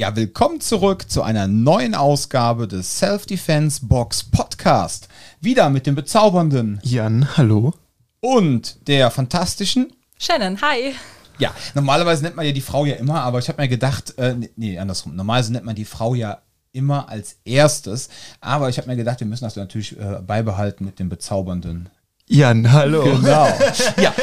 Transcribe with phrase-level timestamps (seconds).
[0.00, 5.08] Ja, willkommen zurück zu einer neuen Ausgabe des Self-Defense Box Podcast.
[5.42, 7.74] Wieder mit dem bezaubernden Jan, hallo.
[8.20, 9.92] und der fantastischen.
[10.18, 10.94] Shannon, hi.
[11.38, 14.36] Ja, normalerweise nennt man ja die Frau ja immer, aber ich habe mir gedacht, äh,
[14.36, 15.14] nee, nee, andersrum.
[15.14, 16.40] Normalerweise nennt man die Frau ja
[16.72, 18.08] immer als erstes,
[18.40, 21.90] aber ich habe mir gedacht, wir müssen das natürlich äh, beibehalten mit dem bezaubernden
[22.32, 23.02] Jan, hallo.
[23.02, 23.48] Genau.
[24.00, 24.14] Ja.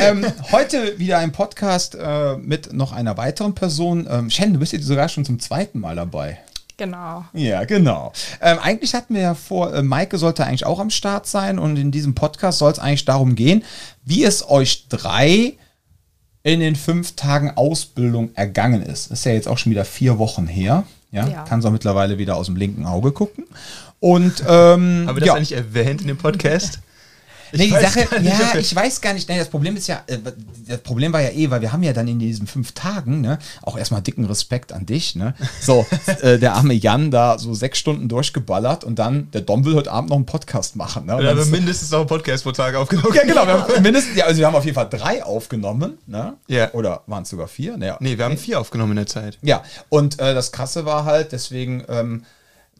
[0.00, 4.08] Ähm, heute wieder ein Podcast äh, mit noch einer weiteren Person.
[4.10, 6.38] Ähm, Shen, du bist jetzt sogar schon zum zweiten Mal dabei.
[6.78, 7.26] Genau.
[7.34, 8.12] Ja, genau.
[8.40, 11.76] Ähm, eigentlich hatten wir ja vor, äh, Maike sollte eigentlich auch am Start sein und
[11.76, 13.62] in diesem Podcast soll es eigentlich darum gehen,
[14.02, 15.52] wie es euch drei
[16.44, 19.10] in den fünf Tagen Ausbildung ergangen ist.
[19.10, 20.84] Das ist ja jetzt auch schon wieder vier Wochen her.
[21.10, 21.42] Ja, Ja.
[21.42, 23.44] kann so mittlerweile wieder aus dem linken Auge gucken.
[24.00, 25.34] Und ähm, Haben wir das ja.
[25.34, 26.80] eigentlich erwähnt in dem Podcast?
[27.52, 29.28] Nee, die Sache, nicht, ja, wir- ich weiß gar nicht.
[29.28, 30.18] Nee, das Problem ist ja, äh,
[30.66, 33.38] das Problem war ja eh, weil wir haben ja dann in diesen fünf Tagen, ne,
[33.62, 35.86] auch erstmal dicken Respekt an dich, ne, so,
[36.22, 39.92] äh, der arme Jan da so sechs Stunden durchgeballert und dann, der Dom will heute
[39.92, 41.14] Abend noch einen Podcast machen, ne.
[41.16, 43.14] und Wir dann haben mindestens noch einen Podcast pro Tag aufgenommen.
[43.14, 46.34] ja, genau, wir haben mindestens, ja, also wir haben auf jeden Fall drei aufgenommen, ne,
[46.48, 46.72] Ja.
[46.72, 49.38] oder waren es sogar vier, ne, Nee, wir haben vier aufgenommen in der Zeit.
[49.42, 52.24] ja, und äh, das Krasse war halt, deswegen, ähm,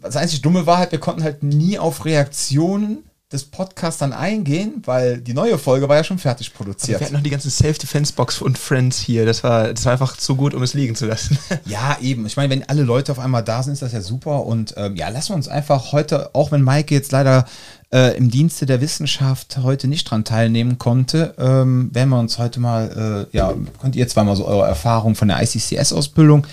[0.00, 4.82] das einzig Dumme war halt, wir konnten halt nie auf Reaktionen des Podcasts dann eingehen,
[4.84, 7.00] weil die neue Folge war ja schon fertig produziert.
[7.00, 9.24] Wir hatten noch die ganzen Self-Defense-Box und Friends hier.
[9.24, 11.38] Das war, das war einfach zu gut, um es liegen zu lassen.
[11.64, 12.26] Ja, eben.
[12.26, 14.44] Ich meine, wenn alle Leute auf einmal da sind, ist das ja super.
[14.44, 17.46] Und ähm, ja, lassen wir uns einfach heute, auch wenn Maike jetzt leider
[17.92, 22.60] äh, im Dienste der Wissenschaft heute nicht dran teilnehmen konnte, ähm, werden wir uns heute
[22.60, 26.46] mal, äh, ja, könnt ihr zwar mal so eure Erfahrung von der ICCS-Ausbildung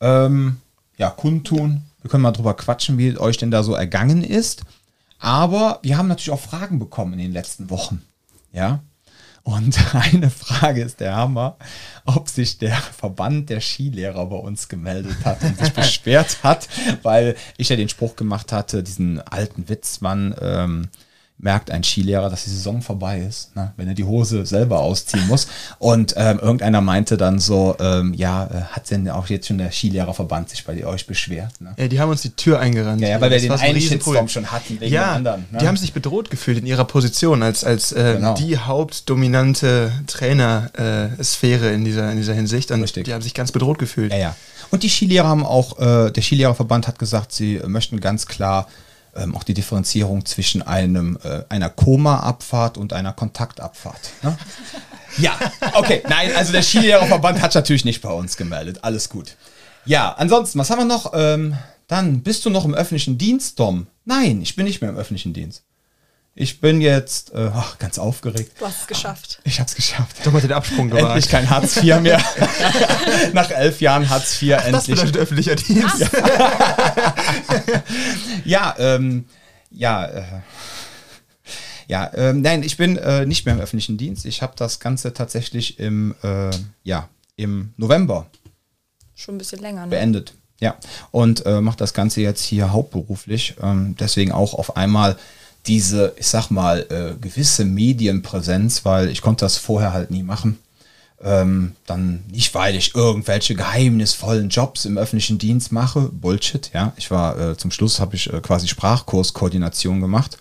[0.00, 0.56] ähm,
[0.96, 1.82] ja, kundtun.
[2.02, 4.62] Wir können mal drüber quatschen, wie es euch denn da so ergangen ist.
[5.22, 8.02] Aber wir haben natürlich auch Fragen bekommen in den letzten Wochen.
[8.52, 8.80] Ja.
[9.44, 11.56] Und eine Frage ist der Hammer,
[12.04, 16.68] ob sich der Verband der Skilehrer bei uns gemeldet hat und sich beschwert hat,
[17.02, 20.88] weil ich ja den Spruch gemacht hatte, diesen alten Witz, man ähm,
[21.38, 23.72] merkt ein Skilehrer, dass die Saison vorbei ist, ne?
[23.76, 25.48] wenn er die Hose selber ausziehen muss.
[25.80, 29.72] Und ähm, irgendeiner meinte dann so, ähm, ja, äh, hat denn auch jetzt schon der
[29.72, 31.60] Skilehrerverband sich bei euch beschwert?
[31.60, 31.74] Ne?
[31.76, 33.00] Ja, die haben uns die Tür eingerannt.
[33.00, 33.80] Ja, ja, weil wir den einen.
[33.80, 35.46] Shitstorm schon hatten wegen ja, dem anderen.
[35.50, 35.58] Ne?
[35.58, 38.34] die haben sich bedroht gefühlt in ihrer Position als, als äh, Genau.
[38.34, 42.70] die hauptdominante Trainer-Sphäre in, dieser, in dieser Hinsicht.
[42.70, 43.04] Und Richtig.
[43.04, 44.12] die haben sich ganz bedroht gefühlt.
[44.12, 44.36] Ja, ja.
[44.70, 48.68] Und die Skilehrer haben auch, äh, der Skilehrerverband hat gesagt, sie äh, möchten ganz klar
[49.14, 54.10] ähm, auch die Differenzierung zwischen einem, äh, einer Koma-Abfahrt und einer Kontaktabfahrt.
[54.22, 54.36] Ne?
[55.18, 55.38] ja,
[55.74, 56.02] okay.
[56.08, 58.80] Nein, also der Skilehrerverband hat natürlich nicht bei uns gemeldet.
[58.82, 59.36] Alles gut.
[59.84, 61.12] Ja, ansonsten, was haben wir noch?
[61.14, 61.56] Ähm,
[61.88, 63.86] dann bist du noch im öffentlichen Dienst, Dom?
[64.04, 65.64] Nein, ich bin nicht mehr im öffentlichen Dienst.
[66.34, 68.52] Ich bin jetzt äh, ach, ganz aufgeregt.
[68.58, 69.40] Du hast es geschafft.
[69.44, 70.16] Ich hab's geschafft.
[70.24, 71.04] Doch mal den Absprung gewagt.
[71.04, 72.22] Endlich kein Hartz IV mehr.
[73.34, 74.86] Nach elf Jahren Hartz IV das endlich.
[74.96, 76.10] bedeutet öffentlicher Dienst.
[78.44, 79.26] Ja, ähm,
[79.70, 80.22] ja, äh,
[81.86, 84.24] ja, ähm, nein, ich bin äh, nicht mehr im öffentlichen Dienst.
[84.24, 86.50] Ich habe das Ganze tatsächlich im, äh,
[86.82, 88.26] ja, im November
[89.14, 89.88] Schon ein bisschen länger, ne?
[89.90, 90.34] beendet.
[90.60, 90.76] Ja,
[91.10, 93.56] und äh, mache das Ganze jetzt hier hauptberuflich.
[93.62, 95.16] Ähm, deswegen auch auf einmal
[95.66, 100.58] diese, ich sag mal, äh, gewisse Medienpräsenz, weil ich konnte das vorher halt nie machen.
[101.24, 106.00] Ähm, dann nicht, weil ich irgendwelche geheimnisvollen Jobs im öffentlichen Dienst mache.
[106.00, 106.92] Bullshit, ja.
[106.96, 110.38] Ich war äh, zum Schluss habe ich äh, quasi Sprachkurskoordination gemacht.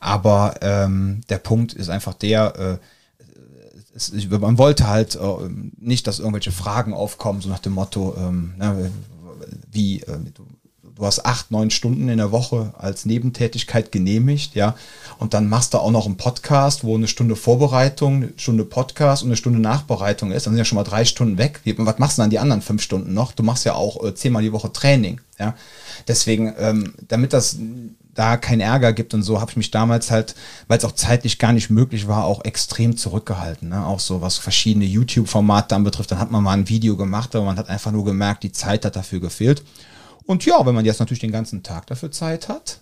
[0.00, 2.78] Aber ähm, der Punkt ist einfach der, äh,
[3.94, 5.48] es, ich, man wollte halt äh,
[5.78, 8.90] nicht, dass irgendwelche Fragen aufkommen, so nach dem Motto, ähm, ne,
[9.70, 10.46] wie, äh, du,
[10.98, 14.74] du hast acht, neun Stunden in der Woche als Nebentätigkeit genehmigt, ja,
[15.18, 19.22] und dann machst du auch noch einen Podcast, wo eine Stunde Vorbereitung, eine Stunde Podcast
[19.22, 21.60] und eine Stunde Nachbereitung ist, dann sind ja schon mal drei Stunden weg.
[21.64, 23.32] Was machst du dann die anderen fünf Stunden noch?
[23.32, 25.54] Du machst ja auch äh, zehnmal die Woche Training, ja.
[26.06, 27.56] Deswegen, ähm, damit das
[28.18, 30.34] da keinen Ärger gibt und so, habe ich mich damals halt,
[30.66, 33.68] weil es auch zeitlich gar nicht möglich war, auch extrem zurückgehalten.
[33.68, 33.86] Ne?
[33.86, 36.10] Auch so, was verschiedene YouTube-Formate anbetrifft.
[36.10, 38.84] Dann hat man mal ein Video gemacht, aber man hat einfach nur gemerkt, die Zeit
[38.84, 39.62] hat dafür gefehlt.
[40.28, 42.80] Und ja, wenn man jetzt natürlich den ganzen Tag dafür Zeit hat,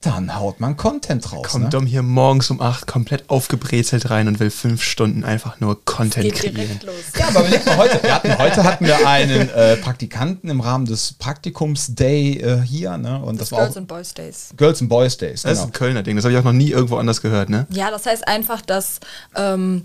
[0.00, 1.46] dann haut man Content raus.
[1.48, 1.70] Kommt ne?
[1.70, 6.24] Dom hier morgens um 8 komplett aufgebrezelt rein und will fünf Stunden einfach nur Content
[6.24, 6.80] Geht kreieren.
[7.18, 8.02] Ja, aber überleg mal heute.
[8.02, 12.96] Wir hatten, heute hatten wir einen äh, Praktikanten im Rahmen des Praktikums-Day äh, hier.
[12.96, 13.20] Ne?
[13.20, 14.48] Und das, Das war Girls auch and Boys Days.
[14.56, 15.42] Girls and Boys Days.
[15.42, 15.68] Das ist Genau.
[15.68, 17.66] ein Kölner Ding, das habe ich auch noch nie irgendwo anders gehört, ne?
[17.70, 19.00] Ja, das heißt einfach, dass
[19.34, 19.82] ähm,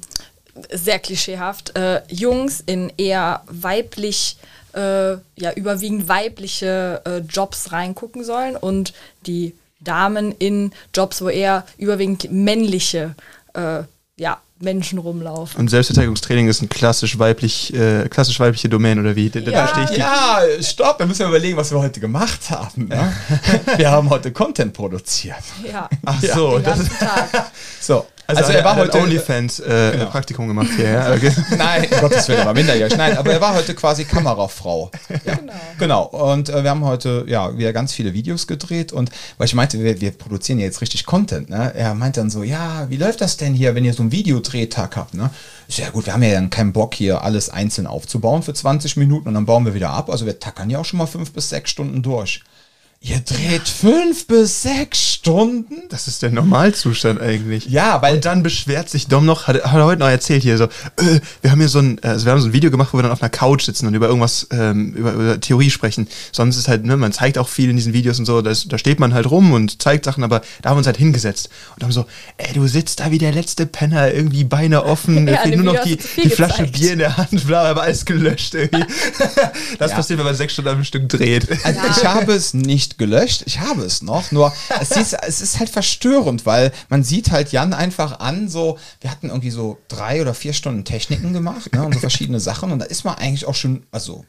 [0.71, 8.55] sehr klischeehaft äh, Jungs in eher weiblich, äh, ja überwiegend weibliche äh, Jobs reingucken sollen
[8.55, 8.93] und
[9.25, 13.15] die Damen in Jobs, wo eher überwiegend männliche
[13.53, 13.83] äh,
[14.17, 15.59] ja, Menschen rumlaufen.
[15.59, 19.31] Und Selbstverteidigungstraining ist ein klassisch weiblich, äh, klassisch weibliche Domain oder wie?
[19.31, 19.67] Da, da Ja.
[19.67, 19.97] verstehe ich.
[19.97, 22.87] Ja, stopp, wir müssen überlegen, was wir heute gemacht haben.
[22.89, 23.11] Ne?
[23.77, 25.41] wir haben heute Content produziert.
[25.67, 27.51] Ja, Ach so, den das Tag.
[27.81, 28.05] So,
[28.37, 28.97] also, also, er war heute.
[28.99, 30.05] OnlyFans äh, Genau.
[30.05, 30.89] Praktikum gemacht hier.
[30.89, 31.11] Ja?
[31.15, 31.31] Okay.
[31.57, 32.95] Nein, um Gottes Willen, war minderjährig.
[32.97, 34.91] Nein, aber er war heute quasi Kamerafrau.
[35.25, 35.53] Ja, Genau.
[35.77, 36.03] genau.
[36.05, 39.81] Und äh, wir haben heute ja wieder ganz viele Videos gedreht und weil ich meinte,
[39.83, 41.49] wir, wir produzieren ja jetzt richtig Content.
[41.49, 41.73] Ne?
[41.75, 44.95] Er meint dann so, ja, wie läuft das denn hier, wenn ihr so einen Videodrehtag
[44.95, 45.13] habt?
[45.13, 45.29] Ne?
[45.69, 49.27] Ja gut, wir haben ja dann keinen Bock hier alles einzeln aufzubauen für 20 Minuten
[49.27, 50.09] und dann bauen wir wieder ab.
[50.09, 52.41] Also wir tackern ja auch schon mal fünf bis sechs Stunden durch.
[53.03, 55.81] Ihr dreht fünf bis sechs Stunden?
[55.89, 57.65] Das ist der Normalzustand eigentlich.
[57.65, 60.55] Ja, weil Und dann beschwert sich Dom noch, hat, hat er heute noch erzählt hier
[60.59, 62.99] so, äh, wir haben hier so ein, also wir haben so ein Video gemacht, wo
[62.99, 66.07] wir dann auf einer Couch sitzen und über irgendwas, ähm, über, über Theorie sprechen.
[66.31, 68.77] Sonst ist halt, ne, man zeigt auch viel in diesen Videos und so, das, da
[68.77, 71.81] steht man halt rum und zeigt Sachen, aber da haben wir uns halt hingesetzt und
[71.83, 72.05] haben so,
[72.37, 75.97] ey, du sitzt da wie der letzte Penner, irgendwie Beine offen, Ja, nur noch die,
[75.97, 76.73] die Flasche gezeigt.
[76.73, 78.85] Bier in der Hand, bla, aber alles gelöscht irgendwie.
[79.79, 79.97] Das Ja.
[79.97, 81.47] passiert, wenn man sechs Stunden am Stück dreht.
[81.63, 85.59] Also ich habe es nicht gelöscht, ich habe es noch, nur es ist, es ist
[85.59, 90.21] halt verstörend, weil man sieht halt Jan einfach an, so, wir hatten irgendwie so drei
[90.21, 93.45] oder vier Stunden Techniken gemacht, ne, und so verschiedene Sachen und da ist man eigentlich
[93.45, 94.25] auch schon, also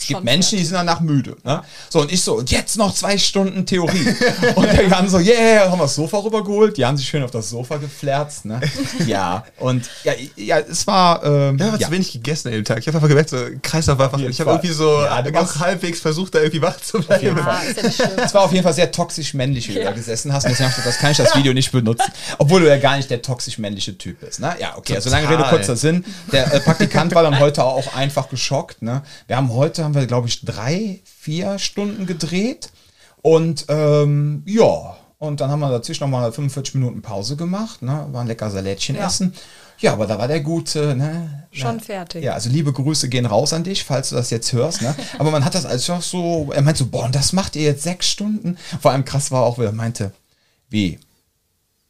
[0.00, 1.36] es gibt Menschen, die sind danach müde.
[1.44, 1.62] Ne?
[1.90, 4.14] So, und ich so, und jetzt noch zwei Stunden Theorie.
[4.54, 6.76] und der Jan so, yeah, haben wir das Sofa rübergeholt.
[6.76, 8.44] Die haben sich schön auf das Sofa geflärzt.
[8.44, 8.60] Ne?
[9.06, 11.24] Ja, und ja, ja, es war.
[11.24, 11.86] Ähm, Ja, hat ja.
[11.88, 12.78] zu wenig gegessen an dem Tag.
[12.78, 14.20] Ich habe einfach gemerkt, so Kreislauf war einfach.
[14.20, 17.36] Ich habe irgendwie so Ja, warst- halbwegs versucht, da irgendwie wach zu bleiben.
[17.36, 17.60] Ja.
[18.24, 20.44] Es war auf jeden Fall sehr toxisch männlich, wie du da gesessen hast.
[20.44, 22.10] Und deswegen dachte ich, das kann ich das Video nicht benutzen.
[22.38, 24.40] Obwohl du ja gar nicht der toxisch männliche Typ bist.
[24.40, 24.54] Ne?
[24.60, 25.56] Ja, okay, also lange Rede, Total.
[25.56, 26.04] kurzer Sinn.
[26.32, 28.82] Der äh, Praktikant war dann heute auch einfach geschockt.
[28.82, 29.02] Ne?
[29.26, 32.70] Wir haben heute, haben wir glaube ich drei, vier Stunden gedreht.
[33.22, 37.82] Und ähm, ja, und dann haben wir dazwischen nochmal 45 Minuten Pause gemacht.
[37.82, 38.06] Ne?
[38.12, 39.06] War ein lecker Salätchen Ja.
[39.06, 39.34] essen.
[39.78, 41.44] Ja, aber da war der gute, ne?
[41.52, 41.84] Schon Ja.
[41.84, 42.22] fertig.
[42.24, 44.82] Ja, also liebe Grüße gehen raus an dich, falls du das jetzt hörst.
[44.82, 44.94] Ne?
[45.18, 47.82] Aber man hat das einfach so, er meint so, boah, und das macht ihr jetzt
[47.82, 48.56] sechs Stunden.
[48.80, 50.12] Vor allem krass war auch, wie er meinte,
[50.68, 50.98] wie?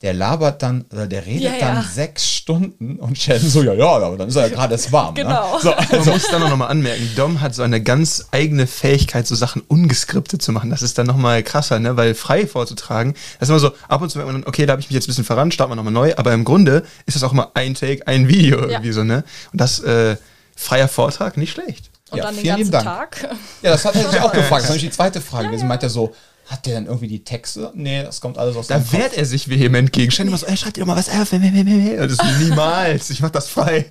[0.02, 1.74] Der labert dann, oder der redet Ja, ja.
[1.74, 4.90] dann sechs Stunden und Sheldon so, ja, ja, aber dann ist er ja gerade erst
[4.92, 5.14] warm.
[5.14, 5.56] Genau.
[5.56, 5.60] Ne?
[5.62, 9.26] So, Man also, muss dann auch nochmal anmerken, Dom hat so eine ganz eigene Fähigkeit,
[9.26, 10.70] so Sachen ungeskriptet zu machen.
[10.70, 11.98] Das ist dann nochmal krasser, ne?
[11.98, 14.72] weil frei vorzutragen, das ist immer so, ab und zu merkt man dann, okay, da
[14.72, 17.14] habe ich mich jetzt ein bisschen verrannt, starten wir nochmal neu, aber im Grunde ist
[17.16, 19.22] das auch immer ein Take, ein Video irgendwie so, ne?
[19.52, 20.16] Und das, äh,
[20.56, 21.90] freier Vortrag, nicht schlecht.
[22.10, 22.84] Und Ja, dann den ganzen Dank.
[22.84, 23.28] Tag.
[23.62, 24.50] ja, das hat er sich auch gefragt.
[24.52, 25.48] Das ist nämlich die zweite Frage.
[25.48, 25.68] gewesen.
[25.68, 26.12] Meint er so,
[26.50, 27.70] hat der dann irgendwie die Texte?
[27.74, 30.10] Nee, das kommt alles aus Da wehrt er sich vehement gegen.
[30.10, 31.30] Stell dir mal so, ey, schreib dir doch mal was auf.
[31.30, 33.10] Das ist niemals.
[33.10, 33.86] Ich mach das frei.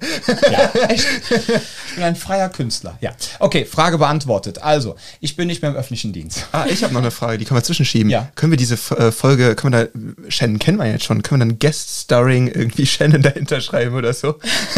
[0.52, 1.08] Ja, echt.
[1.30, 2.98] Ich bin ein freier Künstler.
[3.00, 3.12] Ja.
[3.40, 4.62] Okay, Frage beantwortet.
[4.62, 6.48] Also, ich bin nicht mehr im öffentlichen Dienst.
[6.52, 8.10] Ah, ich habe noch eine Frage, die können wir zwischenschieben.
[8.10, 8.30] Ja.
[8.36, 11.46] Können wir diese äh, Folge, können wir da, Shannon kennen wir jetzt schon, können wir
[11.48, 14.36] dann Guest-Starring irgendwie Shannon dahinter schreiben oder so?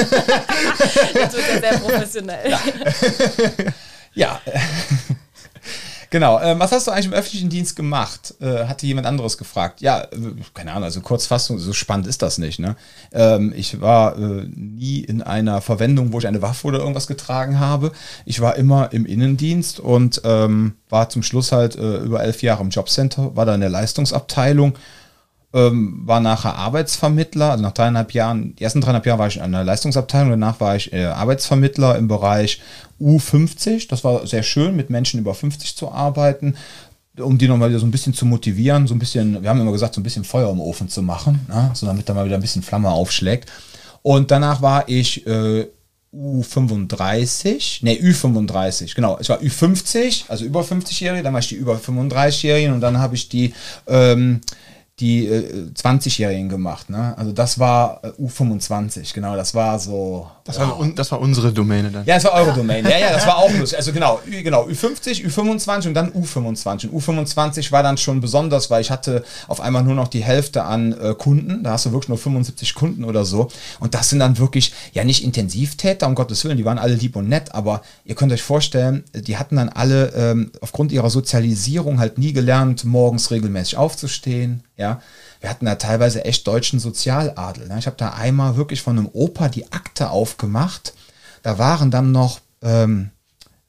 [1.14, 2.52] Jetzt wird er sehr professionell.
[4.14, 4.42] Ja.
[6.12, 6.42] Genau.
[6.42, 8.36] Ähm, was hast du eigentlich im öffentlichen Dienst gemacht?
[8.42, 9.80] Äh, hatte jemand anderes gefragt.
[9.80, 10.08] Ja, äh,
[10.54, 12.60] keine Ahnung, also Kurzfassung, so spannend ist das nicht.
[12.60, 12.76] Ne?
[13.14, 17.62] Ähm, ich war äh, nie in einer Verwendung, wo ich eine Waffe oder irgendwas getragen
[17.62, 17.94] habe.
[18.26, 22.62] Ich war immer im Innendienst und ähm, war zum Schluss halt äh, über elf Jahre
[22.62, 24.78] im Jobcenter, war da in der Leistungsabteilung
[25.54, 29.42] ähm, war nachher Arbeitsvermittler, also nach dreieinhalb Jahren, die ersten dreieinhalb Jahre war ich in
[29.42, 32.62] einer Leistungsabteilung, danach war ich äh, Arbeitsvermittler im Bereich
[33.02, 33.90] U50.
[33.90, 36.56] Das war sehr schön, mit Menschen über 50 zu arbeiten,
[37.18, 39.74] um die nochmal wieder so ein bisschen zu motivieren, so ein bisschen, wir haben immer
[39.74, 41.72] gesagt, so ein bisschen Feuer im Ofen zu machen, ne?
[41.74, 43.52] so damit da mal wieder ein bisschen Flamme aufschlägt.
[44.04, 45.68] Und danach war ich äh,
[46.14, 49.18] U35, nee, Ü35, genau.
[49.20, 53.16] Ich war Ü50, also über 50-Jährige, dann war ich die über 35-Jährigen und dann habe
[53.16, 53.54] ich die,
[53.88, 54.42] ähm,
[55.02, 56.90] die äh, 20-Jährigen gemacht.
[56.90, 57.18] Ne?
[57.18, 60.30] Also das war äh, U25, genau, das war so.
[60.44, 62.06] Das war, das war unsere Domäne dann.
[62.06, 62.84] Ja, das war eure Domain.
[62.84, 63.78] Ja, ja, das war auch lustig.
[63.78, 66.90] Also genau, Ü, genau, Ü50, Ü25 und dann U25.
[66.90, 70.64] Und U25 war dann schon besonders, weil ich hatte auf einmal nur noch die Hälfte
[70.64, 71.64] an äh, Kunden.
[71.64, 73.50] Da hast du wirklich nur 75 Kunden oder so.
[73.80, 77.16] Und das sind dann wirklich, ja nicht Intensivtäter, um Gottes Willen, die waren alle lieb
[77.16, 82.00] und nett, aber ihr könnt euch vorstellen, die hatten dann alle ähm, aufgrund ihrer Sozialisierung
[82.00, 84.64] halt nie gelernt, morgens regelmäßig aufzustehen.
[84.78, 85.02] Ja,
[85.42, 87.68] wir hatten da teilweise echt deutschen Sozialadel.
[87.68, 87.80] Ne?
[87.80, 90.94] Ich habe da einmal wirklich von einem Opa die Akte aufgemacht.
[91.42, 93.10] Da waren dann noch, ähm,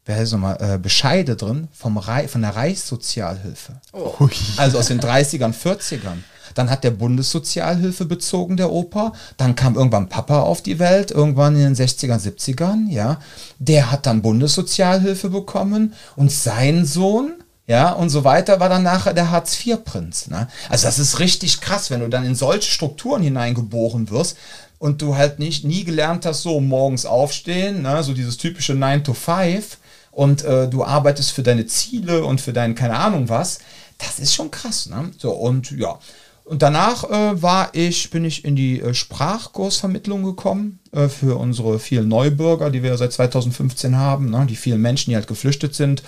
[0.04, 3.80] wer heißt nochmal, äh, Bescheide drin vom Rei von der Reichssozialhilfe.
[3.94, 4.30] Ui.
[4.58, 6.18] Also aus den 30ern, 40ern.
[6.54, 9.14] Dann hat der Bundessozialhilfe bezogen, der Opa.
[9.38, 13.18] Dann kam irgendwann Papa auf die Welt, irgendwann in den 60ern, 70ern, ja.
[13.58, 17.41] Der hat dann Bundessozialhilfe bekommen und sein Sohn,
[17.72, 20.26] ja, und so weiter, war dann nachher der Hartz-IV-Prinz.
[20.26, 20.46] Ne?
[20.68, 24.36] Also das ist richtig krass, wenn du dann in solche Strukturen hineingeboren wirst
[24.78, 28.02] und du halt nicht nie gelernt hast, so morgens aufstehen, ne?
[28.02, 29.78] so dieses typische 9 to 5
[30.10, 33.60] und äh, du arbeitest für deine Ziele und für dein keine Ahnung was.
[33.96, 35.10] Das ist schon krass, ne?
[35.16, 35.98] So, und ja.
[36.44, 41.78] Und danach äh, war ich, bin ich in die äh, Sprachkursvermittlung gekommen äh, für unsere
[41.78, 44.44] vielen Neubürger, die wir seit 2015 haben, ne?
[44.46, 46.02] die vielen Menschen, die halt geflüchtet sind.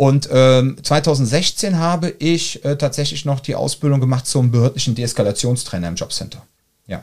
[0.00, 5.94] Und ähm, 2016 habe ich äh, tatsächlich noch die Ausbildung gemacht zum behördlichen Deeskalationstrainer im
[5.94, 6.40] Jobcenter.
[6.86, 7.02] Ja.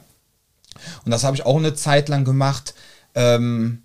[1.06, 2.74] Und das habe ich auch eine Zeit lang gemacht.
[3.13, 3.84] Ähm,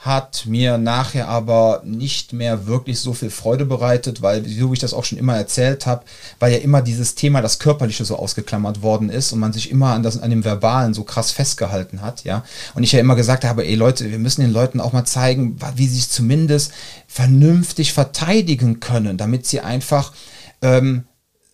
[0.00, 4.78] hat mir nachher aber nicht mehr wirklich so viel Freude bereitet, weil, so wie ich
[4.78, 6.04] das auch schon immer erzählt habe,
[6.38, 9.92] weil ja immer dieses Thema, das Körperliche so ausgeklammert worden ist und man sich immer
[9.92, 12.44] an, das, an dem Verbalen so krass festgehalten hat, ja.
[12.74, 15.58] Und ich ja immer gesagt habe, ey Leute, wir müssen den Leuten auch mal zeigen,
[15.76, 16.72] wie sie sich zumindest
[17.06, 20.12] vernünftig verteidigen können, damit sie einfach
[20.62, 21.04] ähm,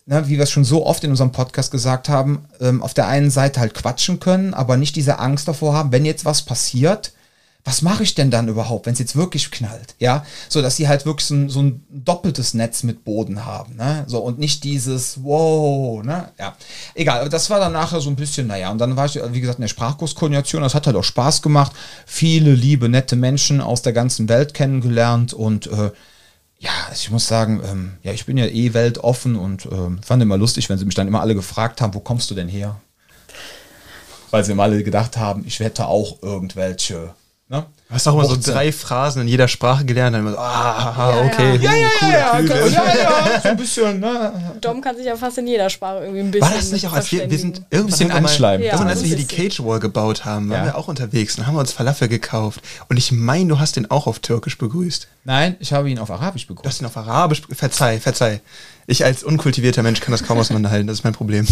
[0.09, 3.07] Ne, wie wir es schon so oft in unserem Podcast gesagt haben, ähm, auf der
[3.07, 7.11] einen Seite halt quatschen können, aber nicht diese Angst davor haben, wenn jetzt was passiert,
[7.67, 9.95] was mache ich denn dann überhaupt, wenn es jetzt wirklich knallt?
[9.99, 13.75] Ja, so dass sie halt wirklich so ein, so ein doppeltes Netz mit Boden haben,
[13.75, 14.05] ne?
[14.07, 16.29] So und nicht dieses Wow, ne?
[16.39, 16.55] Ja,
[16.95, 17.19] egal.
[17.19, 19.59] Aber das war dann nachher so ein bisschen, naja, und dann war ich, wie gesagt,
[19.59, 20.61] in der Sprachkurskoordination.
[20.61, 21.73] Das hat halt auch Spaß gemacht.
[22.05, 25.91] Viele liebe, nette Menschen aus der ganzen Welt kennengelernt und äh,
[26.59, 30.37] ja, ich muss sagen, ähm, ja, ich bin ja eh weltoffen und ähm, fand immer
[30.37, 32.79] lustig, wenn sie mich dann immer alle gefragt haben, wo kommst du denn her?
[34.31, 37.13] Weil sie immer alle gedacht haben, ich hätte auch irgendwelche
[37.49, 37.65] Ne?
[37.87, 40.13] Du hast auch immer so drei Phrasen in jeder Sprache gelernt.
[40.13, 44.01] Dann immer so, ah, okay, ja, ja, ja, ja, ja, ja, ja, so ein bisschen.
[44.01, 44.33] Ne?
[44.59, 46.49] Dom kann sich ja fast in jeder Sprache irgendwie ein bisschen.
[46.49, 48.65] War das nicht auch, als wir, wir sind irgendwann bisschen anschleimen?
[48.65, 51.47] Ja, irgendwann, als wir hier die Cage Wall gebaut haben, waren wir auch unterwegs und
[51.47, 52.61] haben uns Falafel gekauft.
[52.89, 55.07] Und ich meine, du hast den auch auf Türkisch begrüßt.
[55.23, 56.65] Nein, ich habe ihn auf Arabisch begrüßt.
[56.65, 58.41] Du hast ihn auf Arabisch, verzeih, verzeih.
[58.89, 61.45] Ich als unkultivierter Mensch kann das kaum auseinanderhalten, das ist mein Problem.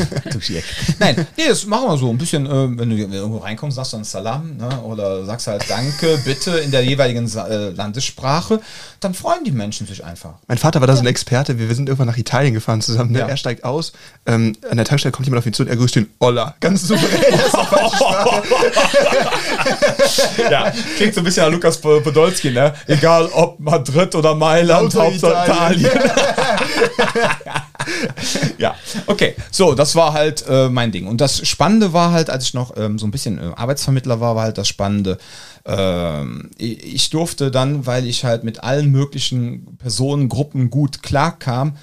[0.98, 3.98] Nein, nee, das machen wir so ein bisschen, äh, wenn du irgendwo reinkommst, sagst du
[3.98, 8.60] dann Salam ne, oder sagst halt Danke, bitte in der jeweiligen äh, Landessprache,
[8.98, 10.34] dann freuen die Menschen sich einfach.
[10.48, 13.12] Mein Vater war da so ein Experte, wir, wir sind irgendwann nach Italien gefahren zusammen,
[13.12, 13.20] ne?
[13.20, 13.28] ja.
[13.28, 13.92] er steigt aus,
[14.26, 16.82] ähm, an der Tankstelle kommt jemand auf ihn zu und er grüßt den Olla, ganz
[16.82, 17.38] souverän.
[20.50, 22.74] ja, klingt so ein bisschen an Lukas Podolski, ne?
[22.88, 25.90] Egal ob Madrid oder Mailand, Hauptsache Italien.
[28.58, 28.74] ja,
[29.06, 29.34] okay.
[29.50, 31.06] So, das war halt äh, mein Ding.
[31.06, 34.36] Und das Spannende war halt, als ich noch ähm, so ein bisschen äh, Arbeitsvermittler war,
[34.36, 35.18] war halt das Spannende.
[35.64, 41.76] Ähm, ich durfte dann, weil ich halt mit allen möglichen Personengruppen gut klarkam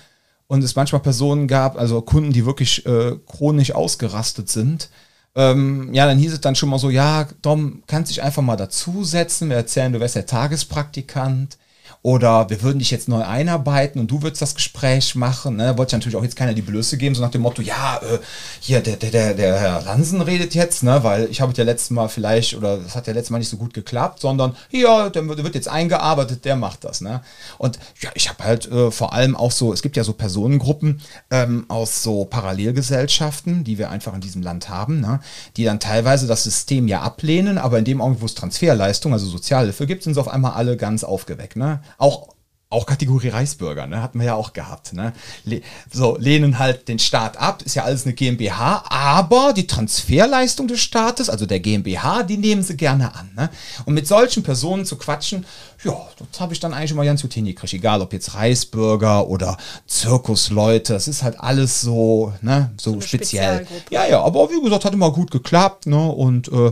[0.48, 4.90] und es manchmal Personen gab, also Kunden, die wirklich äh, chronisch ausgerastet sind,
[5.36, 8.58] ähm, ja, dann hieß es dann schon mal so, ja, Dom, kannst dich einfach mal
[8.58, 11.58] dazusetzen, wir erzählen, du wärst der Tagespraktikant
[12.02, 15.58] oder wir würden dich jetzt neu einarbeiten und du würdest das Gespräch machen.
[15.58, 15.78] Ne?
[15.78, 18.20] Wollte ich natürlich auch jetzt keiner die Blöße geben, so nach dem Motto, ja, äh,
[18.62, 21.04] hier, der, der, der, der Herr Lansen redet jetzt, ne?
[21.04, 23.58] weil ich habe ja letztes Mal vielleicht, oder das hat ja letztes Mal nicht so
[23.58, 27.02] gut geklappt, sondern ja, der wird jetzt eingearbeitet, der macht das.
[27.02, 27.22] Ne?
[27.58, 31.02] Und ja, ich habe halt äh, vor allem auch so, es gibt ja so Personengruppen
[31.32, 35.20] ähm, aus so Parallelgesellschaften, die wir einfach in diesem Land haben, ne?
[35.58, 39.26] die dann teilweise das System ja ablehnen, aber in dem Augenblick, wo es Transferleistung, also
[39.26, 41.58] Sozialhilfe gibt, sind sie auf einmal alle ganz aufgeweckt.
[41.58, 41.82] Ne?
[41.98, 42.30] Auch
[42.72, 44.94] auch Kategorie Reichsbürger, ne, hatten wir ja auch gehabt.
[44.94, 45.14] Ne?
[45.44, 50.68] Le so, lehnen halt den Staat ab, ist ja alles eine GmbH, aber die Transferleistung
[50.68, 53.32] des Staates, also der GmbH, die nehmen sie gerne an.
[53.36, 53.50] Ne?
[53.86, 55.48] Und mit solchen Personen zu quatschen,
[55.84, 55.98] ja,
[56.32, 57.74] das habe ich dann eigentlich immer ganz gut hingekriegt.
[57.74, 63.66] Egal, ob jetzt Reichsbürger oder Zirkusleute, das ist halt alles so, ne, so, so speziell.
[63.90, 66.72] Ja, ja, aber wie gesagt, hat immer gut geklappt, ne, und äh,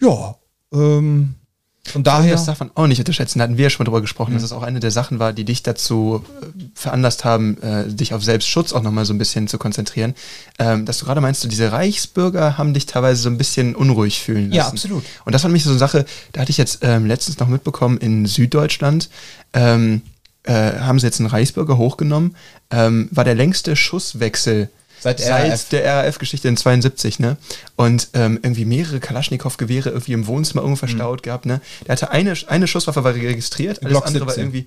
[0.00, 0.34] ja,
[0.72, 1.36] ähm,
[1.84, 2.32] von daher.
[2.32, 3.38] Das darf man auch nicht unterschätzen.
[3.40, 4.36] Da hatten wir ja schon mal drüber gesprochen, mhm.
[4.36, 8.14] dass es auch eine der Sachen war, die dich dazu äh, veranlasst haben, äh, dich
[8.14, 10.14] auf Selbstschutz auch nochmal so ein bisschen zu konzentrieren.
[10.60, 14.20] Ähm, dass du gerade meinst, du, diese Reichsbürger haben dich teilweise so ein bisschen unruhig
[14.20, 14.54] fühlen lassen.
[14.54, 15.02] Ja, absolut.
[15.24, 17.98] Und das war nämlich so eine Sache, da hatte ich jetzt ähm, letztens noch mitbekommen,
[17.98, 19.10] in Süddeutschland
[19.52, 20.02] ähm,
[20.44, 22.36] äh, haben sie jetzt einen Reichsbürger hochgenommen,
[22.70, 24.68] ähm, war der längste Schusswechsel
[25.02, 27.36] Seit, Seit der RAF-Geschichte in 72, ne?
[27.74, 31.22] Und ähm, irgendwie mehrere Kalaschnikow-Gewehre irgendwie im Wohnzimmer irgendwo verstaut mhm.
[31.22, 31.60] gehabt, ne?
[31.86, 34.28] Der hatte eine, eine Schusswaffe war registriert, alles Glock andere 17.
[34.28, 34.66] war irgendwie.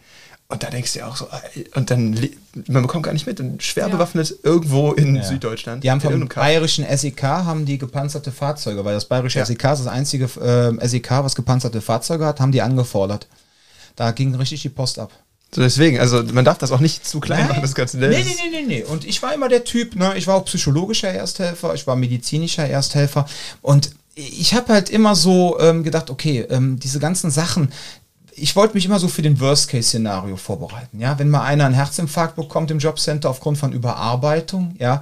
[0.50, 1.28] Und da denkst du ja auch so,
[1.76, 2.20] und dann,
[2.68, 3.94] man bekommt gar nicht mit, und schwer ja.
[3.94, 5.24] bewaffnet irgendwo in ja.
[5.24, 5.86] Süddeutschland.
[5.86, 9.46] Die haben vom bayerischen SEK haben die gepanzerte Fahrzeuge, weil das bayerische ja.
[9.46, 13.28] SEK ist das einzige äh, SEK, was gepanzerte Fahrzeuge hat, haben die angefordert.
[13.96, 15.14] Da ging richtig die Post ab.
[15.56, 17.50] Deswegen, also man darf das auch nicht zu klein Nein.
[17.50, 17.98] machen, das Ganze.
[17.98, 18.84] Nee, nee, nee, nee, nee.
[18.84, 20.14] Und ich war immer der Typ, ne?
[20.18, 23.26] ich war auch psychologischer Ersthelfer, ich war medizinischer Ersthelfer
[23.62, 27.72] und ich habe halt immer so ähm, gedacht, okay, ähm, diese ganzen Sachen,
[28.32, 31.00] ich wollte mich immer so für den Worst-Case-Szenario vorbereiten.
[31.00, 35.02] Ja, wenn mal einer einen Herzinfarkt bekommt im Jobcenter aufgrund von Überarbeitung, ja,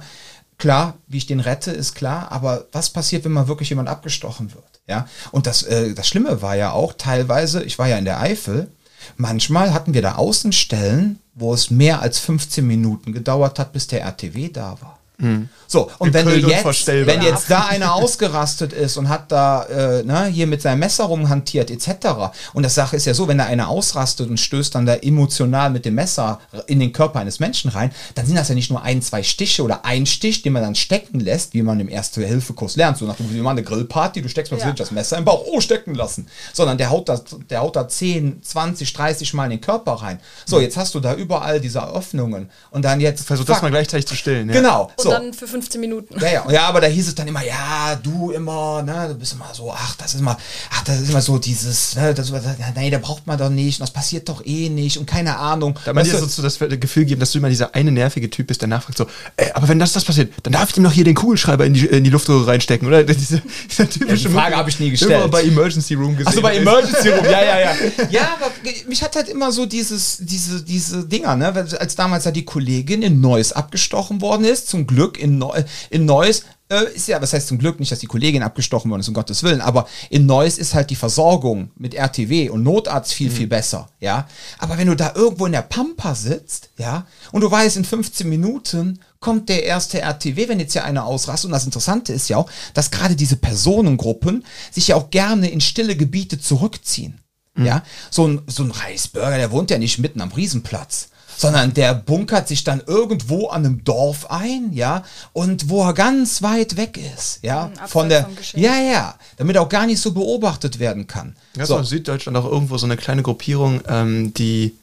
[0.58, 4.52] klar, wie ich den rette, ist klar, aber was passiert, wenn mal wirklich jemand abgestochen
[4.52, 4.64] wird?
[4.86, 8.20] Ja, und das, äh, das Schlimme war ja auch teilweise, ich war ja in der
[8.20, 8.68] Eifel,
[9.16, 14.02] manchmal hatten wir da Außenstellen, wo es mehr als 15 Minuten gedauert hat, bis der
[14.02, 14.98] RTW da war.
[15.18, 15.48] Mhm.
[15.66, 20.02] So, und wenn, du jetzt, wenn jetzt da einer ausgerastet ist und hat da äh,
[20.02, 22.32] ne, hier mit seinem Messer rumhantiert etc.
[22.52, 25.70] Und das Sache ist ja so, wenn da einer ausrastet und stößt dann da emotional
[25.70, 28.82] mit dem Messer in den Körper eines Menschen rein, dann sind das ja nicht nur
[28.82, 32.76] ein, zwei Stiche oder ein Stich, den man dann stecken lässt, wie man im Erste-Hilfe-Kurs
[32.76, 32.98] lernt.
[32.98, 34.72] So nach dem, wie man eine Grillparty, du steckst mal ja.
[34.72, 36.26] das Messer im Bauch, oh, stecken lassen.
[36.52, 40.20] Sondern der haut, da, der haut da 10, 20, 30 Mal in den Körper rein.
[40.44, 43.26] So, jetzt hast du da überall diese Öffnungen und dann jetzt...
[43.26, 44.48] Versuch das mal gleichzeitig zu stillen.
[44.48, 44.54] Ja.
[44.54, 44.90] Genau.
[45.04, 45.18] Und so.
[45.18, 46.18] dann für 15 Minuten.
[46.20, 49.32] Ja, ja, ja, aber da hieß es dann immer, ja, du immer, ne, du bist
[49.34, 50.36] immer so, ach, das ist immer,
[50.70, 52.32] ach, das ist immer so dieses, ne, das,
[52.76, 55.78] nee, da braucht man doch nicht, das passiert doch eh nicht und keine Ahnung.
[55.84, 58.60] Da man dir so das Gefühl geben, dass du immer dieser eine nervige Typ bist,
[58.60, 59.06] der nachfragt so,
[59.36, 61.74] ey, aber wenn das, das passiert, dann darf ich ihm noch hier den Kugelschreiber in
[61.74, 63.04] die, in die Luftröhre reinstecken, oder?
[63.14, 65.12] Diese, diese typische ja, die Frage habe ich nie gestellt.
[65.12, 66.26] Immer bei Emergency Room gesehen.
[66.26, 67.74] Achso, bei Emergency Room, ja, ja, ja.
[68.10, 68.50] Ja, aber
[68.88, 73.02] mich hat halt immer so dieses, diese, diese Dinger, ne, als damals ja die Kollegin
[73.02, 77.32] in Neuss abgestochen worden ist, zum Glück in, Neu in Neuss äh, ist ja, was
[77.32, 80.26] heißt zum Glück nicht, dass die Kollegin abgestochen worden ist, um Gottes Willen, aber in
[80.26, 83.34] Neuss ist halt die Versorgung mit RTW und Notarzt viel, mhm.
[83.34, 84.26] viel besser, ja.
[84.58, 88.28] Aber wenn du da irgendwo in der Pampa sitzt, ja, und du weißt, in 15
[88.28, 91.46] Minuten kommt der erste RTW, wenn jetzt ja einer ausrastet.
[91.46, 95.62] Und das Interessante ist ja auch, dass gerade diese Personengruppen sich ja auch gerne in
[95.62, 97.20] stille Gebiete zurückziehen.
[97.54, 97.66] Mhm.
[97.66, 101.94] Ja, so ein, so ein Reisbürger, der wohnt ja nicht mitten am Riesenplatz sondern der
[101.94, 106.98] bunkert sich dann irgendwo an einem Dorf ein, ja, und wo er ganz weit weg
[107.16, 111.06] ist, ja, mhm, von der, ja, ja, damit er auch gar nicht so beobachtet werden
[111.06, 111.36] kann.
[111.56, 114.74] Ja, so in Süddeutschland auch irgendwo so eine kleine Gruppierung, ähm, die,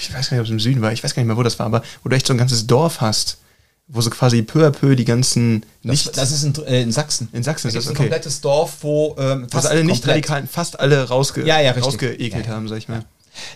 [0.00, 1.42] ich weiß gar nicht, ob es im Süden war, ich weiß gar nicht mehr, wo
[1.42, 3.38] das war, aber wo du echt so ein ganzes Dorf hast,
[3.86, 7.28] wo so quasi peu à peu die ganzen das, das ist in, äh, in, Sachsen.
[7.32, 7.92] In Sachsen ist das okay.
[7.92, 12.46] ein komplettes Dorf, wo ähm, fast alle nicht radikalen, fast alle rausge ja, ja, rausgeekelt
[12.46, 13.04] ja, haben, sag ich mal.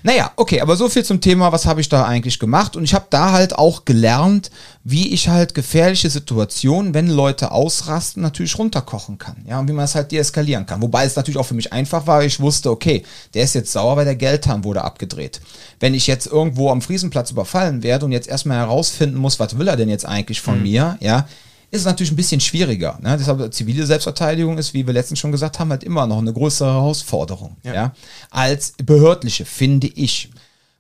[0.03, 2.77] Naja, okay, aber so viel zum Thema, was habe ich da eigentlich gemacht?
[2.77, 4.51] Und ich habe da halt auch gelernt,
[4.85, 9.37] wie ich halt gefährliche Situationen, wenn Leute ausrasten, natürlich runterkochen kann.
[9.47, 10.83] Ja, und wie man es halt deeskalieren kann.
[10.83, 13.97] Wobei es natürlich auch für mich einfach war, ich wusste, okay, der ist jetzt sauer,
[13.97, 15.41] weil der Geldhahn wurde abgedreht.
[15.81, 19.69] Wenn ich jetzt irgendwo am Friesenplatz überfallen werde und jetzt erstmal herausfinden muss, was will
[19.69, 20.63] er denn jetzt eigentlich von mhm.
[20.63, 21.29] mir, ja,
[21.71, 22.99] ist es natürlich ein bisschen schwieriger.
[23.03, 23.17] Ne?
[23.19, 26.73] Deshalb zivile Selbstverteidigung ist, wie wir letztens schon gesagt haben, halt immer noch eine größere
[26.73, 27.75] Herausforderung ja.
[27.75, 27.93] ja.
[28.31, 30.31] als behördliche, finde ich.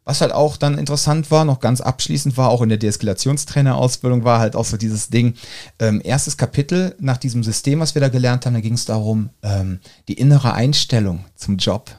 [0.04, 4.38] Was halt auch dann interessant war, noch ganz abschließend war, auch in der Deeskalationstrainer-Ausbildung war
[4.38, 5.34] halt auch so dieses Ding,
[5.80, 9.28] ähm, erstes Kapitel nach diesem System, was wir da gelernt haben, da ging es darum,
[9.42, 11.90] ähm, die innere Einstellung zum Job.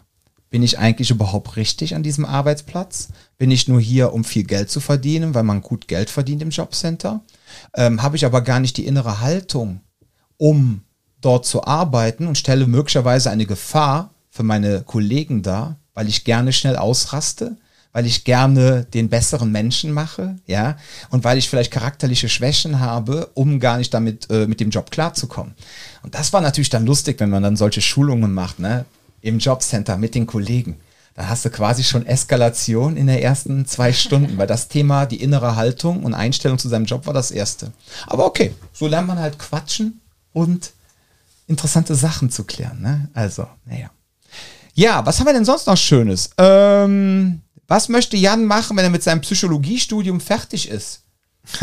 [0.50, 3.10] Bin ich eigentlich überhaupt richtig an diesem Arbeitsplatz?
[3.38, 6.50] Bin ich nur hier, um viel Geld zu verdienen, weil man gut Geld verdient im
[6.50, 7.22] Jobcenter?
[7.76, 9.82] ähm, habe ich aber gar nicht die innere Haltung,
[10.38, 10.82] um
[11.22, 16.54] dort zu arbeiten und stelle möglicherweise eine Gefahr für meine Kollegen dar, weil ich gerne
[16.54, 17.58] schnell ausraste,
[17.92, 20.78] weil ich gerne den besseren Menschen mache, ja,
[21.10, 24.92] und weil ich vielleicht charakterliche Schwächen habe, um gar nicht damit äh, mit dem Job
[24.92, 25.56] klarzukommen.
[26.04, 28.86] Und das war natürlich dann lustig, wenn man dann solche Schulungen macht, ne,
[29.22, 30.78] im Jobcenter mit den Kollegen
[31.20, 35.22] da hast du quasi schon Eskalation in den ersten zwei Stunden, weil das Thema, die
[35.22, 37.74] innere Haltung und Einstellung zu seinem Job war das erste.
[38.08, 40.00] Aber okay, so lernt man halt quatschen
[40.32, 40.72] und
[41.48, 42.82] interessante Sachen zu klären.
[42.82, 43.10] Ne?
[43.14, 43.90] Also, naja.
[44.76, 46.30] Ja, was haben wir denn sonst noch Schönes?
[46.38, 51.02] Ähm, was möchte Jan machen, wenn er mit seinem Psychologiestudium fertig ist?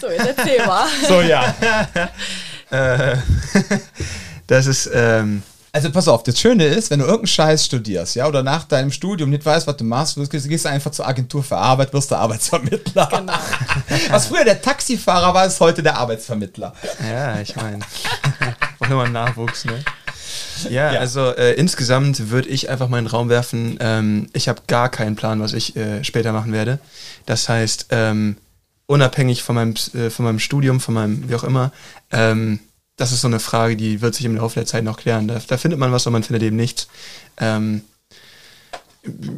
[0.00, 0.86] so, jetzt erzähl mal.
[1.06, 1.54] So, ja.
[2.70, 3.16] Äh,
[4.46, 5.42] das ist, ähm,
[5.78, 8.90] also pass auf, das Schöne ist, wenn du irgendeinen Scheiß studierst, ja, oder nach deinem
[8.90, 12.18] Studium nicht weißt, was du machst, du gehst einfach zur Agentur für Arbeit, wirst der
[12.18, 13.06] Arbeitsvermittler.
[13.06, 13.32] Genau.
[14.10, 16.72] Was früher der Taxifahrer war, ist heute der Arbeitsvermittler.
[17.08, 17.78] Ja, ich meine,
[18.78, 19.84] braucht immer Nachwuchs, ne?
[20.68, 23.78] Ja, ja, also äh, insgesamt würde ich einfach meinen Raum werfen.
[23.80, 26.80] Ähm, ich habe gar keinen Plan, was ich äh, später machen werde.
[27.26, 28.36] Das heißt, ähm,
[28.86, 31.70] unabhängig von meinem, äh, von meinem Studium, von meinem, wie auch immer,
[32.10, 32.58] ähm,
[32.98, 35.28] das ist so eine Frage, die wird sich im Laufe der Zeit noch klären.
[35.28, 36.88] Da, da findet man was und man findet eben nichts.
[37.38, 37.82] Ähm,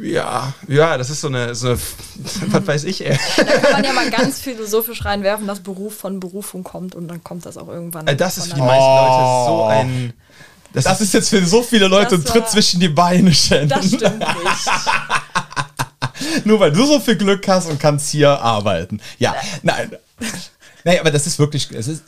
[0.01, 1.77] ja, ja, das ist so eine, so eine
[2.47, 3.05] was weiß ich.
[3.05, 3.17] Ey.
[3.37, 7.23] Da kann man ja mal ganz philosophisch reinwerfen, dass Beruf von Berufung kommt und dann
[7.23, 8.07] kommt das auch irgendwann.
[8.07, 10.13] Äh, das ist für die meisten Leute so ein.
[10.73, 13.69] Das, das ist, ist, jetzt für so viele Leute ein Tritt zwischen die Beine, Shannon.
[13.69, 14.71] Das stimmt nicht.
[16.45, 19.01] Nur weil du so viel Glück hast und kannst hier arbeiten.
[19.19, 19.91] Ja, nein.
[20.83, 22.03] Nee, aber das ist wirklich, es ist,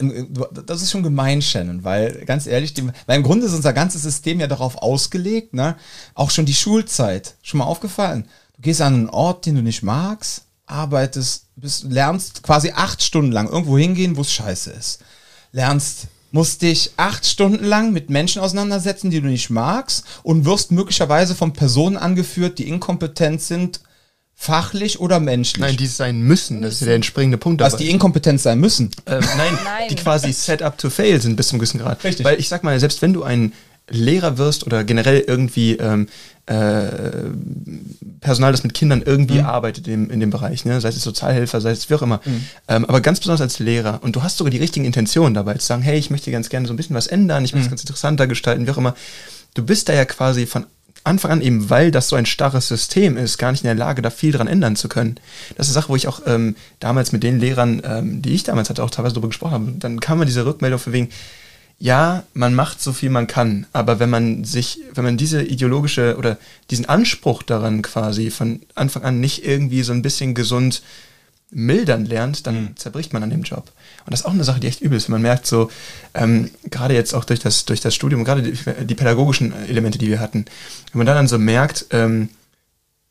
[0.66, 4.02] das ist schon gemein, Shannon, weil ganz ehrlich, die, weil im Grunde ist unser ganzes
[4.02, 5.76] System ja darauf ausgelegt, ne?
[6.14, 7.34] Auch schon die Schulzeit.
[7.42, 8.26] Schon mal aufgefallen?
[8.56, 13.32] Du gehst an einen Ort, den du nicht magst, arbeitest, bist, lernst quasi acht Stunden
[13.32, 15.00] lang irgendwo hingehen, wo es scheiße ist.
[15.52, 20.72] Lernst, musst dich acht Stunden lang mit Menschen auseinandersetzen, die du nicht magst und wirst
[20.72, 23.80] möglicherweise von Personen angeführt, die inkompetent sind,
[24.44, 25.60] fachlich oder menschlich.
[25.60, 27.62] Nein, die sein müssen, das ist ja der entspringende Punkt.
[27.62, 28.90] Was die inkompetent sein müssen.
[29.06, 29.88] Ähm, nein, Nein.
[29.88, 32.04] die quasi set up to fail sind bis zum gewissen Grad.
[32.04, 32.24] Richtig.
[32.26, 33.52] Weil ich sag mal, selbst wenn du ein
[33.88, 36.08] Lehrer wirst oder generell irgendwie ähm,
[36.46, 36.86] äh,
[38.20, 40.80] Personal, das mit Kindern irgendwie arbeitet in, in dem Bereich, ne?
[40.80, 42.20] sei es Sozialhelfer, sei es wie auch immer,
[42.68, 45.66] ähm, aber ganz besonders als Lehrer und du hast sogar die richtigen Intentionen dabei, zu
[45.66, 47.82] sagen, hey, ich möchte ganz gerne so ein bisschen was ändern, ich möchte es ganz
[47.82, 48.94] interessanter gestalten, wie auch immer.
[49.52, 50.64] Du bist da ja quasi von
[51.04, 54.02] Anfang an eben, weil das so ein starres System ist, gar nicht in der Lage,
[54.02, 55.16] da viel dran ändern zu können.
[55.56, 58.42] Das ist eine Sache, wo ich auch ähm, damals mit den Lehrern, ähm, die ich
[58.42, 59.72] damals hatte, auch teilweise darüber gesprochen habe.
[59.78, 61.10] Dann kam mir diese Rückmeldung von wegen,
[61.78, 66.16] ja, man macht so viel man kann, aber wenn man sich, wenn man diese ideologische
[66.16, 66.38] oder
[66.70, 70.82] diesen Anspruch daran quasi von Anfang an nicht irgendwie so ein bisschen gesund
[71.54, 73.72] mildern lernt, dann zerbricht man an dem Job.
[74.04, 75.70] Und das ist auch eine Sache, die echt übel ist, wenn man merkt, so,
[76.12, 80.08] ähm, gerade jetzt auch durch das, durch das Studium, gerade die, die pädagogischen Elemente, die
[80.08, 80.44] wir hatten,
[80.92, 82.28] wenn man dann, dann so merkt, ähm,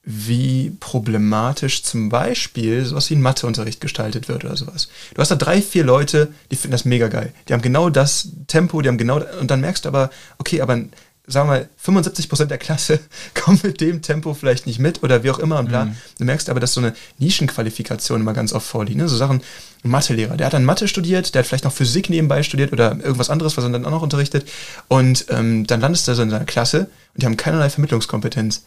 [0.05, 4.89] wie problematisch zum Beispiel sowas wie ein Matheunterricht gestaltet wird oder sowas.
[5.13, 7.33] Du hast da drei, vier Leute, die finden das mega geil.
[7.47, 10.81] Die haben genau das Tempo, die haben genau, und dann merkst du aber, okay, aber
[11.25, 12.99] sagen wir mal, 75% der Klasse
[13.33, 15.87] kommen mit dem Tempo vielleicht nicht mit oder wie auch immer und bla.
[16.17, 18.97] Du merkst aber, dass so eine Nischenqualifikation immer ganz oft vorliegt.
[18.97, 19.07] Ne?
[19.07, 19.41] So Sachen,
[19.83, 22.97] ein Mathelehrer, der hat dann Mathe studiert, der hat vielleicht noch Physik nebenbei studiert oder
[22.99, 24.49] irgendwas anderes, was er dann auch noch unterrichtet.
[24.89, 28.63] Und ähm, dann landest du so in seiner Klasse und die haben keinerlei Vermittlungskompetenz.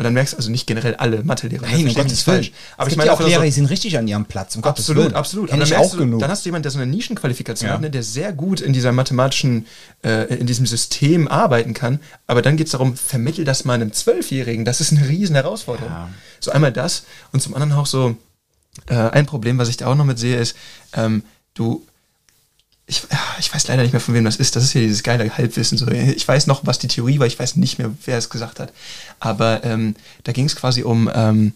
[0.00, 1.66] Und dann merkst du also nicht generell alle Mathelehrer.
[1.66, 2.36] Nein, um Gottes Willen.
[2.38, 2.52] falsch.
[2.78, 4.56] Aber es ich meine ja auch einfach so- Lehrer, die sind richtig an ihrem Platz.
[4.56, 5.14] Um Gottes Absolut, Willen.
[5.14, 5.50] absolut.
[5.50, 6.20] Kenn Aber dann auch merkst du, genug.
[6.20, 7.74] Dann hast du jemanden, der so eine Nischenqualifikation Ja.
[7.74, 9.66] hat, ne, der sehr gut in dieser mathematischen,
[10.02, 12.00] äh, in diesem System arbeiten kann.
[12.26, 14.64] Aber dann geht es darum, vermittel das mal einem Zwölfjährigen.
[14.64, 15.90] Das ist eine riesen Herausforderung.
[15.92, 16.08] Ja.
[16.40, 18.16] So einmal das und zum anderen auch so
[18.86, 20.56] äh, ein Problem, was ich da auch noch mit sehe, ist,
[20.94, 21.84] ähm, du
[22.90, 24.56] ich, ja, ich weiß leider nicht mehr, von wem das ist.
[24.56, 25.78] Das ist ja dieses geile Halbwissen.
[25.78, 25.86] So.
[25.88, 28.72] Ich weiß noch, was die Theorie war, ich weiß nicht mehr, wer es gesagt hat.
[29.20, 31.52] Aber ähm, da ging es quasi um, ähm,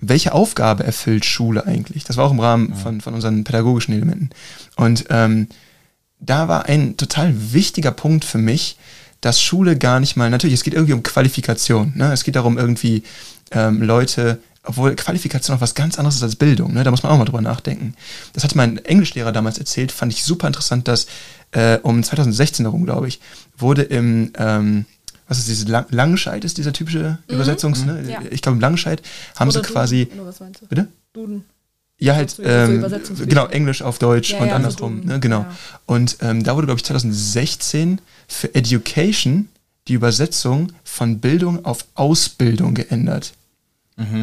[0.00, 2.04] welche Aufgabe erfüllt Schule eigentlich?
[2.04, 4.30] Das war auch im Rahmen von, von unseren pädagogischen Elementen.
[4.76, 5.46] Und ähm,
[6.18, 8.76] da war ein total wichtiger Punkt für mich,
[9.20, 11.92] dass Schule gar nicht mal, natürlich, es geht irgendwie um Qualifikation.
[11.94, 12.12] Ne?
[12.12, 13.04] Es geht darum, irgendwie
[13.52, 16.84] ähm, Leute, obwohl Qualifikation auch was ganz anderes ist als Bildung, ne?
[16.84, 17.94] da muss man auch mal drüber nachdenken.
[18.32, 21.06] Das hatte mein Englischlehrer damals erzählt, fand ich super interessant, dass
[21.52, 23.20] äh, um 2016 herum, glaube ich,
[23.56, 24.84] wurde im, ähm,
[25.28, 28.04] was ist dieses Lang Langenscheid, ist dieser typische Übersetzungs, ne?
[28.08, 28.20] Ja.
[28.30, 29.02] ich glaube im Langenscheid
[29.36, 30.66] haben sie Oder quasi, Duden, was meinst du?
[30.66, 30.88] bitte?
[31.12, 31.44] Duden.
[31.98, 32.84] Ja, halt, ähm,
[33.26, 35.40] genau, Englisch auf Deutsch Ja, und ja, andersrum, Duden, ne, genau.
[35.40, 35.56] ja.
[35.86, 39.48] Und ähm, da wurde, glaube ich, 2016 für Education
[39.88, 43.32] die Übersetzung von Bildung auf Ausbildung geändert.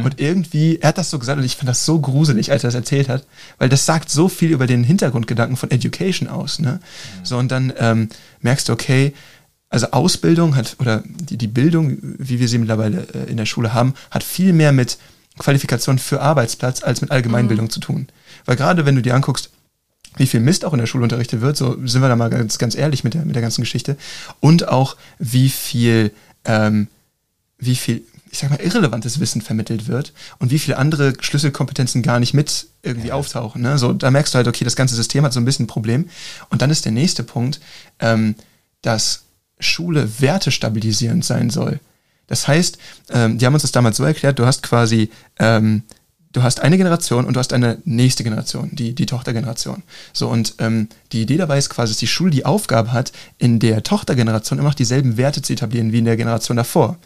[0.04, 2.68] Und irgendwie, er hat das so gesagt und ich fand das so gruselig, als er
[2.68, 3.26] das erzählt hat,
[3.58, 6.60] weil das sagt so viel über den Hintergrundgedanken von Education aus.
[6.60, 6.78] Ne?
[7.24, 8.08] So, und dann ähm,
[8.40, 9.12] merkst du, okay,
[9.70, 13.74] also Ausbildung hat, oder die, die Bildung, wie wir sie mittlerweile äh, in der Schule
[13.74, 14.98] haben, hat viel mehr mit
[15.38, 18.06] Qualifikation für Arbeitsplatz als mit Allgemeinbildung zu tun.
[18.44, 19.50] Weil gerade wenn du dir anguckst,
[20.16, 22.58] wie viel Mist auch in der Schule unterrichtet wird, so sind wir da mal ganz,
[22.58, 23.96] ganz ehrlich mit der, mit der ganzen Geschichte.
[24.38, 26.12] Und auch wie viel,
[26.44, 26.86] ähm,
[27.58, 28.02] wie viel,
[28.34, 32.66] ich sag mal, irrelevantes Wissen vermittelt wird und wie viele andere Schlüsselkompetenzen gar nicht mit
[32.82, 33.62] irgendwie auftauchen.
[33.62, 33.78] Ne?
[33.78, 36.08] So, da merkst du halt, okay, das ganze System hat so ein bisschen ein Problem.
[36.50, 37.60] Und dann ist der nächste Punkt,
[38.00, 38.34] ähm,
[38.82, 39.22] dass
[39.60, 41.78] Schule wertestabilisierend sein soll.
[42.26, 42.76] Das heißt,
[43.10, 45.84] ähm, die haben uns das damals so erklärt, du hast quasi, ähm,
[46.32, 49.84] du hast eine Generation und du hast eine nächste Generation, die, die Tochtergeneration.
[50.12, 53.60] So, und ähm, die Idee dabei ist quasi, dass die Schule die Aufgabe hat, in
[53.60, 56.98] der Tochtergeneration immer noch dieselben Werte zu etablieren wie in der Generation davor.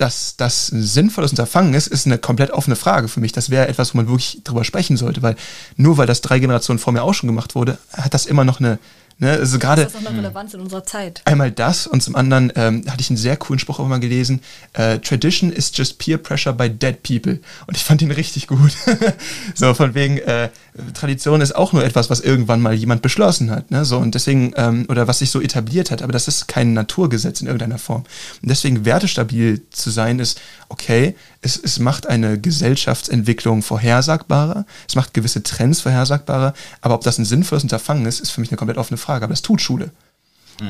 [0.00, 3.32] Dass das ein sinnvolles Unterfangen ist, ist eine komplett offene Frage für mich.
[3.32, 5.36] Das wäre etwas, wo man wirklich drüber sprechen sollte, weil
[5.76, 8.60] nur weil das drei Generationen vor mir auch schon gemacht wurde, hat das immer noch
[8.60, 8.78] eine,
[9.20, 11.22] ne, also gerade Das ist auch eine Relevanz in unserer Zeit.
[11.24, 14.40] Einmal das und zum anderen ähm, hatte ich einen sehr coolen Spruch auch mal gelesen.
[14.72, 17.38] Äh, Tradition is just peer pressure by dead people.
[17.66, 18.72] Und ich fand ihn richtig gut.
[19.54, 20.48] so von wegen, äh,
[20.94, 23.70] Tradition ist auch nur etwas, was irgendwann mal jemand beschlossen hat.
[23.70, 23.84] Ne?
[23.84, 27.40] So und deswegen, ähm, oder was sich so etabliert hat, aber das ist kein Naturgesetz
[27.40, 28.04] in irgendeiner Form.
[28.42, 35.14] Und deswegen wertestabil zu sein ist, okay, es, es macht eine Gesellschaftsentwicklung vorhersagbarer, es macht
[35.14, 38.78] gewisse Trends vorhersagbarer, aber ob das ein sinnvolles Unterfangen ist, ist für mich eine komplett
[38.78, 39.24] offene Frage.
[39.24, 39.90] Aber das tut Schule.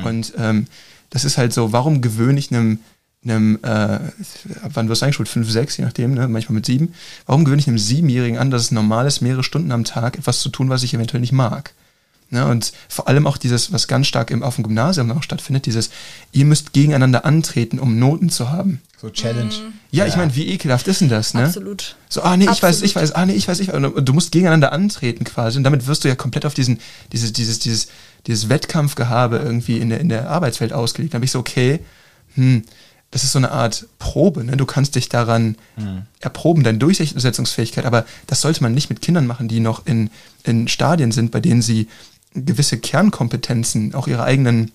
[0.05, 0.67] Und ähm,
[1.09, 2.79] das ist halt so, warum gewöhne ich einem
[3.23, 5.29] einem, äh, ab wann wirst du eingeschult?
[5.29, 6.27] Fünf, sechs, je nachdem, ne?
[6.27, 6.93] manchmal mit sieben.
[7.27, 10.39] Warum gewöhne ich einem Siebenjährigen an, dass es normal ist, mehrere Stunden am Tag etwas
[10.39, 11.73] zu tun, was ich eventuell nicht mag?
[12.31, 12.47] Ne?
[12.47, 15.89] Und vor allem auch dieses, was ganz stark im, auf dem Gymnasium auch stattfindet, dieses,
[16.31, 18.81] ihr müsst gegeneinander antreten, um Noten zu haben.
[18.99, 19.53] So Challenge.
[19.91, 21.43] Ja, ich meine, wie ekelhaft ist denn das, ne?
[21.43, 21.97] Absolut.
[22.07, 22.85] So, ah nee, ich weiß, Absolut.
[22.85, 23.83] ich weiß, ah nee, ich weiß, ich weiß.
[23.83, 25.57] Und du musst gegeneinander antreten quasi.
[25.57, 26.79] Und damit wirst du ja komplett auf diesen,
[27.11, 27.87] dieses, dieses, dieses,
[28.27, 31.13] dieses Wettkampfgehabe irgendwie in der, in der Arbeitswelt ausgelegt.
[31.13, 31.79] Da habe ich so, okay,
[32.35, 32.63] hm,
[33.11, 34.55] das ist so eine Art Probe, ne?
[34.55, 35.57] Du kannst dich daran
[36.21, 40.09] erproben, deine Durchsetzungsfähigkeit, aber das sollte man nicht mit Kindern machen, die noch in,
[40.43, 41.87] in Stadien sind, bei denen sie
[42.33, 44.71] gewisse Kernkompetenzen, auch ihre eigenen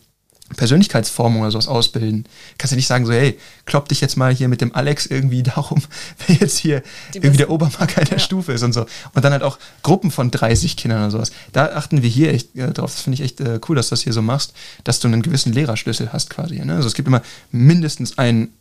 [0.57, 2.25] Persönlichkeitsformung oder sowas ausbilden.
[2.57, 5.43] Kannst du nicht sagen, so, hey, klopp dich jetzt mal hier mit dem Alex irgendwie
[5.43, 5.83] darum,
[6.27, 7.51] wer jetzt hier Die irgendwie der.
[7.51, 8.25] Obermarker in der Ja.
[8.25, 8.87] Stufe ist und so.
[9.15, 11.33] Und dann halt auch Gruppen von 30 Kindern oder sowas.
[11.53, 12.93] Da achten wir hier echt äh, drauf.
[12.93, 14.53] Das finde ich echt äh, cool, dass du das hier so machst,
[14.85, 16.61] dass du einen gewissen Lehrerschlüssel hast quasi.
[16.65, 16.77] Ne?
[16.77, 18.53] Also es gibt immer mindestens einen,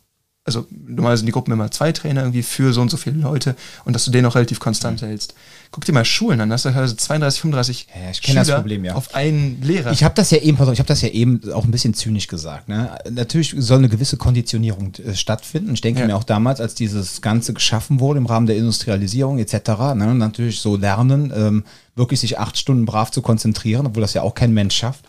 [0.46, 3.56] also normalerweise sind die Gruppen immer zwei Trainer irgendwie für so und so viele Leute
[3.84, 5.34] und dass du den auch relativ konstant hältst.
[5.72, 8.46] Guck dir mal Schulen an, da hast du also 32, 35 Ja, ich kenn das
[8.46, 8.94] Schüler Problem, ja.
[8.94, 9.90] auf einen Lehrer.
[9.90, 12.68] Ich habe das ja eben, ich habe das ja eben auch ein bisschen zynisch gesagt.
[12.68, 12.96] Ne?
[13.10, 15.74] Natürlich soll eine gewisse Konditionierung äh, stattfinden.
[15.74, 16.06] Ich denke Ja.
[16.06, 19.54] mir auch damals, als dieses Ganze geschaffen wurde im Rahmen der Industrialisierung etc.,
[19.96, 21.64] ne, natürlich so lernen, ähm,
[21.96, 25.04] wirklich sich acht Stunden brav zu konzentrieren, obwohl das ja auch kein Mensch schafft.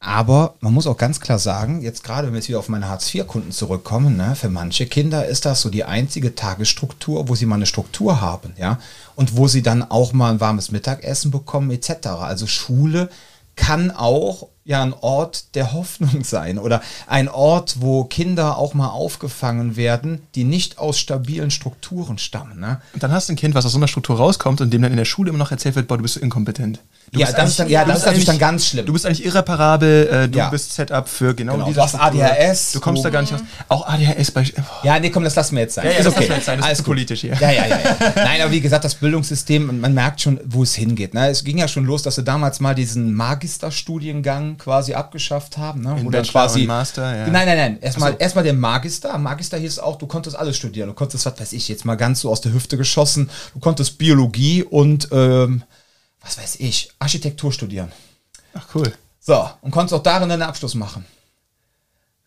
[0.00, 2.88] Aber man muss auch ganz klar sagen, jetzt gerade wenn wir jetzt wieder auf meine
[2.88, 7.56] Hartz-IV-Kunden zurückkommen, ne, für manche Kinder ist das so die einzige Tagesstruktur, wo sie mal
[7.56, 8.78] eine Struktur haben, ja,
[9.16, 12.06] und wo sie dann auch mal ein warmes Mittagessen bekommen, etc.
[12.20, 13.08] Also Schule
[13.56, 18.90] kann auch ja ein Ort der Hoffnung sein oder ein Ort, wo Kinder auch mal
[18.90, 22.60] aufgefangen werden, die nicht aus stabilen Strukturen stammen.
[22.60, 22.80] Ne?
[22.94, 24.92] Und dann hast du ein Kind, was aus so einer Struktur rauskommt und dem dann
[24.92, 26.78] in der Schule immer noch erzählt wird, boah, du bist so inkompetent.
[27.12, 28.84] Du Ja, das ist dann- ja, du das bist ist natürlich dann ganz schlimm.
[28.86, 30.50] Du bist eigentlich irreparabel, äh, du Ja.
[30.50, 32.22] bist Setup für genau, Genau, diese du hast Struktur.
[32.24, 33.40] ADHS, Du kommst du- da gar nicht raus.
[33.68, 34.44] Auch ADHS bei...
[34.58, 34.62] Oh.
[34.82, 35.86] Ja, nee, komm, das lassen wir jetzt sein.
[35.86, 36.26] Ja, ja, ist das okay.
[36.28, 36.86] jetzt sein, das ist Alles gut.
[36.86, 37.34] politisch hier.
[37.40, 37.96] Ja, ja, ja, ja.
[38.16, 41.14] Nein, aber wie gesagt, das Bildungssystem, man merkt schon, wo es hingeht.
[41.14, 41.28] Ne?
[41.30, 45.82] Es ging ja schon los, dass sie damals mal diesen Magisterstudiengang quasi abgeschafft haben.
[45.82, 45.96] Ne?
[46.10, 47.26] Bachelor und Master, ja.
[47.28, 47.78] Nein, nein, nein.
[47.80, 48.18] Erstmal Ach so.
[48.20, 49.16] erstmal der Magister.
[49.18, 50.88] Magister hieß auch, du konntest alles studieren.
[50.88, 53.30] Du konntest, was weiß ich, jetzt mal ganz so aus der Hüfte geschossen.
[53.54, 55.62] Du konntest Biologie und, ähm,
[56.28, 57.90] was weiß ich, Architektur studieren.
[58.52, 58.92] Ach cool.
[59.18, 61.06] So, und konntest auch darin einen Abschluss machen.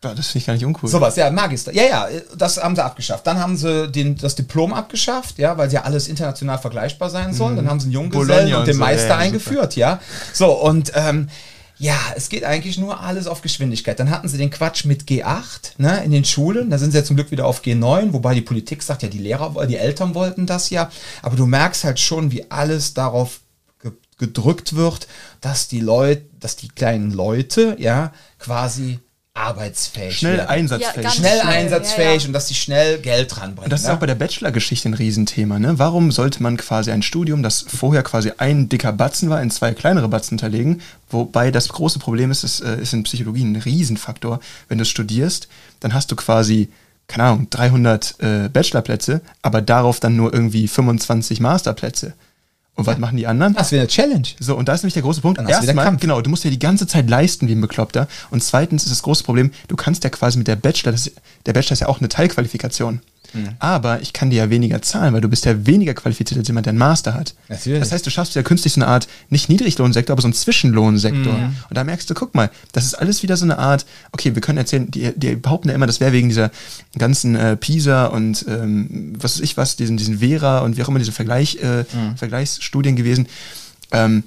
[0.03, 0.89] Ja, das finde ich gar nicht uncool.
[0.89, 1.71] Sowas, ja, Magister.
[1.71, 3.27] Ja, ja, das haben sie abgeschafft.
[3.27, 7.55] Dann haben sie den, das Diplom abgeschafft, ja, weil ja alles international vergleichbar sein soll.
[7.55, 9.99] Dann haben sie einen Junggesellen und und den so, Meister ja, ja, eingeführt, ja.
[10.33, 11.29] So, und ähm,
[11.77, 13.99] ja, es geht eigentlich nur alles auf Geschwindigkeit.
[13.99, 16.71] Dann hatten sie den Quatsch mit G8 ne, in den Schulen.
[16.71, 19.19] Da sind sie jetzt zum Glück wieder auf G9, wobei die Politik sagt, ja, die
[19.19, 20.89] Lehrer, die Eltern wollten das ja.
[21.21, 23.39] Aber du merkst halt schon, wie alles darauf
[24.21, 25.07] gedrückt wird,
[25.41, 28.99] dass die Leute, dass die kleinen Leute, ja, quasi
[29.33, 31.03] arbeitsfähig Schnell werden einsatzfähig.
[31.03, 32.27] Ja, schnell Schnell, einsatzfähig ja, ja.
[32.27, 33.63] und dass sie schnell Geld ranbringen.
[33.63, 33.93] Und das ist ne?
[33.93, 35.57] auch bei der Bachelorgeschichte ein Riesenthema.
[35.57, 35.79] Ne?
[35.79, 39.73] Warum sollte man quasi ein Studium, das vorher quasi ein dicker Batzen war, in zwei
[39.73, 40.81] kleinere Batzen unterlegen?
[41.09, 44.39] Wobei das große Problem ist, es äh, ist in Psychologie ein Riesenfaktor.
[44.67, 45.47] Wenn du es studierst,
[45.79, 46.69] dann hast du quasi,
[47.07, 52.13] keine Ahnung, 300 äh, Bachelorplätze, aber darauf dann nur irgendwie 25 Masterplätze.
[52.75, 53.53] Und was machen die anderen?
[53.53, 54.27] das wäre eine Challenge.
[54.39, 55.37] So, und da ist nämlich der große Punkt.
[55.37, 56.01] Dann Erstmal, Kampf.
[56.01, 58.07] genau, du musst ja die ganze Zeit leisten wie ein Bekloppter.
[58.29, 61.11] Und zweitens ist das große Problem, du kannst ja quasi mit der Bachelor, das,
[61.45, 63.01] der Bachelor ist ja auch eine Teilqualifikation.
[63.33, 63.49] Mhm.
[63.59, 66.65] Aber ich kann dir ja weniger zahlen, weil du bist ja weniger qualifiziert als jemand,
[66.65, 67.33] der einen Master hat.
[67.49, 67.79] Natürlich.
[67.79, 71.33] Das heißt, du schaffst ja künstlich so eine Art, nicht Niedriglohnsektor, aber so einen Zwischenlohnsektor.
[71.33, 71.55] Mhm.
[71.69, 74.41] Und da merkst du, guck mal, das ist alles wieder so eine Art, okay, wir
[74.41, 76.51] können erzählen, die, die behaupten ja immer, das wäre wegen dieser
[76.97, 80.89] ganzen äh, PISA und ähm, was weiß ich was, diesen, diesen Vera und wie auch
[80.89, 82.17] immer diese Vergleich, äh, Mhm.
[82.17, 83.27] Vergleichsstudien gewesen.
[83.91, 84.23] Ähm,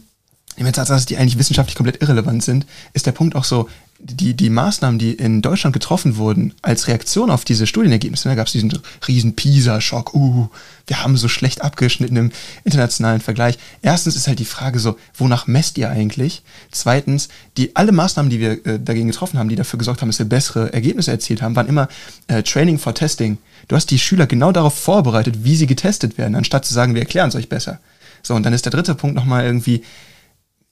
[0.56, 3.68] im Tatsache, dass die eigentlich wissenschaftlich komplett irrelevant sind, ist der Punkt auch so,
[4.04, 8.46] die, die Maßnahmen, die in Deutschland getroffen wurden, als Reaktion auf diese Studienergebnisse, da gab
[8.46, 10.48] es diesen riesen PISA-Schock, uh,
[10.86, 12.30] wir haben so schlecht abgeschnitten im
[12.64, 13.58] internationalen Vergleich.
[13.80, 16.42] Erstens ist halt die Frage so, wonach messt ihr eigentlich?
[16.70, 20.18] Zweitens, die alle Maßnahmen, die wir äh, dagegen getroffen haben, die dafür gesorgt haben, dass
[20.18, 21.88] wir bessere Ergebnisse erzielt haben, waren immer
[22.28, 23.38] äh, Training for Testing.
[23.68, 27.00] Du hast die Schüler genau darauf vorbereitet, wie sie getestet werden, anstatt zu sagen, wir
[27.00, 27.80] erklären es euch besser.
[28.22, 29.82] So, und dann ist der dritte Punkt nochmal irgendwie,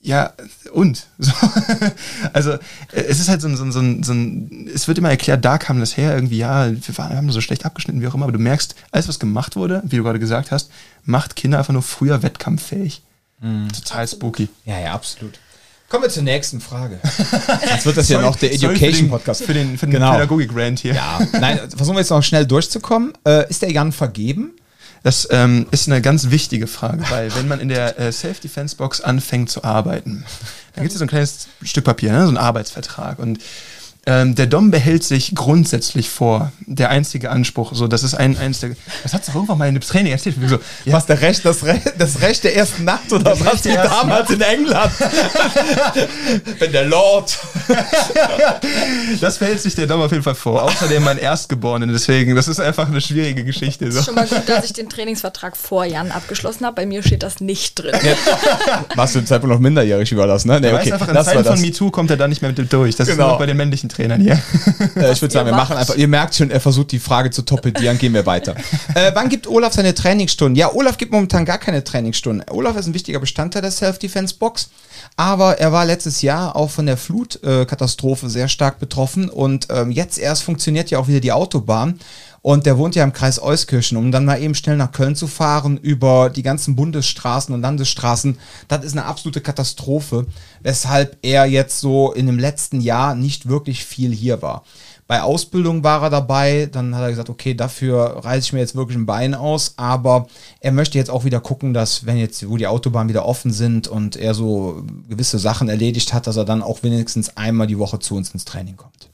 [0.03, 0.33] ja,
[0.73, 1.07] und?
[1.19, 1.33] So.
[2.33, 2.59] also, äh,
[3.09, 5.45] es ist halt so ein, so, ein, so, ein, so ein, es wird immer erklärt,
[5.45, 8.15] da kam das her, irgendwie, ja, wir waren, wir haben so schlecht abgeschnitten, wie auch
[8.15, 10.71] immer, aber du merkst, alles, was gemacht wurde, wie du gerade gesagt hast,
[11.05, 13.03] macht Kinder einfach nur früher wettkampffähig.
[13.75, 14.49] Total spooky.
[14.65, 15.39] Ja, ja, absolut.
[15.89, 17.01] Kommen wir zur nächsten Frage.
[17.69, 19.43] Jetzt wird das ja noch der sorry für den- Education-Podcast.
[19.45, 20.13] Für den, für den Genau.
[20.13, 20.95] Pädagogik-Rant hier.
[20.95, 23.13] Ja, nein, versuchen wir jetzt noch schnell durchzukommen.
[23.27, 24.53] Äh, ist der Jan vergeben?
[25.03, 29.51] Das ähm, ist eine ganz wichtige Frage, weil wenn man in der äh, Self-Defense-Box anfängt
[29.51, 30.25] zu arbeiten,
[30.75, 32.25] dann gibt es so ein kleines Stück Papier, ne?
[32.25, 33.19] so ein Arbeitsvertrag.
[33.19, 33.41] Und
[34.05, 36.51] ähm, der Dom behält sich grundsätzlich vor.
[36.67, 38.71] Der einzige Anspruch, so, das ist ein, eins der,
[39.05, 40.37] das hat doch irgendwann mal in einem Training erzählt.
[40.45, 40.93] So, ja.
[40.93, 43.65] Was, der Recht, das, Recht, das Recht der ersten Nacht oder das was?
[43.65, 44.91] Wie damals in England.
[46.59, 47.39] Wenn der Lord.
[49.21, 50.65] das behält sich der Dom auf jeden Fall vor.
[50.65, 53.93] Außerdem mein Erstgeborenen, deswegen, das ist einfach eine schwierige Geschichte.
[53.93, 54.01] So.
[54.01, 56.75] ist schon mal gut, dass ich den Trainingsvertrag vor Jan abgeschlossen habe.
[56.75, 57.95] Bei mir steht das nicht drin.
[58.03, 58.85] Ja.
[58.97, 60.61] Warst du im Zeitpunkt noch minderjährig überlassen, ne?
[60.61, 60.93] Nee, okay.
[60.93, 62.97] Einfach, in das Zeiten von MeToo kommt er da nicht mehr mit durch.
[62.97, 63.27] Das genau.
[63.27, 64.39] ist nur bei den männlichen Trainern hier.
[64.97, 67.43] Äh, ich würde sagen, wir machen einfach, ihr merkt schon, er versucht die Frage zu
[67.43, 68.55] torpedieren, gehen wir weiter.
[68.95, 70.57] Äh, wann gibt Olaf seine Trainingsstunden?
[70.57, 72.45] Ja, Olaf gibt momentan gar keine Trainingsstunden.
[72.51, 74.69] Olaf ist ein wichtiger Bestandteil der Self-Defense-Box,
[75.17, 80.19] aber er war letztes Jahr auch von der Flutkatastrophe sehr stark betroffen und ähm, jetzt
[80.19, 82.01] erst funktioniert ja auch wieder die Autobahn.
[82.43, 85.29] Und der wohnt ja im Kreis Euskirchen, um dann mal eben schnell nach Köln zu
[85.29, 88.37] fahren über die ganzen Bundesstraßen und Landesstraßen.
[88.67, 90.27] Das ist eine absolute Katastrophe,
[90.61, 94.65] weshalb er jetzt so in dem letzten Jahr nicht wirklich viel hier war.
[95.07, 98.75] Bei Ausbildung war er dabei, dann hat er gesagt, okay, dafür reiße ich mir jetzt
[98.75, 100.27] wirklich ein Bein aus, aber
[100.61, 103.89] er möchte jetzt auch wieder gucken, dass wenn jetzt, wo die Autobahnen wieder offen sind
[103.89, 107.99] und er so gewisse Sachen erledigt hat, dass er dann auch wenigstens einmal die Woche
[107.99, 109.12] zu uns ins Training kommt.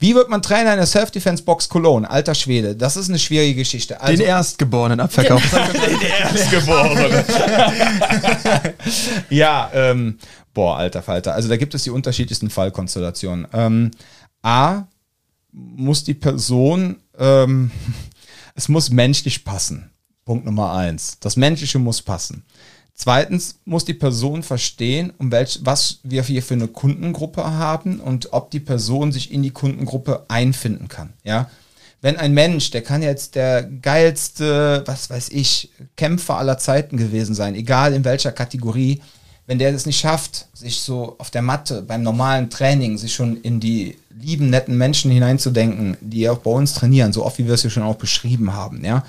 [0.00, 2.08] Wie wird man Trainer in der Self-Defense-Box Cologne?
[2.08, 4.00] Alter Schwede, das ist eine schwierige Geschichte.
[4.00, 5.58] Also, Den Erstgeborenen abverkaufen.
[5.72, 7.24] Den Erstgeborenen.
[9.30, 10.18] ja, ähm,
[10.54, 11.34] boah, alter Falter.
[11.34, 13.48] Also da gibt es die unterschiedlichsten Fallkonstellationen.
[13.52, 13.90] Ähm,
[14.42, 14.84] A,
[15.50, 17.72] muss die Person, ähm,
[18.54, 19.90] es muss menschlich passen.
[20.24, 21.18] Punkt Nummer eins.
[21.20, 22.44] Das Menschliche muss passen.
[23.00, 28.32] Zweitens muss die Person verstehen, um welch, was wir hier für eine Kundengruppe haben und
[28.32, 31.12] ob die Person sich in die Kundengruppe einfinden kann.
[31.22, 31.48] Ja,
[32.00, 37.36] wenn ein Mensch, der kann jetzt der geilste, was weiß ich, Kämpfer aller Zeiten gewesen
[37.36, 39.00] sein, egal in welcher Kategorie,
[39.46, 43.40] wenn der es nicht schafft, sich so auf der Matte beim normalen Training sich schon
[43.42, 47.54] in die lieben, netten Menschen hineinzudenken, die auch bei uns trainieren, so oft wie wir
[47.54, 49.04] es hier schon auch beschrieben haben, ja,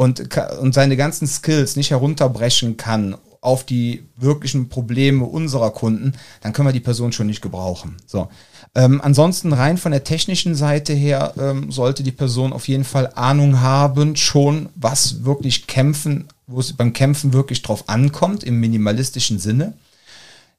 [0.00, 6.54] und, und seine ganzen Skills nicht herunterbrechen kann auf die wirklichen Probleme unserer Kunden, dann
[6.54, 7.98] können wir die Person schon nicht gebrauchen.
[8.06, 8.30] So.
[8.74, 13.12] Ähm, ansonsten rein von der technischen Seite her ähm, sollte die Person auf jeden Fall
[13.14, 19.38] Ahnung haben, schon was wirklich kämpfen, wo es beim Kämpfen wirklich drauf ankommt, im minimalistischen
[19.38, 19.74] Sinne.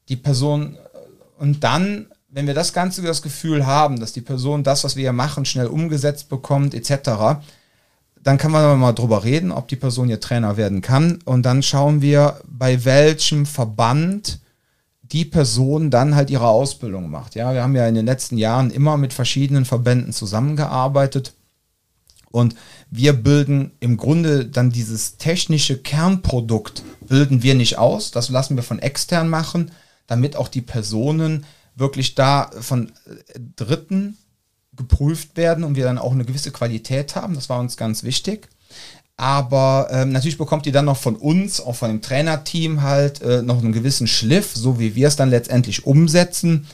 [0.07, 0.77] Die Person
[1.39, 5.01] und dann, wenn wir das Ganze das Gefühl haben, dass die Person das, was wir
[5.01, 7.41] hier machen, schnell umgesetzt bekommt, etc.,
[8.23, 11.19] dann kann man mal drüber reden, ob die Person ihr Trainer werden kann.
[11.25, 14.39] Und dann schauen wir, bei welchem Verband
[15.01, 17.35] die Person dann halt ihre Ausbildung macht.
[17.35, 21.33] Ja, wir haben ja in den letzten Jahren immer mit verschiedenen Verbänden zusammengearbeitet.
[22.29, 22.55] Und
[22.89, 28.11] wir bilden im Grunde dann dieses technische Kernprodukt, bilden wir nicht aus.
[28.11, 29.71] Das lassen wir von extern machen,
[30.07, 32.91] damit auch die Personen wirklich da von
[33.57, 34.17] Dritten
[34.81, 37.35] geprüft werden und wir dann auch eine gewisse Qualität haben.
[37.35, 38.49] Das war uns ganz wichtig.
[39.17, 43.43] Aber ähm, natürlich bekommt ihr dann noch von uns, auch von dem Trainerteam halt, äh,
[43.43, 46.65] noch einen gewissen Schliff, so wie wir es dann letztendlich umsetzen.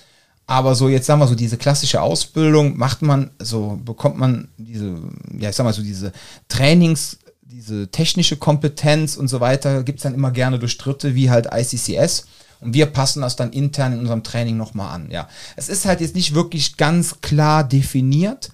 [0.45, 4.95] Aber so, jetzt sagen wir so, diese klassische Ausbildung macht man, so bekommt man diese,
[5.37, 6.13] ja, ich sag mal so, diese
[6.47, 11.29] Trainings, diese technische Kompetenz und so weiter, gibt es dann immer gerne durch Dritte wie
[11.29, 12.27] halt ICCS.
[12.59, 15.11] Und wir passen das dann intern in unserem Training nochmal an.
[15.11, 18.49] Ja, es ist halt jetzt nicht wirklich ganz klar definiert.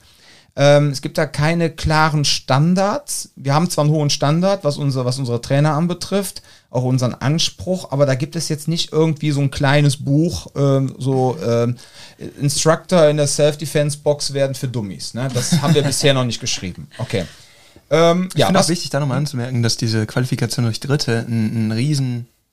[0.56, 3.32] Ähm, es gibt da keine klaren Standards.
[3.36, 7.92] Wir haben zwar einen hohen Standard, was, unser, was unsere Trainer anbetrifft, auch unseren Anspruch,
[7.92, 11.78] aber da gibt es jetzt nicht irgendwie so ein kleines Buch, ähm, so ähm,
[12.39, 15.16] Instructor in der Self-Defense-Box werden für Dummies.
[15.16, 15.28] Ne?
[15.34, 16.88] Das haben wir bisher noch nicht geschrieben.
[17.00, 17.26] Okay.
[17.89, 21.68] Ähm, ich ja, finde auch wichtig, da nochmal anzumerken, dass diese Qualifikation durch Dritte ein,
[21.68, 21.72] ein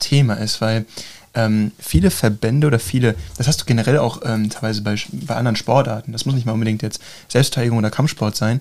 [0.01, 0.85] Riesenthema ist, weil
[1.33, 5.55] ähm, viele Verbände oder viele, das hast du generell auch ähm, teilweise bei, bei anderen
[5.55, 8.59] Sportarten, das muss nicht mal unbedingt jetzt Selbstverteidigung oder Kampfsport sein,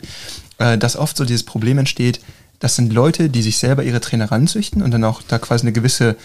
[0.59, 2.21] äh, dass oft so dieses Problem entsteht,
[2.61, 5.73] das sind Leute, die sich selber ihre Trainer ranzüchten und dann auch da quasi eine
[5.73, 6.17] gewisse,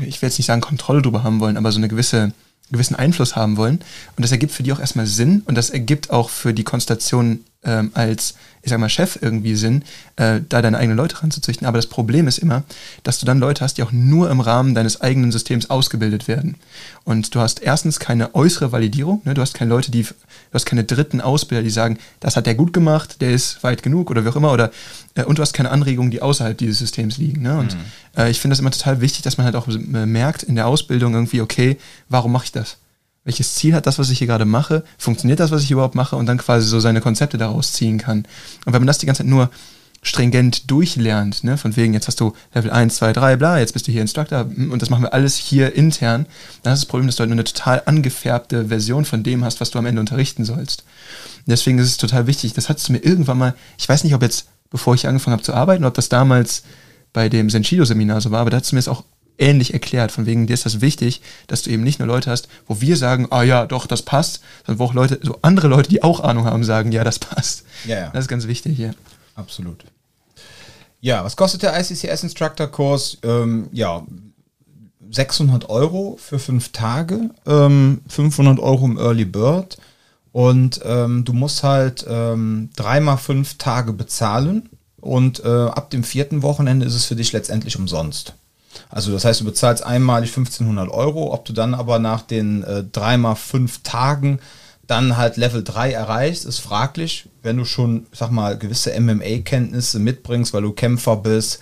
[0.00, 2.32] ich will jetzt nicht sagen Kontrolle drüber haben wollen, aber so eine gewisse
[2.70, 3.80] gewissen Einfluss haben wollen.
[4.16, 7.44] Und das ergibt für die auch erstmal Sinn und das ergibt auch für die Konstellation
[7.64, 9.82] ähm, als, ich sag mal, Chef irgendwie Sinn,
[10.16, 11.66] äh, da deine eigenen Leute ranzuzüchten.
[11.66, 12.62] Aber das Problem ist immer,
[13.02, 16.56] dass du dann Leute hast, die auch nur im Rahmen deines eigenen Systems ausgebildet werden.
[17.04, 19.34] Und du hast erstens keine äußere Validierung, ne?
[19.34, 20.14] du hast keine Leute, die, du
[20.52, 24.10] hast keine dritten Ausbilder, die sagen, das hat der gut gemacht, der ist weit genug
[24.10, 24.70] oder wie auch immer, oder
[25.14, 27.42] äh, und du hast keine Anregungen, die außerhalb dieses Systems liegen.
[27.42, 27.58] Ne?
[27.58, 27.80] Und mhm.
[28.16, 31.14] äh, ich finde das immer total wichtig, dass man halt auch merkt in der Ausbildung
[31.14, 32.78] irgendwie, okay, warum mache ich das?
[33.24, 36.16] Welches Ziel hat das, was ich hier gerade mache, funktioniert das, was ich überhaupt mache
[36.16, 38.26] und dann quasi so seine Konzepte daraus ziehen kann.
[38.66, 39.50] Und wenn man das die ganze Zeit nur
[40.02, 41.56] stringent durchlernt, ne?
[41.56, 44.40] von wegen, jetzt hast du Level 1, 2, 3, bla, jetzt bist du hier Instructor
[44.40, 46.26] hm, und das machen wir alles hier intern,
[46.62, 49.62] dann ist das Problem, dass du halt nur eine total angefärbte Version von dem hast,
[49.62, 50.84] was du am Ende unterrichten sollst.
[51.46, 54.22] deswegen ist es total wichtig, das hattest du mir irgendwann mal, ich weiß nicht, ob
[54.22, 56.64] jetzt, bevor ich angefangen habe zu arbeiten, ob das damals
[57.14, 59.04] bei dem Senshido-Seminar so war, aber da hast du mir das auch
[59.38, 62.48] ähnlich erklärt, von wegen, dir ist das wichtig, dass du eben nicht nur Leute hast,
[62.66, 65.88] wo wir sagen, ah ja, doch, das passt, sondern wo auch Leute, so andere Leute,
[65.88, 67.64] die auch Ahnung haben, sagen, ja, das passt.
[67.84, 68.10] Ja, ja.
[68.10, 68.90] Das ist ganz wichtig, ja.
[69.34, 69.84] Absolut.
[71.00, 73.18] Ja, was kostet der ICCS Instructor Kurs?
[73.22, 74.04] Ähm, ja,
[75.10, 79.76] 600 Euro für fünf Tage, ähm, 500 Euro im Early Bird
[80.32, 84.68] und ähm, du musst halt ähm, dreimal fünf Tage bezahlen
[85.00, 88.34] und äh, ab dem vierten Wochenende ist es für dich letztendlich umsonst.
[88.88, 92.84] Also das heißt, du bezahlst einmalig 1500 Euro, ob du dann aber nach den äh,
[92.84, 94.40] dreimal fünf Tagen
[94.86, 100.52] dann halt Level 3 erreichst, ist fraglich, wenn du schon, sag mal, gewisse MMA-Kenntnisse mitbringst,
[100.52, 101.60] weil du Kämpfer bist,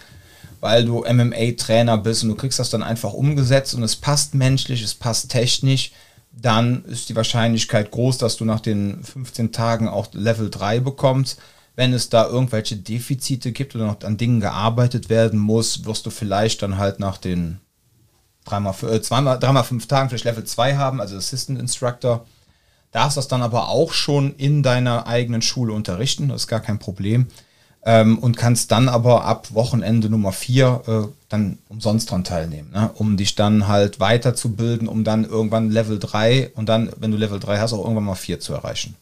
[0.61, 4.83] weil du MMA-Trainer bist und du kriegst das dann einfach umgesetzt und es passt menschlich,
[4.83, 5.93] es passt technisch,
[6.33, 11.39] dann ist die Wahrscheinlichkeit groß, dass du nach den 15 Tagen auch Level 3 bekommst.
[11.75, 16.11] Wenn es da irgendwelche Defizite gibt oder noch an Dingen gearbeitet werden muss, wirst du
[16.11, 17.61] vielleicht dann halt nach den
[18.45, 22.27] dreimal, äh, zweimal, dreimal fünf Tagen vielleicht Level 2 haben, also Assistant Instructor
[22.93, 26.79] darfst das dann aber auch schon in deiner eigenen Schule unterrichten, das ist gar kein
[26.79, 27.27] Problem.
[27.85, 32.91] Ähm, und kannst dann aber ab Wochenende Nummer 4 äh, dann umsonst dran teilnehmen, ne?
[32.95, 37.41] um dich dann halt weiterzubilden, um dann irgendwann Level 3 und dann, wenn du Level
[37.41, 38.95] 3 hast, auch irgendwann mal 4 zu erreichen.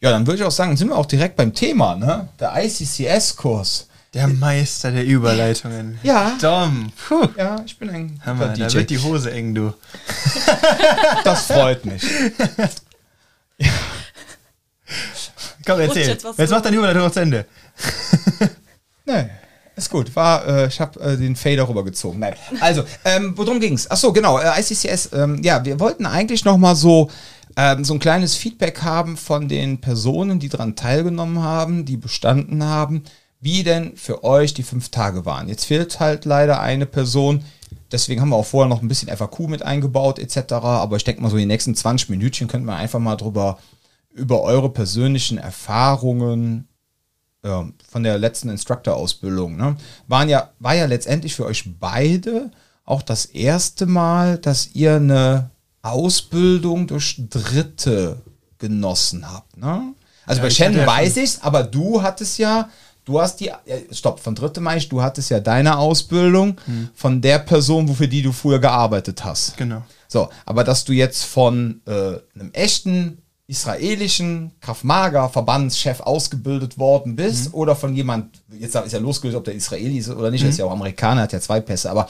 [0.00, 0.08] Ja.
[0.08, 2.28] Ja, dann würde ich auch sagen, sind wir auch direkt beim Thema, ne?
[2.38, 3.86] Der ICCS-Kurs.
[4.14, 5.98] Der Meister der Überleitungen.
[6.02, 6.36] Ja.
[6.40, 6.90] Dom.
[7.08, 7.28] Puh.
[7.36, 9.72] Ja, ich bin ein Hammer, guter da wird die Hose eng, du.
[11.24, 12.02] Das freut mich.
[15.66, 16.08] Komm, Rutscht erzähl.
[16.08, 17.46] jetzt Jetzt mach deine Überleitung noch zu Ende.
[19.04, 19.26] Nee,
[19.76, 20.14] ist gut.
[20.16, 22.18] War, äh, ich habe äh, den Fader rübergezogen.
[22.20, 22.34] Nein.
[22.60, 23.86] Also, ähm, worum ging's?
[23.88, 24.38] Ach so, genau.
[24.38, 25.10] Äh, ICCS.
[25.12, 27.10] Ähm, ja, wir wollten eigentlich noch mal so
[27.56, 32.64] ähm, so ein kleines Feedback haben von den Personen, die daran teilgenommen haben, die bestanden
[32.64, 33.04] haben,
[33.40, 35.48] wie denn für euch die fünf Tage waren.
[35.48, 37.44] Jetzt fehlt halt leider eine Person.
[37.90, 40.52] Deswegen haben wir auch vorher noch ein bisschen FAQ mit eingebaut etc.
[40.52, 43.58] Aber ich denke mal so die nächsten 20 Minütchen könnten wir einfach mal drüber
[44.12, 46.68] über eure persönlichen Erfahrungen
[47.42, 49.76] ähm, von der letzten Instructor-Ausbildung, ne,
[50.08, 52.50] waren ja, war ja letztendlich für euch beide
[52.84, 55.50] auch das erste Mal, dass ihr eine
[55.82, 58.20] Ausbildung durch Dritte
[58.58, 59.56] genossen habt.
[59.56, 59.94] Ne?
[60.26, 62.68] Also Ja, bei ich Shannon weiß ich's, aber du hattest ja,
[63.04, 63.50] du hast die,
[63.90, 66.56] stopp, von Dritte meine ich, du hattest ja deine Ausbildung
[66.94, 69.56] von der Person, wofür die du früher gearbeitet hast.
[69.56, 69.82] Genau.
[70.08, 77.74] So, aber dass du jetzt von äh, einem echten israelischen Krav-Maga-Verbandschef ausgebildet worden bist oder
[77.74, 80.64] von jemand, jetzt ist ja losgelöst, ob der Israeli ist oder nicht, er ist ja
[80.66, 82.08] auch Amerikaner, hat ja zwei Pässe, aber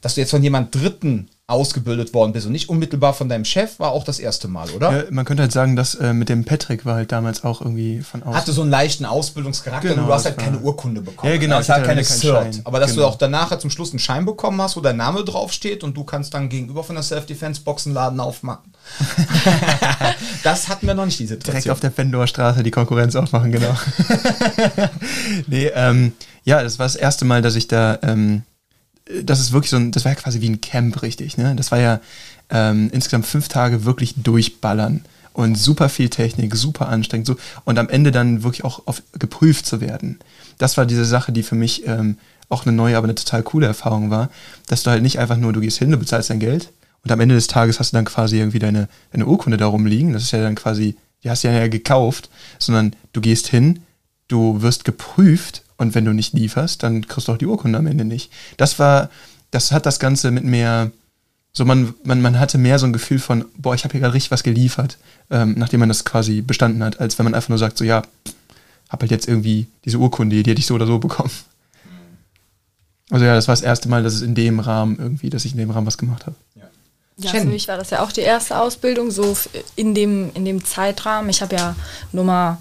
[0.00, 3.80] dass du jetzt von jemand Dritten ausgebildet worden bist und nicht unmittelbar von deinem Chef,
[3.80, 4.96] war auch das erste Mal, oder?
[4.96, 8.02] Ja, man könnte halt sagen, dass äh, mit dem Patrick war halt damals auch irgendwie
[8.02, 8.34] von außen.
[8.36, 11.32] Hatte so einen leichten Ausbildungscharakter Genau, und du hast halt keine Urkunde bekommen.
[11.32, 12.60] Ja, genau, hast ich halt hatte keine Cert.
[12.62, 13.02] Aber dass Genau.
[13.02, 15.96] du auch danach halt zum Schluss einen Schein bekommen hast, wo dein Name draufsteht und
[15.96, 18.72] du kannst dann gegenüber von der Self-Defense-Boxenladen aufmachen.
[20.44, 21.72] das hatten wir noch nicht, diese direkt Situation.
[21.72, 23.74] auf der Fendor Straße die Konkurrenz aufmachen, genau.
[25.48, 26.12] nee, ähm,
[26.44, 28.42] ja, das war das erste Mal, dass ich da, ähm,
[29.22, 31.54] das ist wirklich so ein, das war ja quasi wie ein Camp, richtig, ne?
[31.56, 32.00] Das war ja
[32.50, 37.88] ähm, insgesamt fünf Tage wirklich durchballern und super viel Technik, super anstrengend, so und am
[37.88, 40.18] Ende dann wirklich auch auf, geprüft zu werden.
[40.58, 43.66] Das war diese Sache, die für mich ähm, auch eine neue, aber eine total coole
[43.66, 44.28] Erfahrung war,
[44.66, 46.72] dass du halt nicht einfach nur, du gehst hin, du bezahlst dein Geld
[47.04, 50.12] und am Ende des Tages hast du dann quasi irgendwie deine, deine Urkunde darum liegen.
[50.12, 53.82] Das ist ja dann quasi, die hast du ja gekauft, sondern du gehst hin,
[54.28, 57.86] du wirst geprüft und wenn du nicht lieferst, dann kriegst du auch die Urkunde am
[57.86, 58.30] Ende nicht.
[58.58, 59.08] Das war,
[59.50, 60.90] das hat das Ganze mit mehr,
[61.54, 64.12] so man, man, man hatte mehr so ein Gefühl von, boah, ich habe hier gerade
[64.12, 64.98] richtig was geliefert,
[65.30, 68.02] ähm, nachdem man das quasi bestanden hat, als wenn man einfach nur sagt, so ja,
[68.90, 71.30] hab halt jetzt irgendwie diese Urkunde, die hätte ich so oder so bekommen.
[73.08, 75.52] Also ja, das war das erste Mal, dass es in dem Rahmen irgendwie, dass ich
[75.52, 76.36] in dem Rahmen was gemacht habe.
[77.16, 77.42] Ja, Chen.
[77.42, 79.34] für mich war das ja auch die erste Ausbildung, so
[79.76, 81.30] in dem, in dem Zeitrahmen.
[81.30, 81.74] Ich habe ja
[82.12, 82.58] nur mal,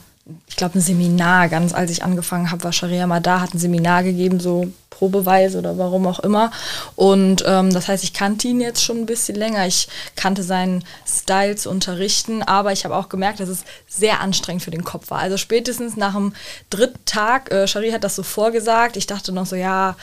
[0.47, 3.59] ich glaube, ein Seminar, ganz als ich angefangen habe, war Sharia mal da, hat ein
[3.59, 6.51] Seminar gegeben, so probeweise oder warum auch immer.
[6.95, 9.65] Und ähm, das heißt, ich kannte ihn jetzt schon ein bisschen länger.
[9.65, 14.63] Ich kannte seinen Style zu unterrichten, aber ich habe auch gemerkt, dass es sehr anstrengend
[14.63, 15.19] für den Kopf war.
[15.19, 16.33] Also spätestens nach dem
[16.69, 19.95] dritten Tag, äh, Shari hat das so vorgesagt, ich dachte noch so, ja,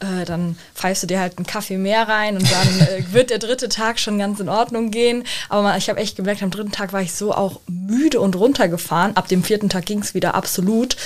[0.00, 3.38] äh, dann pfeifst du dir halt einen Kaffee mehr rein und dann äh, wird der
[3.38, 5.24] dritte Tag schon ganz in Ordnung gehen.
[5.48, 8.34] Aber man, ich habe echt gemerkt, am dritten Tag war ich so auch müde und
[8.36, 9.16] runtergefahren.
[9.16, 10.96] Ab dem vierten Tag ging es wieder absolut.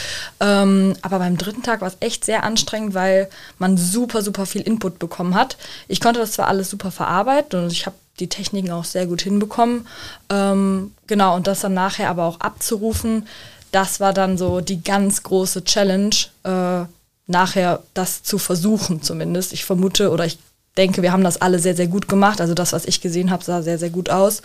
[0.41, 4.63] Ähm, aber beim dritten Tag war es echt sehr anstrengend, weil man super, super viel
[4.63, 5.57] Input bekommen hat.
[5.89, 9.23] Ich konnte das zwar alles super verarbeiten und ich habe die Techniken auch sehr gut
[9.23, 9.87] hinbekommen.
[10.31, 13.27] Ähm, genau, und das dann nachher aber auch abzurufen,
[13.73, 16.85] das war dann so die ganz große Challenge, äh,
[17.27, 19.53] nachher das zu versuchen zumindest.
[19.53, 20.39] Ich vermute oder ich
[20.77, 22.41] denke, wir haben das alle sehr, sehr gut gemacht.
[22.41, 24.43] Also das, was ich gesehen habe, sah sehr, sehr gut aus.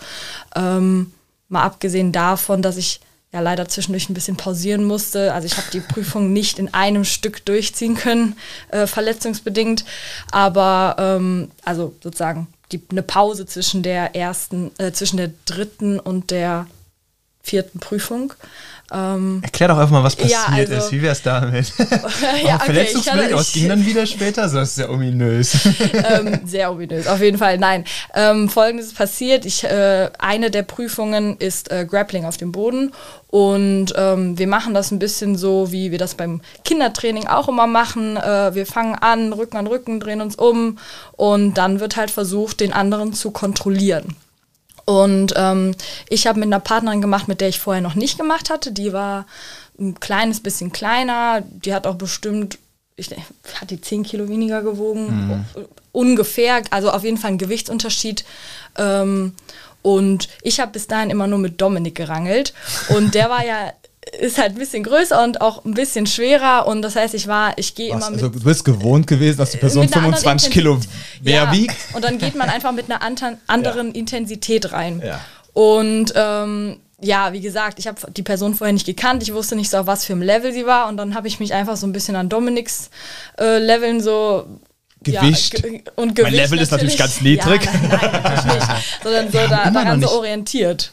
[0.54, 1.12] Ähm,
[1.48, 3.00] mal abgesehen davon, dass ich
[3.32, 5.32] ja leider zwischendurch ein bisschen pausieren musste.
[5.32, 8.36] Also ich habe die Prüfung nicht in einem Stück durchziehen können,
[8.70, 9.84] äh, verletzungsbedingt.
[10.32, 16.30] Aber ähm, also sozusagen die, eine Pause zwischen der ersten, äh, zwischen der dritten und
[16.30, 16.66] der
[17.42, 18.34] vierten Prüfung.
[18.92, 20.92] Ähm, Erklär doch einfach mal, was passiert ja, also, ist.
[20.92, 21.72] Wie wäre es damit?
[21.78, 24.48] ja, okay, Verletzungsbild, was ging dann wieder später?
[24.48, 25.54] So ist sehr ominös.
[25.92, 27.58] ähm, sehr ominös, auf jeden Fall.
[27.58, 27.84] Nein.
[28.14, 29.44] Ähm, Folgendes ist passiert.
[29.44, 32.92] Ich, äh, eine der Prüfungen ist äh, Grappling auf dem Boden.
[33.28, 37.68] Und ähm, wir machen das ein bisschen so, wie wir das beim Kindertraining auch immer
[37.68, 38.16] machen.
[38.16, 40.78] Äh, wir fangen an, Rücken an Rücken, drehen uns um
[41.12, 44.16] und dann wird halt versucht, den anderen zu kontrollieren.
[44.84, 45.74] Und ähm,
[46.08, 48.72] ich habe mit einer Partnerin gemacht, mit der ich vorher noch nicht gemacht hatte.
[48.72, 49.26] Die war
[49.78, 51.42] ein kleines bisschen kleiner.
[51.42, 52.58] Die hat auch bestimmt,
[52.96, 53.10] ich
[53.60, 55.28] hat die 10 Kilo weniger gewogen.
[55.28, 55.64] Mhm.
[55.92, 58.24] Ungefähr, also auf jeden Fall ein Gewichtsunterschied.
[58.76, 59.34] Ähm,
[59.82, 62.52] und ich habe bis dahin immer nur mit Dominik gerangelt.
[62.88, 63.72] Und der war ja
[64.18, 67.56] ist halt ein bisschen größer und auch ein bisschen schwerer und das heißt, ich war,
[67.58, 68.22] ich gehe immer mit.
[68.22, 70.80] Also du bist gewohnt gewesen, dass die Person 25 Kilo
[71.22, 71.76] mehr ja, wiegt.
[71.94, 73.02] Und dann geht man einfach mit einer
[73.46, 73.94] anderen ja.
[73.94, 75.02] Intensität rein.
[75.04, 75.20] Ja.
[75.52, 79.22] Und ähm, ja, wie gesagt, ich habe die Person vorher nicht gekannt.
[79.22, 80.88] Ich wusste nicht so, auf was für ein Level sie war.
[80.88, 82.90] Und dann habe ich mich einfach so ein bisschen an Dominiks
[83.38, 84.46] äh, Leveln so
[85.02, 85.58] Gewicht.
[85.64, 87.64] Ja, und Gewicht mein Level ist natürlich ganz niedrig.
[87.64, 88.84] Ja, nein, nein, natürlich nicht.
[89.02, 90.92] Sondern so da, daran so orientiert.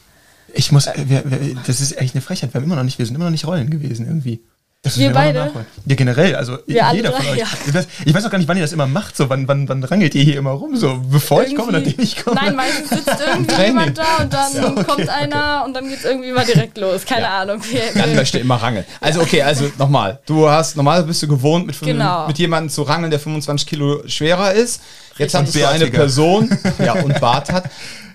[0.54, 2.52] Ich muss, wir, wir, das ist echt eine Frechheit.
[2.52, 4.40] Wir haben immer noch nicht, wir sind immer noch nicht Rollen gewesen irgendwie.
[4.82, 5.50] wir beide?
[5.86, 7.38] Ja, generell, also wir jeder von euch.
[7.38, 7.46] Ja.
[7.66, 9.68] Ich, weiß, ich, weiß, auch gar nicht, wann ihr das immer macht, so wann, wann,
[9.68, 12.36] wann rangelt ihr hier immer rum, so bevor irgendwie, ich komme, nachdem ich komme.
[12.36, 15.66] Nein, meistens sitzt irgendwie jemand da und dann ja, okay, kommt einer okay.
[15.66, 17.04] und dann geht es irgendwie mal direkt los.
[17.04, 17.40] Keine ja.
[17.40, 17.60] Ahnung.
[17.94, 18.84] Dann möchte immer rangeln.
[19.00, 22.26] Also okay, also nochmal, du hast, normal bist du gewohnt, mit, genau.
[22.26, 24.80] mit jemandem zu rangeln, der 25 Kilo schwerer ist.
[25.18, 27.68] Jetzt hast du eine Person, ja, und Bart hat,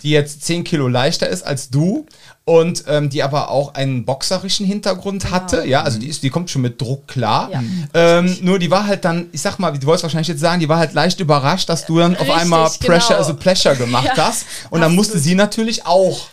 [0.04, 2.06] die jetzt 10 Kilo leichter ist als du
[2.44, 5.34] und ähm, die aber auch einen boxerischen Hintergrund genau.
[5.34, 5.66] hatte.
[5.66, 7.50] Ja, also die, ist, die kommt schon mit Druck klar.
[7.50, 7.62] Ja.
[7.94, 10.68] Ähm, nur die war halt dann, ich sag mal, du wolltest wahrscheinlich jetzt sagen, die
[10.68, 13.20] war halt leicht überrascht, dass du dann Richtig, auf einmal Pressure genau.
[13.20, 14.26] as a Pleasure gemacht ja.
[14.28, 14.44] hast.
[14.68, 16.28] Und dann musste sie natürlich auch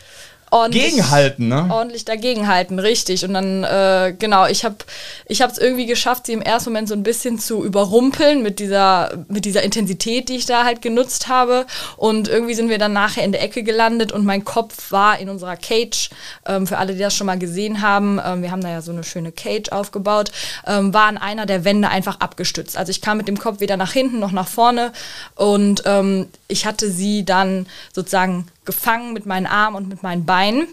[0.52, 1.68] ordentlich, gegenhalten, ne?
[1.72, 3.26] Ordentlich dagegenhalten, richtig.
[3.26, 4.76] Und dann, äh, genau, ich habe
[5.26, 9.12] ich es irgendwie geschafft, sie im ersten Moment so ein bisschen zu überrumpeln mit dieser,
[9.28, 11.66] mit dieser Intensität, die ich da halt genutzt habe.
[11.98, 15.30] Und irgendwie sind wir dann nachher in der Ecke gelandet und mein Kopf war in
[15.30, 16.10] unserer Cage.
[16.46, 18.92] Ähm, für alle, die das schon mal gesehen haben, ähm, wir haben da ja so
[18.92, 20.32] eine schöne Cage aufgebaut,
[20.68, 22.78] ähm, war an einer der Wände einfach abgestützt.
[22.78, 24.92] Also ich kam mit dem Kopf weder nach hinten noch nach vorne
[25.36, 30.68] und ähm, ich hatte sie dann sozusagen gefangen mit meinen Armen und mit meinen Beinen.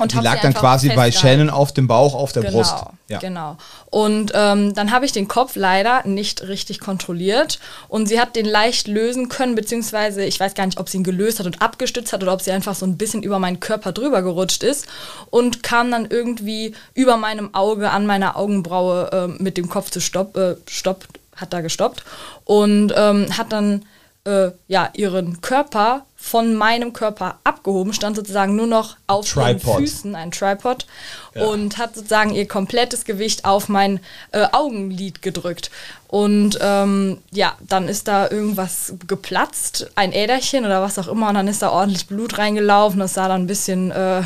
[0.00, 2.74] Und die lag dann quasi bei Shannon auf dem Bauch, auf der genau, Brust.
[3.08, 3.18] Ja.
[3.18, 3.58] Genau.
[3.90, 7.58] Und ähm, dann habe ich den Kopf leider nicht richtig kontrolliert
[7.88, 11.04] und sie hat den leicht lösen können, beziehungsweise ich weiß gar nicht, ob sie ihn
[11.04, 13.92] gelöst hat und abgestützt hat oder ob sie einfach so ein bisschen über meinen Körper
[13.92, 14.86] drüber gerutscht ist
[15.28, 20.00] und kam dann irgendwie über meinem Auge an meiner Augenbraue äh, mit dem Kopf zu
[20.00, 21.04] stopp, äh, stopp,
[21.36, 22.04] hat da gestoppt
[22.44, 23.84] und ähm, hat dann
[24.30, 29.48] äh, ja ihren Körper von meinem Körper abgehoben, stand sozusagen nur noch auf Tripod.
[29.48, 30.86] den Füßen, ein Tripod,
[31.34, 31.46] ja.
[31.46, 34.00] und hat sozusagen ihr komplettes Gewicht auf mein
[34.32, 35.70] äh, Augenlid gedrückt.
[36.08, 41.34] Und ähm, ja, dann ist da irgendwas geplatzt, ein Äderchen oder was auch immer, und
[41.34, 43.00] dann ist da ordentlich Blut reingelaufen.
[43.00, 44.22] Das sah dann ein bisschen äh,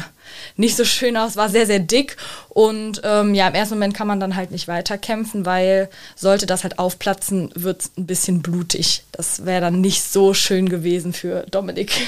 [0.56, 2.16] nicht so schön aus, war sehr, sehr dick.
[2.48, 6.62] Und ähm, ja, im ersten Moment kann man dann halt nicht weiterkämpfen, weil sollte das
[6.62, 9.02] halt aufplatzen, wird es ein bisschen blutig.
[9.12, 11.92] Das wäre dann nicht so schön gewesen für Dominik.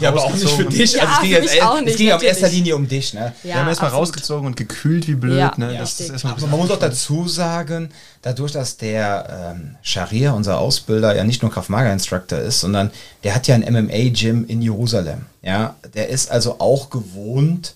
[0.00, 0.94] Ja, aber auch nicht für dich.
[0.94, 3.12] Ja, also es ging, jetzt, es nicht, ging in erster Linie um dich.
[3.12, 3.34] Ne?
[3.42, 5.38] Ja, Wir haben erstmal rausgezogen und gekühlt wie blöd.
[5.38, 5.76] Ja, ne?
[5.76, 7.90] das ist aber man muss auch dazu sagen,
[8.22, 12.90] dadurch, dass der ähm, Sharia, unser Ausbilder, ja nicht nur Kraft-Maga-Instructor ist, sondern
[13.24, 15.26] der hat ja ein MMA-Gym in Jerusalem.
[15.42, 17.74] Ja, der ist also auch gewohnt,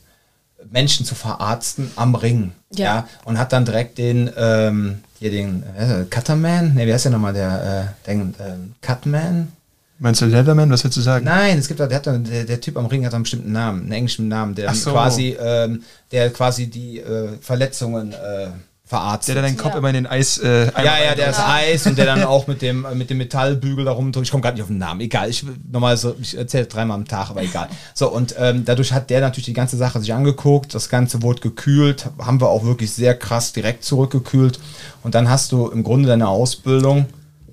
[0.70, 2.52] Menschen zu verarzten am Ring.
[2.74, 2.84] Ja.
[2.84, 7.12] ja und hat dann direkt den, ähm, hier den äh, Cutterman, ne, wie heißt der
[7.12, 9.52] nochmal, der, äh, den, ähm, Cutman?
[9.98, 11.24] Meinst du Leatherman, was willst du sagen?
[11.24, 13.92] Nein, es gibt da, der, der, der Typ am Ring hat einen bestimmten Namen, einen
[13.92, 14.92] englischen Namen, der so.
[14.92, 15.82] quasi, ähm,
[16.12, 18.48] der quasi die äh, Verletzungen äh,
[18.86, 19.34] verarztet.
[19.34, 19.78] Der, der deinen Kopf Ja.
[19.78, 20.38] immer in den Eis...
[20.38, 21.54] Äh, ja, ja, der ist Ja.
[21.54, 24.26] Eis und der dann auch mit dem, mit dem Metallbügel da rumdrückt.
[24.26, 25.00] Ich komme gerade nicht auf den Namen.
[25.00, 27.68] Egal, ich normal so, ich erzähle dreimal am Tag, aber egal.
[27.94, 30.74] So, und ähm, dadurch hat der natürlich die ganze Sache sich angeguckt.
[30.74, 32.06] Das Ganze wurde gekühlt.
[32.18, 34.60] Haben wir auch wirklich sehr krass direkt zurückgekühlt.
[35.02, 37.06] Und dann hast du im Grunde deine Ausbildung.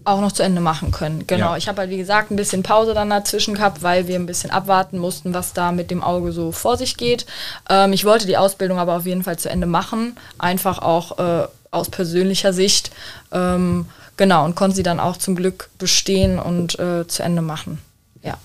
[0.06, 1.26] Auch noch zu Ende machen können.
[1.28, 1.52] Genau.
[1.52, 1.58] Ja.
[1.58, 4.52] Ich habe halt, wie gesagt, ein bisschen Pause dann dazwischen gehabt, weil wir ein bisschen
[4.52, 7.26] abwarten mussten, was da mit dem Auge so vor sich geht.
[7.70, 10.18] Ähm, ich wollte die Ausbildung aber auf jeden Fall zu Ende machen.
[10.38, 12.92] Einfach auch äh, aus persönlicher Sicht.
[13.32, 13.86] Ähm,
[14.18, 17.80] genau, und konnte sie dann auch zum Glück bestehen und äh, zu Ende machen.
[18.22, 18.38] Ja.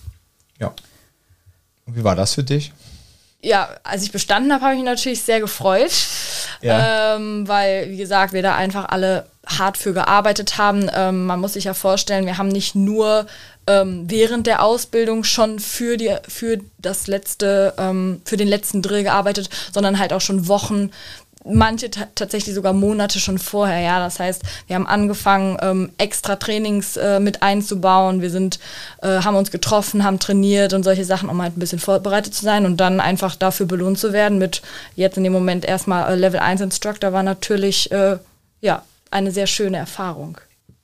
[0.58, 0.72] Ja.
[1.86, 2.72] Und wie war das für dich?
[3.40, 5.92] Ja, als ich bestanden habe, habe ich mich natürlich sehr gefreut,
[6.60, 7.14] Ja.
[7.16, 10.90] ähm, weil, wie gesagt, wir da einfach alle hart für gearbeitet haben.
[10.92, 13.26] Ähm, man muss sich ja vorstellen, wir haben nicht nur
[13.68, 19.04] ähm, während der Ausbildung schon für, die, für das letzte, ähm, für den letzten Drill
[19.04, 20.90] gearbeitet, sondern halt auch schon Wochen,
[21.50, 23.80] manche ta tatsächlich sogar Monate schon vorher.
[23.80, 28.20] Ja, das heißt, wir haben angefangen, ähm, extra Trainings äh, mit einzubauen.
[28.20, 28.58] Wir sind,
[29.02, 32.44] äh, haben uns getroffen, haben trainiert und solche Sachen, um halt ein bisschen vorbereitet zu
[32.44, 34.38] sein und dann einfach dafür belohnt zu werden.
[34.38, 34.62] Mit
[34.96, 38.18] jetzt in dem Moment erstmal äh, Level 1 Instructor war natürlich äh,
[38.60, 40.38] ja eine sehr schöne Erfahrung.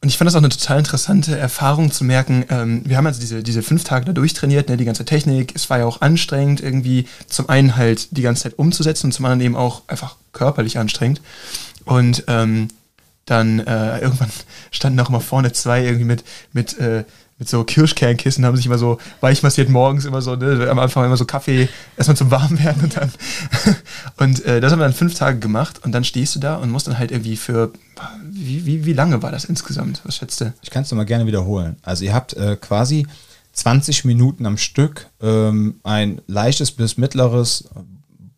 [0.04, 2.44] Und ich fand das auch eine total interessante Erfahrung zu merken.
[2.50, 5.52] Ähm, wir haben also diese, diese fünf Tage da durchtrainiert, ne, die ganze Technik.
[5.56, 9.24] Es war ja auch anstrengend, irgendwie zum einen halt die ganze Zeit umzusetzen und zum
[9.24, 11.22] anderen eben auch einfach körperlich anstrengend.
[11.86, 12.68] Und ähm,
[13.24, 14.28] dann äh, irgendwann
[14.72, 17.04] standen auch immer vorne zwei irgendwie mit, mit, äh,
[17.38, 21.04] mit so Kirschkernkissen, haben sich immer so weich massiert morgens, immer so, ne, am Anfang
[21.04, 23.12] immer so Kaffee, erstmal zum Warmwerden und dann.
[24.18, 26.70] und äh, das haben wir dann fünf Tage gemacht und dann stehst du da und
[26.70, 27.72] musst dann halt irgendwie für.
[28.24, 30.00] Wie, wie, wie lange war das insgesamt?
[30.04, 30.52] Was schätzt du?
[30.62, 31.76] Ich kann es nochmal gerne wiederholen.
[31.82, 33.06] Also ihr habt äh, quasi
[33.52, 37.64] 20 Minuten am Stück ähm, ein leichtes bis mittleres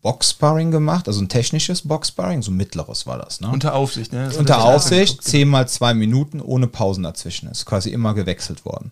[0.01, 3.41] Boxsparring gemacht, also ein technisches Boxsparring, so mittleres war das.
[3.41, 3.49] Ne?
[3.49, 4.25] Unter Aufsicht, ne?
[4.25, 5.23] Das Unter Aufsicht, angeguckt.
[5.23, 7.49] 10 mal 2 Minuten ohne Pausen dazwischen.
[7.49, 8.91] Ist quasi immer gewechselt worden.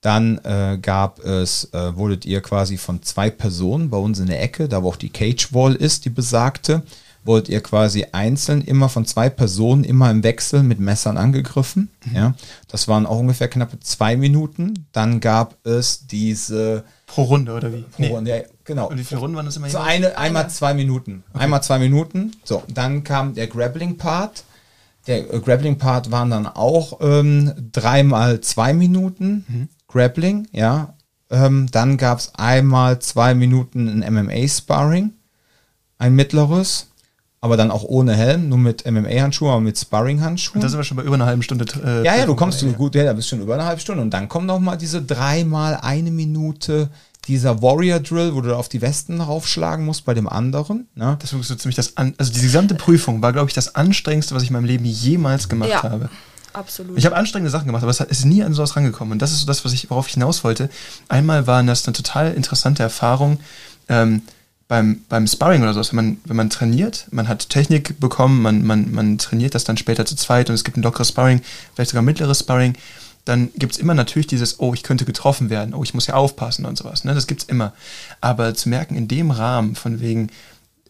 [0.00, 4.40] Dann äh, gab es, äh, wurdet ihr quasi von zwei Personen bei uns in der
[4.40, 6.82] Ecke, da wo auch die Cage Wall ist, die besagte,
[7.24, 11.90] wurdet ihr quasi einzeln immer von zwei Personen immer im Wechsel mit Messern angegriffen.
[12.14, 12.34] Ja,
[12.68, 14.86] das waren auch ungefähr knappe zwei Minuten.
[14.92, 17.84] Dann gab es diese Pro Runde, oder wie?
[17.98, 18.88] Oh, nee, genau.
[18.88, 21.24] Und wie viele Runden waren das immer So eine, einmal zwei Minuten.
[21.32, 22.36] Einmal zwei Minuten.
[22.44, 24.44] So, dann kam der Grappling-Part.
[25.08, 30.94] Der äh, Grappling-Part waren dann auch ähm, dreimal zwei Minuten Grappling, ja.
[31.30, 35.12] Ähm, dann gab es einmal zwei Minuten ein MMA-Sparring,
[35.98, 36.88] ein mittleres,
[37.40, 40.60] aber dann auch ohne Helm, nur mit MMA-Handschuhen, aber mit Sparring-Handschuhen.
[40.60, 41.66] Da sind wir schon bei über einer halben Stunde.
[41.84, 42.68] Äh, Ja, ja, du kommst ja.
[42.68, 44.02] du gut, ja, da bist schon über eine halbe Stunde.
[44.02, 46.90] Und dann kommt noch mal diese dreimal eine Minute
[47.28, 50.88] dieser Warrior Drill, wo du auf die Westen raufschlagen musst bei dem anderen.
[50.94, 51.16] Ne?
[51.20, 54.34] Das war so ziemlich das an, also die gesamte Prüfung war, glaube ich, das anstrengendste,
[54.34, 55.82] was ich in meinem Leben jemals gemacht Ja.
[55.82, 56.08] habe.
[56.54, 56.96] Absolut.
[56.98, 59.12] Ich habe anstrengende Sachen gemacht, aber es ist nie an sowas rangekommen.
[59.12, 60.70] Und das ist so das, was ich, worauf ich hinaus wollte.
[61.08, 63.38] Einmal war das eine total interessante Erfahrung
[63.88, 64.22] ähm,
[64.66, 65.90] beim, beim Sparring oder sowas.
[65.92, 69.76] Wenn man, wenn man trainiert, man hat Technik bekommen, man, man, man trainiert das dann
[69.76, 71.42] später zu zweit und es gibt ein lockeres Sparring,
[71.74, 72.74] vielleicht sogar mittleres Sparring,
[73.28, 76.14] dann gibt es immer natürlich dieses, oh, ich könnte getroffen werden, oh, ich muss ja
[76.14, 77.04] aufpassen und sowas.
[77.04, 77.14] Ne?
[77.14, 77.74] Das gibt es immer.
[78.20, 80.30] Aber zu merken, in dem Rahmen, von wegen,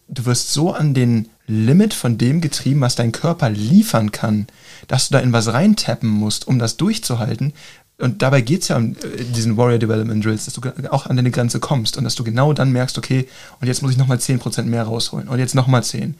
[0.07, 4.47] du wirst so an den Limit von dem getrieben, was dein Körper liefern kann,
[4.86, 7.55] dass du da in was reintappen musst, um das durchzuhalten.
[8.01, 11.16] Und dabei geht es ja um äh, diesen Warrior Development Drills, dass du auch an
[11.16, 13.28] deine Grenze kommst und dass du genau dann merkst, okay,
[13.61, 16.14] und jetzt muss ich nochmal 10% mehr rausholen und jetzt nochmal 10.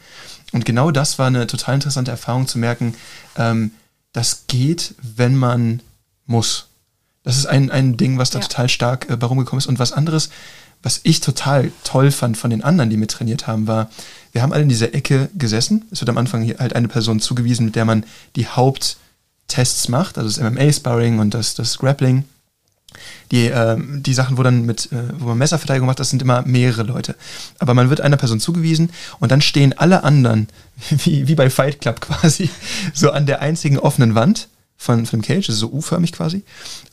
[0.53, 2.95] Und genau das war eine total interessante Erfahrung zu merken,
[3.37, 3.71] ähm,
[4.13, 5.81] das geht, wenn man
[6.29, 6.69] muss.
[7.25, 8.47] Das ist ein, ein Ding, was da Ja.
[8.47, 9.67] total stark äh, bei rumgekommen ist.
[9.67, 10.31] Und was anderes,
[10.83, 13.91] was ich total toll fand von den anderen, die mit trainiert haben, war,
[14.33, 15.85] wir haben alle in dieser Ecke gesessen.
[15.91, 18.05] Es wird am Anfang hier halt eine Person zugewiesen, mit der man
[18.37, 22.25] die Haupttests macht, also das MMA-Sparring und das, das Grappling.
[23.33, 26.43] Die, ähm, die Sachen, wo dann mit, äh, wo man Messerverteidigung macht, das sind immer
[26.43, 27.17] mehrere Leute.
[27.59, 30.49] Aber man wird einer Person zugewiesen und dann stehen alle anderen,
[31.05, 32.49] wie, wie bei Fight Club quasi,
[32.95, 34.49] so an der einzigen offenen Wand
[34.79, 36.45] von, von dem Cage, also so U-förmig quasi,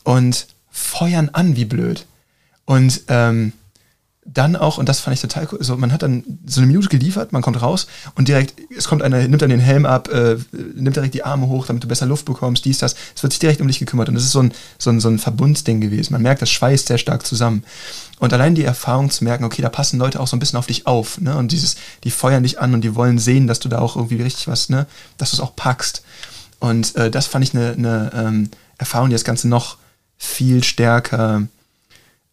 [0.03, 2.05] und feuern an wie blöd.
[2.65, 3.53] Und ähm,
[4.25, 6.89] dann auch, und das fand ich total cool, so, man hat dann so eine Minute
[6.89, 10.37] geliefert, man kommt raus und direkt, es kommt einer, nimmt dann den Helm ab, äh,
[10.51, 12.95] nimmt direkt die Arme hoch, damit du besser Luft bekommst, dies, das.
[13.15, 15.09] Es wird sich direkt um dich gekümmert und es ist so ein, so ein, so
[15.09, 16.13] ein Verbundsding gewesen.
[16.13, 17.63] Man merkt, das schweißt sehr stark zusammen.
[18.17, 20.67] Und allein die Erfahrung zu merken, okay, da passen Leute auch so ein bisschen auf
[20.67, 21.37] dich auf, ne?
[21.37, 24.21] Und dieses, die feuern dich an und die wollen sehen, dass du da auch irgendwie
[24.21, 24.87] richtig was, ne?
[25.17, 26.01] Dass du es auch packst.
[26.65, 28.49] Und äh, das fand ich eine, eine ähm,
[28.79, 29.77] Erfahrung, die das Ganze noch
[30.17, 31.43] viel stärker,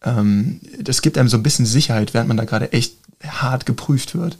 [0.03, 4.15] ähm, das gibt einem so ein bisschen Sicherheit, während man da gerade echt hart geprüft
[4.15, 4.37] wird.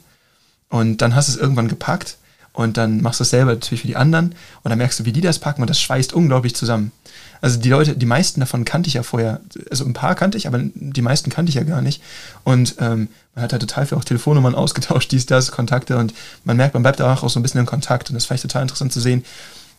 [0.68, 2.16] Und dann hast du es irgendwann gepackt
[2.52, 5.12] und dann machst du es selber natürlich für die anderen und dann merkst du, wie
[5.12, 6.90] die das packen und das schweißt unglaublich zusammen.
[7.40, 9.40] Also die Leute, die meisten davon kannte ich ja vorher,
[9.70, 12.02] also ein paar kannte ich, aber die meisten kannte ich ja gar nicht.
[12.42, 16.14] Und ähm, man hat halt total viel auch Telefonnummern ausgetauscht, dies, das, Kontakte und
[16.44, 18.62] man merkt, man bleibt auch so ein bisschen in Kontakt und das fand ich total
[18.62, 19.24] interessant zu sehen.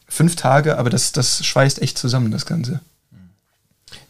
[0.07, 2.79] Fünf Tage, aber das, das schweißt echt zusammen, das Ganze.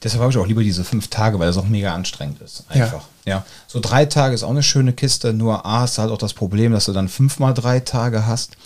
[0.04, 2.64] Deshalb habe ich auch lieber diese fünf Tage, weil das auch mega anstrengend ist.
[2.70, 3.04] Einfach.
[3.26, 3.38] Ja.
[3.38, 3.46] ja.
[3.68, 6.34] So drei Tage ist auch eine schöne Kiste, nur A hast du halt auch das
[6.34, 8.58] Problem, dass du dann fünfmal drei Tage hast.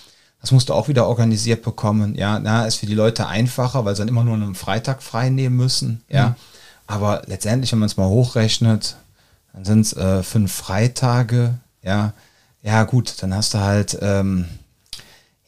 [0.42, 2.16] Das musst du auch wieder organisiert bekommen.
[2.16, 5.30] Ja, na, ist für die Leute einfacher, weil sie dann immer nur einen Freitag frei
[5.30, 6.02] nehmen müssen.
[6.10, 6.30] Ja.
[6.30, 6.36] Mhm.
[6.88, 8.96] Aber letztendlich, wenn man es mal hochrechnet,
[9.54, 11.56] dann sind es äh, fünf Freitage.
[11.84, 12.14] Ja.
[12.62, 14.46] Ja, gut, dann hast du halt, ähm,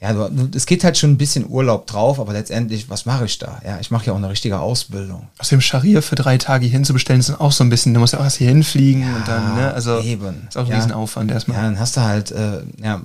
[0.02, 3.62] ja, es geht halt schon ein bisschen Urlaub drauf, aber letztendlich, was mache ich da?
[3.64, 5.28] Ja, ich mache ja auch eine richtige Ausbildung.
[5.38, 8.00] Aus dem Scharia für drei Tage hier hinzubestellen, ist dann auch so ein bisschen, du
[8.00, 10.48] musst ja auch erst hier hinfliegen ja, und dann, ne, also eben.
[10.50, 10.78] ist auch ein ja.
[10.78, 11.58] Riesenaufwand erstmal.
[11.58, 13.00] Ja, dann hast du halt, äh, ja,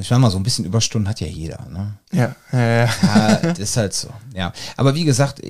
[0.00, 1.66] ich meine mal, so ein bisschen Überstunden hat ja jeder.
[1.70, 1.94] Ne?
[2.12, 2.88] Ja, ja, ja.
[3.02, 4.08] ja, das ist halt so.
[4.34, 5.42] Ja, aber wie gesagt,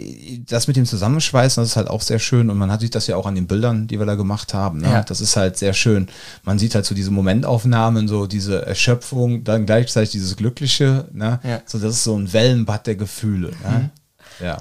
[0.48, 3.06] das mit dem Zusammenschweißen, das ist halt auch sehr schön und man hat sich das
[3.06, 4.80] ja auch an den Bildern, die wir da gemacht haben.
[4.80, 4.90] Ne?
[4.90, 5.02] Ja.
[5.02, 6.08] Das ist halt sehr schön.
[6.42, 11.08] Man sieht halt so diese Momentaufnahmen, so diese Erschöpfung, dann gleichzeitig dieses Glückliche.
[11.12, 11.38] Ne?
[11.44, 11.62] Ja.
[11.66, 13.48] So, das ist so ein Wellenbad der Gefühle.
[13.62, 13.90] Ne?
[14.40, 14.46] Mhm.
[14.46, 14.58] Ja.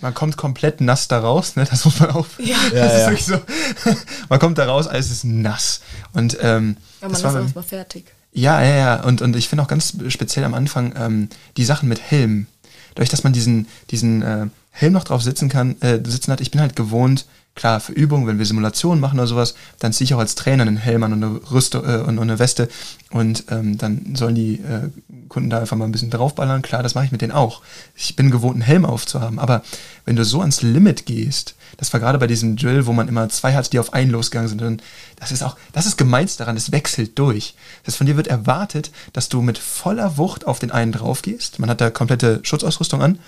[0.00, 1.64] Man kommt komplett nass da raus, ne?
[1.68, 2.26] Das muss man auch.
[2.38, 2.98] Ja, ja das ja.
[2.98, 3.94] ist wirklich so.
[4.28, 5.80] man kommt da raus, alles ist nass.
[6.12, 8.14] Und ähm, ja, man ist erstmal fertig.
[8.38, 9.04] Ja, ja, ja.
[9.04, 12.46] Und, und ich finde auch ganz speziell am Anfang ähm, die Sachen mit Helm.
[12.94, 16.52] Dadurch, dass man diesen, diesen äh, Helm noch drauf sitzen kann, äh, sitzen hat, ich
[16.52, 17.26] bin halt gewohnt,
[17.56, 20.62] klar, für Übungen, wenn wir Simulationen machen oder sowas, dann ziehe ich auch als Trainer
[20.62, 22.68] einen Helm an und eine Rüstung äh, und, und, eine Weste
[23.10, 24.88] und ähm, dann sollen die äh,
[25.28, 26.62] Kunden da einfach mal ein bisschen draufballern.
[26.62, 27.62] Klar, das mache ich mit denen auch.
[27.96, 29.62] Ich bin gewohnt, einen Helm aufzuhaben, aber
[30.04, 33.28] wenn du so ans Limit gehst, das war gerade bei diesem Drill, wo man immer
[33.30, 34.82] zwei hat, die auf einen losgegangen sind, und
[35.16, 37.54] das ist auch, das ist gemeint daran, es wechselt durch.
[37.84, 41.58] Das von dir wird erwartet, dass du mit voller Wucht auf den einen drauf gehst.
[41.58, 43.18] Man hat da komplette Schutzausrüstung an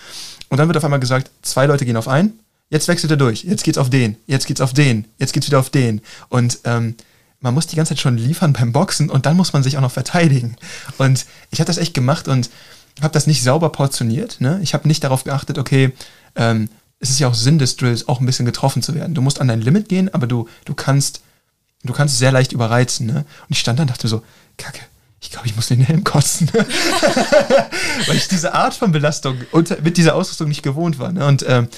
[0.50, 2.38] und dann wird auf einmal gesagt, zwei Leute gehen auf einen
[2.70, 5.58] jetzt wechselt er durch, jetzt geht's auf den, jetzt geht's auf den, jetzt geht's wieder
[5.58, 6.00] auf den.
[6.28, 6.94] Und ähm,
[7.40, 9.82] man muss die ganze Zeit schon liefern beim Boxen und dann muss man sich auch
[9.82, 10.56] noch verteidigen.
[10.98, 12.48] Und ich habe das echt gemacht und
[13.02, 14.40] habe das nicht sauber portioniert.
[14.40, 14.60] Ne?
[14.62, 15.92] Ich habe nicht darauf geachtet, okay,
[16.36, 16.68] ähm,
[17.00, 19.14] es ist ja auch Sinn des Drills, auch ein bisschen getroffen zu werden.
[19.14, 21.22] Du musst an dein Limit gehen, aber du, du kannst,
[21.82, 23.06] du kannst sehr leicht überreizen.
[23.06, 23.18] Ne?
[23.18, 24.22] Und ich stand da und dachte so,
[24.58, 24.82] Kacke,
[25.20, 26.50] ich glaube, ich muss den Helm kotzen.
[28.06, 31.10] Weil ich diese Art von Belastung unter, mit dieser Ausrüstung nicht gewohnt war.
[31.10, 31.26] Ne?
[31.26, 31.68] Und ähm,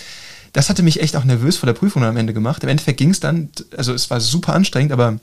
[0.52, 2.64] das hatte mich echt auch nervös vor der Prüfung am Ende gemacht.
[2.64, 5.18] Im Endeffekt ging es dann, also es war super anstrengend, aber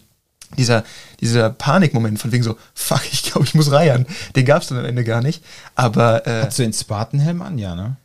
[0.58, 0.84] dieser,
[1.20, 4.80] dieser Panikmoment von wegen so, fuck, ich glaube, ich muss reiern, den gab es dann
[4.80, 5.44] am Ende gar nicht.
[5.76, 6.26] Aber.
[6.26, 7.98] Äh, Hast du den Spartanhelm an, ja, ne?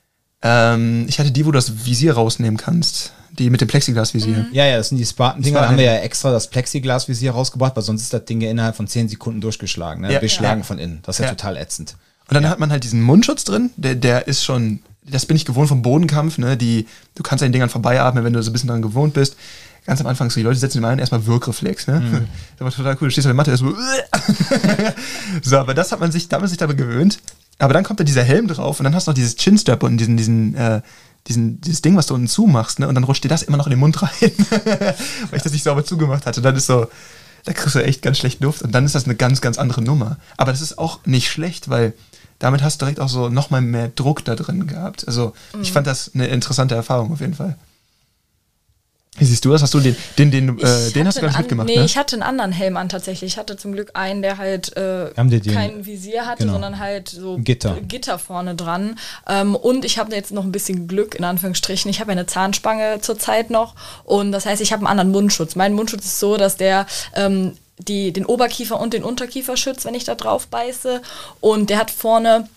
[0.45, 3.13] Ähm, ich hatte die, wo du das Visier rausnehmen kannst.
[3.37, 4.37] Die mit dem Plexiglasvisier.
[4.37, 4.47] Mhm.
[4.53, 5.61] Ja, ja, das sind die Spartan-Dinger.
[5.61, 8.77] Da haben wir ja extra das Plexiglasvisier rausgebracht, weil sonst ist das Ding ja innerhalb
[8.77, 10.03] von 10 Sekunden durchgeschlagen.
[10.03, 10.13] Ne?
[10.13, 10.65] Ja, Beschlagen ja.
[10.65, 11.01] von innen.
[11.03, 11.97] Das ist ja, total ätzend.
[12.29, 15.45] Und dann hat man halt diesen Mundschutz drin, der, der ist schon das bin ich
[15.45, 16.57] gewohnt vom Bodenkampf, ne?
[16.57, 19.37] Die, du kannst an den Dingern vorbeiatmen, wenn du so ein bisschen daran gewohnt bist.
[19.87, 22.01] Ganz am Anfang so, die Leute setzen immer ein, erstmal Wirkreflex, ne?
[22.01, 22.29] Mhm.
[22.59, 23.09] Das war total cool.
[23.09, 23.75] Du stehst auf der Matte, erstmal.
[25.43, 27.19] so, aber das hat man sich, da hat man sich dabei gewöhnt.
[27.59, 29.99] Aber dann kommt da dieser Helm drauf und dann hast du noch dieses Chinstrap und
[29.99, 30.83] diesen, diesen, äh,
[31.27, 32.89] diesen, dieses Ding, was du unten zumachst, ne?
[32.89, 35.65] Und dann rutscht dir das immer noch in den Mund rein, weil ich das nicht
[35.65, 36.41] sauber zugemacht hatte.
[36.41, 36.87] Und dann ist so,
[37.45, 39.83] da kriegst du echt ganz schlecht Luft und dann ist das eine ganz, ganz andere
[39.83, 40.19] Nummer.
[40.37, 41.95] Aber das ist auch nicht schlecht, weil
[42.39, 45.07] damit hast du direkt auch so nochmal mehr Druck da drin gehabt.
[45.07, 45.63] Also mhm.
[45.63, 47.57] ich fand das eine interessante Erfahrung auf jeden Fall.
[49.17, 49.63] Wie siehst du das?
[49.63, 51.69] Hast du den, den, den, äh, den hast du gar nicht mitgemacht?
[51.69, 51.85] Nee, ne?
[51.85, 53.35] ich hatte einen anderen Helm an tatsächlich.
[53.35, 56.55] Ich hatte zum Glück einen, der halt äh, kein Visier hatte, genau.
[56.55, 58.99] sondern halt so Gitter, Gitter vorne dran.
[59.29, 61.89] Ähm, und ich habe jetzt noch ein bisschen Glück, in Anführungsstrichen.
[61.91, 63.77] Ich habe ja eine Zahnspange zurzeit noch.
[64.03, 65.55] Und das heißt, ich habe einen anderen Mundschutz.
[65.55, 69.95] Mein Mundschutz ist so, dass der ähm, die, den Oberkiefer und den Unterkiefer schützt, wenn
[69.95, 71.03] ich da drauf beiße.
[71.41, 72.49] Und der hat vorne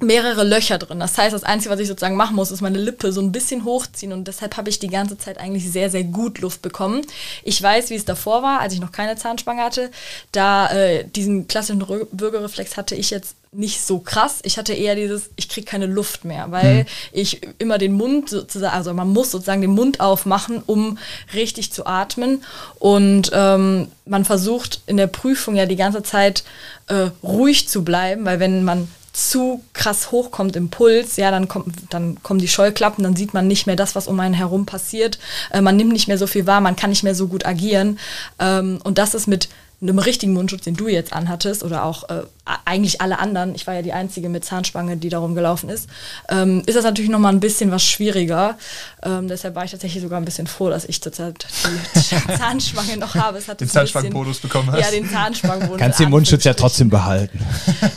[0.00, 0.98] mehrere Löcher drin.
[0.98, 3.64] Das heißt, das Einzige, was ich sozusagen machen muss, ist meine Lippe so ein bisschen
[3.64, 7.02] hochziehen und deshalb habe ich die ganze Zeit eigentlich sehr, sehr gut Luft bekommen.
[7.44, 9.90] Ich weiß, wie es davor war, als ich noch keine Zahnspange hatte.
[10.32, 11.80] Da äh, diesen klassischen
[12.10, 14.40] Würgereflex hatte ich jetzt nicht so krass.
[14.42, 16.86] Ich hatte eher dieses, ich kriege keine Luft mehr, weil hm.
[17.12, 20.98] ich immer den Mund sozusagen, also man muss sozusagen den Mund aufmachen, um
[21.34, 22.42] richtig zu atmen.
[22.80, 26.42] Und ähm, man versucht in der Prüfung ja die ganze Zeit
[26.88, 31.72] äh, ruhig zu bleiben, weil wenn man zu krass hochkommt im Puls, ja, dann, kommt,
[31.90, 35.20] dann kommen die Scheuklappen, dann sieht man nicht mehr das, was um einen herum passiert.
[35.50, 37.98] Äh, man nimmt nicht mehr so viel wahr, man kann nicht mehr so gut agieren.
[38.40, 39.48] Ähm, und das ist mit
[39.80, 42.22] einem richtigen Mundschutz, den du jetzt anhattest, oder auch äh,
[42.64, 45.88] eigentlich alle anderen, ich war ja die Einzige mit Zahnspange, die darum gelaufen ist,
[46.28, 48.58] ähm, ist das natürlich nochmal ein bisschen was schwieriger.
[49.02, 53.14] Ähm, deshalb war ich tatsächlich sogar ein bisschen froh, dass ich zurzeit die Zahnspange noch
[53.14, 53.38] habe.
[53.38, 54.80] Es hat den Zahnspangenbonus bekommen hast.
[54.80, 55.78] Ja, den Zahnspangenbonus.
[55.78, 57.40] Kannst den Mundschutz ja trotzdem behalten.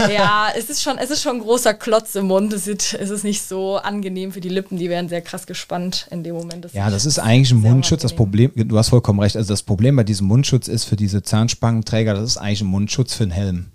[0.10, 2.54] Ja, es ist schon, es ist schon ein großer Klotz im Mund.
[2.54, 4.78] Es ist, es ist nicht so angenehm für die Lippen.
[4.78, 6.66] Die werden sehr krass gespannt in dem Moment.
[6.66, 8.02] Das ja, das ist eigentlich ein Mundschutz.
[8.04, 9.36] Das Problem, du hast vollkommen recht.
[9.36, 13.14] Also das Problem bei diesem Mundschutz ist für diese Zahnspangenträger, das ist eigentlich ein Mundschutz
[13.14, 13.72] für einen Helm.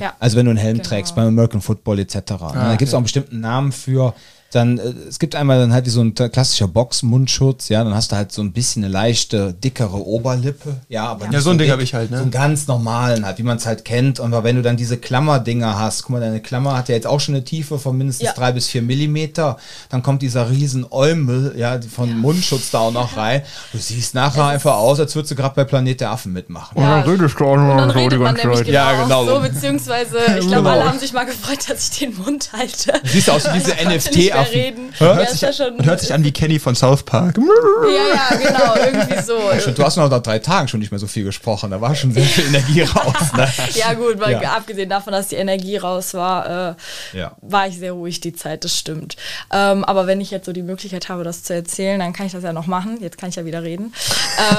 [0.00, 0.14] Ja.
[0.18, 0.88] Also wenn du einen Helm genau.
[0.88, 2.16] trägst beim American Football etc.
[2.16, 4.14] Ah, da gibt es auch einen bestimmten Namen für.
[4.56, 8.10] Dann, äh, es gibt einmal dann halt wie so ein klassischer Box-Mundschutz, ja, dann hast
[8.10, 11.58] du halt so ein bisschen eine leichte, dickere Oberlippe, ja, aber ja, ja so ein
[11.58, 12.16] Ding habe ich halt, ne?
[12.16, 14.18] So einen ganz normalen halt, wie man es halt kennt.
[14.18, 17.20] Und wenn du dann diese Klammerdinger hast, guck mal, deine Klammer hat ja jetzt auch
[17.20, 18.32] schon eine Tiefe von mindestens ja.
[18.32, 19.58] drei bis vier Millimeter,
[19.90, 22.14] dann kommt dieser riesen Eumel, ja, von ja.
[22.14, 23.42] Mundschutz da auch noch rein.
[23.72, 26.80] Du siehst nachher einfach aus, als würdest du gerade bei Planet der Affen mitmachen.
[26.80, 28.64] Ja, und dann redest du auch noch so die ganze Zeit.
[28.64, 29.26] Genau ja, genau.
[29.26, 30.70] So, beziehungsweise, ich glaube, genau.
[30.70, 32.94] alle haben sich mal gefreut, dass ich den Mund halte.
[33.02, 34.92] Du siehst aus wie diese NFT-Affen reden.
[34.98, 37.38] Hört, ja, sich, schon, hört sich an wie Kenny von South Park.
[37.38, 39.72] Ja, ja, genau, irgendwie so.
[39.72, 42.12] du hast noch nach drei Tagen schon nicht mehr so viel gesprochen, da war schon
[42.12, 43.32] sehr viel Energie raus.
[43.36, 43.48] Ne?
[43.74, 44.56] ja, gut, weil ja.
[44.56, 46.70] abgesehen davon, dass die Energie raus war,
[47.12, 47.36] äh, ja.
[47.40, 49.16] war ich sehr ruhig die Zeit, das stimmt.
[49.52, 52.32] Ähm, aber wenn ich jetzt so die Möglichkeit habe, das zu erzählen, dann kann ich
[52.32, 52.98] das ja noch machen.
[53.00, 53.92] Jetzt kann ich ja wieder reden.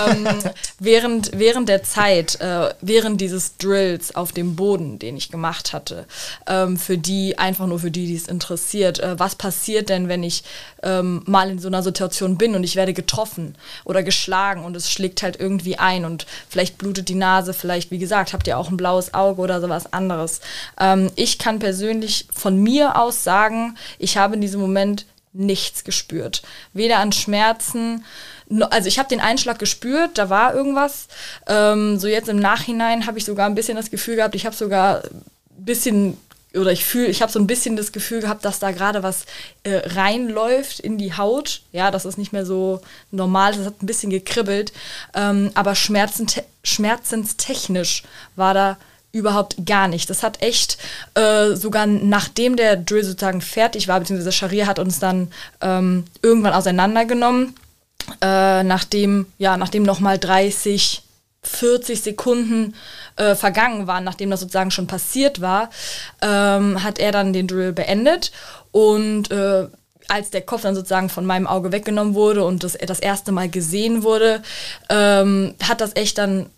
[0.08, 0.28] ähm,
[0.80, 6.06] während, während der Zeit, äh, während dieses Drills auf dem Boden, den ich gemacht hatte,
[6.48, 10.24] ähm, für die, einfach nur für die, die es interessiert, äh, was passiert denn, wenn
[10.24, 10.44] ich
[10.84, 13.56] ähm, mal in so einer Situation bin und ich werde getroffen
[13.86, 17.98] oder geschlagen und es schlägt halt irgendwie ein und vielleicht blutet die Nase, vielleicht, wie
[17.98, 20.42] gesagt, habt ihr auch ein blaues Auge oder sowas anderes.
[20.80, 26.42] Ähm, ich kann persönlich von mir aus sagen, ich habe in diesem Moment nichts gespürt.
[26.74, 28.04] Weder an Schmerzen,
[28.70, 31.08] also ich habe den Einschlag gespürt, da war irgendwas.
[31.48, 34.56] Ähm, so jetzt im Nachhinein habe ich sogar ein bisschen das Gefühl gehabt, ich habe
[34.56, 36.18] sogar ein bisschen
[36.54, 39.26] oder ich fühle, ich habe so ein bisschen das Gefühl gehabt, dass da gerade was
[39.64, 41.62] äh, reinläuft in die Haut.
[41.72, 42.82] Ja, das ist nicht mehr so
[43.12, 44.72] normal, das hat ein bisschen gekribbelt.
[45.14, 48.04] Ähm, aber schmerzente schmerzenstechnisch
[48.36, 48.78] war da
[49.12, 50.10] überhaupt gar nicht.
[50.10, 50.78] Das hat echt
[51.16, 55.32] äh, sogar nachdem der Drill sozusagen fertig war, beziehungsweise Scharia hat uns dann
[55.62, 57.56] ähm, irgendwann auseinandergenommen,
[58.22, 61.04] äh, nachdem, ja, nachdem nochmal 30,
[61.48, 62.76] 40 Sekunden
[63.16, 65.70] äh, vergangen waren, nachdem das sozusagen schon passiert war,
[66.22, 68.32] ähm, hat er dann den Drill beendet
[68.72, 69.68] und äh,
[70.08, 73.50] als der Kopf dann sozusagen von meinem Auge weggenommen wurde und das, das erste Mal
[73.50, 74.42] gesehen wurde,
[74.90, 76.50] ähm, hat das echt dann,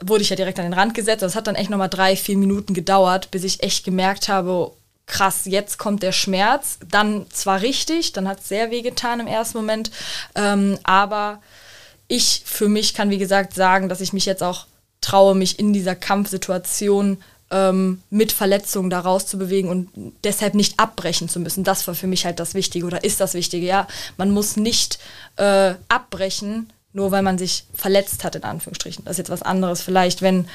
[0.00, 1.22] wurde ich ja direkt an den Rand gesetzt.
[1.22, 4.72] Das hat dann echt nochmal drei, vier Minuten gedauert, bis ich echt gemerkt habe,
[5.06, 6.78] krass, jetzt kommt der Schmerz.
[6.90, 9.90] Dann zwar richtig, dann hat es sehr weh getan im ersten Moment,
[10.34, 11.40] ähm, aber
[12.08, 14.66] ich für mich kann, wie gesagt, sagen, dass ich mich jetzt auch
[15.00, 17.18] traue, mich in dieser Kampfsituation
[17.50, 19.88] ähm, mit Verletzungen da rauszubewegen und
[20.24, 21.64] deshalb nicht abbrechen zu müssen.
[21.64, 23.66] Das war für mich halt das Wichtige oder ist das Wichtige.
[23.66, 23.86] Ja,
[24.16, 24.98] man muss nicht
[25.36, 29.04] äh, abbrechen, nur weil man sich verletzt hat, in Anführungsstrichen.
[29.04, 29.82] Das ist jetzt was anderes.
[29.82, 30.46] Vielleicht, wenn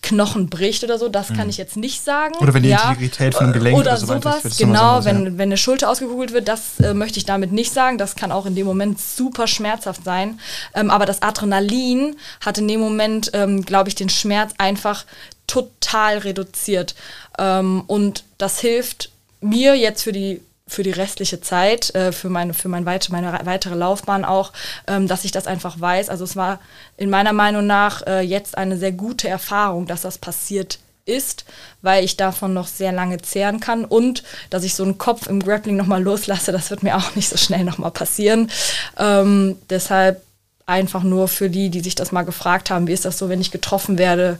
[0.00, 1.50] Knochen bricht oder so, das kann mhm.
[1.50, 2.34] ich jetzt nicht sagen.
[2.40, 2.90] Oder wenn die ja.
[2.90, 5.32] Integrität von einem Gelenk oder, oder so sowas, weiter, genau, wenn, ja.
[5.32, 7.98] wenn eine Schulter ausgekugelt wird, das äh, möchte ich damit nicht sagen.
[7.98, 10.38] Das kann auch in dem Moment super schmerzhaft sein.
[10.74, 15.04] Ähm, aber das Adrenalin hat in dem Moment, ähm, glaube ich, den Schmerz einfach
[15.46, 16.94] total reduziert.
[17.38, 22.54] Ähm, und das hilft mir jetzt für die für die restliche Zeit, äh, für, meine,
[22.54, 24.52] für mein weite, meine weitere Laufbahn auch,
[24.86, 26.08] ähm, dass ich das einfach weiß.
[26.10, 26.60] Also es war
[26.96, 31.44] in meiner Meinung nach äh, jetzt eine sehr gute Erfahrung, dass das passiert ist,
[31.82, 35.42] weil ich davon noch sehr lange zehren kann und dass ich so einen Kopf im
[35.42, 38.50] Grappling nochmal loslasse, das wird mir auch nicht so schnell nochmal passieren.
[38.98, 40.22] Ähm, deshalb
[40.66, 43.40] einfach nur für die, die sich das mal gefragt haben, wie ist das so, wenn
[43.40, 44.38] ich getroffen werde,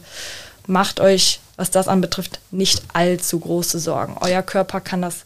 [0.67, 4.15] macht euch, was das anbetrifft, nicht allzu große Sorgen.
[4.21, 5.25] Euer Körper kann das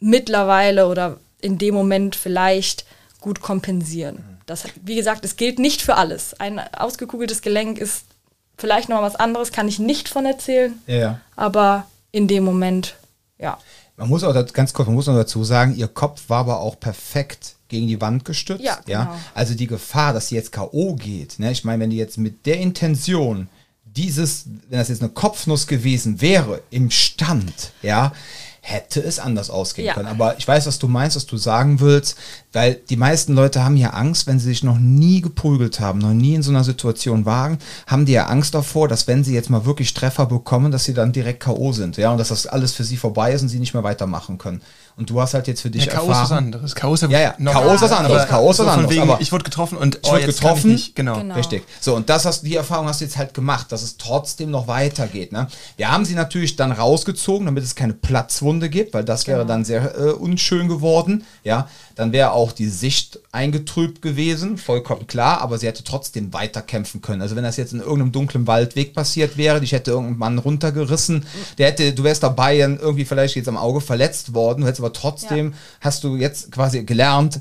[0.00, 2.84] mittlerweile oder in dem Moment vielleicht
[3.20, 4.38] gut kompensieren.
[4.46, 6.34] Das, wie gesagt, es gilt nicht für alles.
[6.34, 8.04] Ein ausgekugeltes Gelenk ist
[8.58, 10.74] vielleicht noch was anderes, kann ich nicht von erzählen.
[10.86, 11.20] Ja.
[11.36, 12.94] Aber in dem Moment,
[13.38, 13.58] ja.
[13.96, 16.78] Man muss auch ganz kurz, man muss noch dazu sagen, ihr Kopf war aber auch
[16.78, 18.62] perfekt gegen die Wand gestützt.
[18.62, 18.98] Ja, genau.
[18.98, 19.18] ja?
[19.34, 20.94] Also die Gefahr, dass sie jetzt K.O.
[20.94, 21.52] geht, ne?
[21.52, 23.48] ich meine, wenn die jetzt mit der Intention
[23.84, 28.12] dieses, wenn das jetzt eine Kopfnuss gewesen wäre, im Stand, ja,
[28.66, 29.92] hätte es anders ausgehen Ja.
[29.94, 30.08] können.
[30.08, 32.16] Aber ich weiß, was du meinst, was du sagen willst,
[32.54, 36.14] weil die meisten Leute haben ja Angst, wenn sie sich noch nie geprügelt haben, noch
[36.14, 39.50] nie in so einer Situation waren, haben die ja Angst davor, dass wenn sie jetzt
[39.50, 41.72] mal wirklich Treffer bekommen, dass sie dann direkt K.O.
[41.72, 44.38] sind, ja, und dass das alles für sie vorbei ist und sie nicht mehr weitermachen
[44.38, 44.62] können.
[44.96, 46.02] Und du hast halt jetzt für dich Ja, K.O.
[46.04, 46.74] ist was erfahren, anderes.
[46.76, 46.94] K.O.
[46.94, 47.74] ist Ja, ja, K.O.
[47.74, 48.50] ist was anderes, K.O.
[48.52, 50.70] ist was anderes, Wegen, aber- ich wurde getroffen und Ich wurde jetzt kann getroffen.
[50.72, 50.94] nicht.
[50.94, 51.18] Genau.
[51.18, 51.34] Genau.
[51.34, 51.64] Richtig.
[51.80, 54.68] So, und das hast, die Erfahrung hast du jetzt halt gemacht, dass es trotzdem noch
[54.68, 55.32] weitergeht.
[55.32, 55.48] Ne?
[55.76, 59.48] Wir haben sie natürlich dann rausgezogen, damit es keine Platzwunde gibt, weil das wäre Genau.
[59.48, 61.24] dann sehr äh, unschön geworden.
[61.42, 67.00] Ja, dann wäre auch die Sicht eingetrübt gewesen, vollkommen klar, aber sie hätte trotzdem weiterkämpfen
[67.02, 67.22] können.
[67.22, 71.24] Also wenn das jetzt in irgendeinem dunklen Waldweg passiert wäre, dich hätte irgendein Mann runtergerissen,
[71.58, 74.92] der hätte, du wärst dabei irgendwie vielleicht jetzt am Auge verletzt worden, du hättest aber
[74.92, 77.40] trotzdem, hast du jetzt quasi gelernt,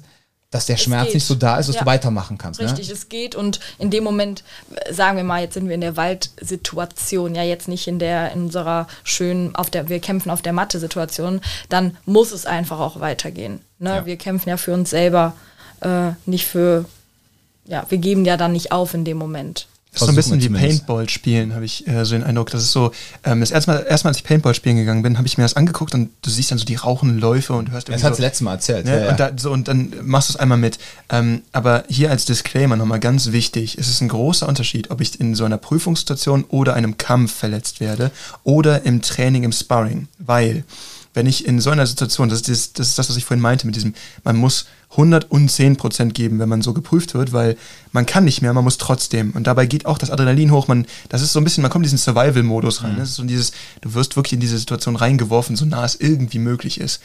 [0.51, 1.15] dass der Schmerz geht.
[1.15, 1.81] nicht so da ist, dass Ja.
[1.81, 2.59] du weitermachen kannst.
[2.59, 2.93] Richtig, Ne?
[2.93, 4.43] es geht und in dem Moment,
[4.85, 8.31] äh, sagen wir mal, jetzt sind wir in der Waldsituation, ja jetzt nicht in der,
[8.33, 12.99] in unserer schönen, auf der, wir kämpfen auf der Matte-Situation, dann muss es einfach auch
[12.99, 13.61] weitergehen.
[13.83, 13.89] Ne?
[13.89, 14.05] Ja.
[14.05, 15.33] Wir kämpfen ja für uns selber,
[15.81, 16.85] äh, nicht für,
[17.65, 19.67] ja, wir geben ja dann nicht auf in dem Moment.
[19.93, 20.49] Das ist so ein bisschen wie.
[20.49, 22.49] Paintball spielen, habe ich äh, so den Eindruck.
[22.49, 22.91] Das ist so,
[23.23, 25.55] ähm, das erste Mal, erstmal als ich Paintball spielen gegangen bin, habe ich mir das
[25.55, 28.17] angeguckt und du siehst dann so die rauchenden Läufe und hörst Das irgendwie hat das
[28.17, 28.85] so, letzte Mal erzählt.
[28.85, 28.91] Ne?
[28.91, 29.11] ja, ja.
[29.11, 30.79] Und, da, so, und dann machst du es einmal mit.
[31.09, 35.19] Ähm, aber hier als Disclaimer nochmal ganz wichtig, es ist ein großer Unterschied, ob ich
[35.19, 38.09] in so einer Prüfungssituation oder einem Kampf verletzt werde
[38.43, 40.07] oder im Training, im Sparring.
[40.17, 40.63] Weil,
[41.13, 43.65] wenn ich in so einer Situation, das ist das, ist das was ich vorhin meinte
[43.65, 43.93] mit diesem,
[44.23, 47.57] man muss 110 Prozent geben, wenn man so geprüft wird, weil
[47.91, 49.31] man kann nicht mehr, man muss trotzdem.
[49.31, 50.67] Und dabei geht auch das Adrenalin hoch.
[50.67, 52.93] Man, das ist so ein bisschen, man kommt in diesen Survival-Modus rein.
[52.93, 52.99] Mhm.
[52.99, 56.39] Das ist so dieses, du wirst wirklich in diese Situation reingeworfen, so nah es irgendwie
[56.39, 57.01] möglich ist.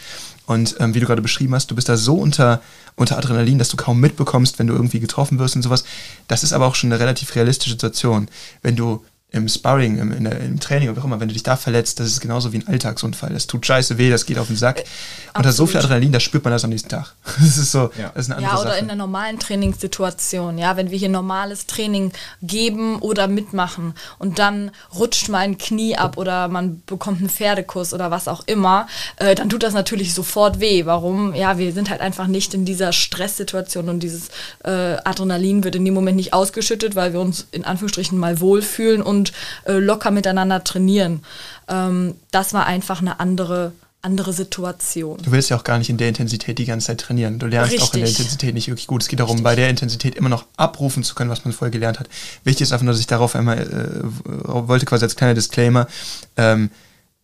[0.46, 2.60] Und ähm, wie du gerade beschrieben hast, du bist da so unter,
[2.96, 5.84] unter Adrenalin, dass du kaum mitbekommst, wenn du irgendwie getroffen wirst und sowas.
[6.26, 8.28] Das ist aber auch schon eine relativ realistische Situation.
[8.60, 11.42] Wenn du im Sparring, im, in der, im Training oder auch immer, wenn du dich
[11.42, 13.30] da verletzt, das ist genauso wie ein Alltagsunfall.
[13.30, 14.84] Das tut scheiße weh, das geht auf den Sack.
[15.36, 15.78] Und da so viel.
[15.78, 17.14] Adrenalin, da spürt man das am nächsten Tag.
[17.38, 18.10] Das ist so, Ja.
[18.14, 18.78] das ist eine andere Ja, oder Sache.
[18.80, 22.12] in einer normalen Trainingssituation, ja, wenn wir hier normales Training
[22.42, 27.92] geben oder mitmachen und dann rutscht mal ein Knie ab oder man bekommt einen Pferdekuss
[27.92, 30.86] oder was auch immer, äh, dann tut das natürlich sofort weh.
[30.86, 31.34] Warum?
[31.34, 34.28] Ja, wir sind halt einfach nicht in dieser Stresssituation und dieses
[34.64, 39.02] äh, Adrenalin wird in dem Moment nicht ausgeschüttet, weil wir uns in Anführungsstrichen mal wohlfühlen
[39.02, 39.17] und
[39.64, 41.22] äh, locker miteinander trainieren.
[41.68, 45.18] Ähm, das war einfach eine andere, andere Situation.
[45.22, 47.38] Du willst ja auch gar nicht in der Intensität die ganze Zeit trainieren.
[47.38, 48.20] Du lernst auch in der Richtig.
[48.20, 49.02] Intensität nicht wirklich gut.
[49.02, 51.98] Es geht darum, bei der Intensität immer noch abrufen zu können, was man vorher gelernt
[51.98, 52.08] hat.
[52.44, 55.88] Wichtig ist einfach nur, dass ich darauf einmal äh, wollte quasi als kleiner Disclaimer.
[56.36, 56.70] Ähm,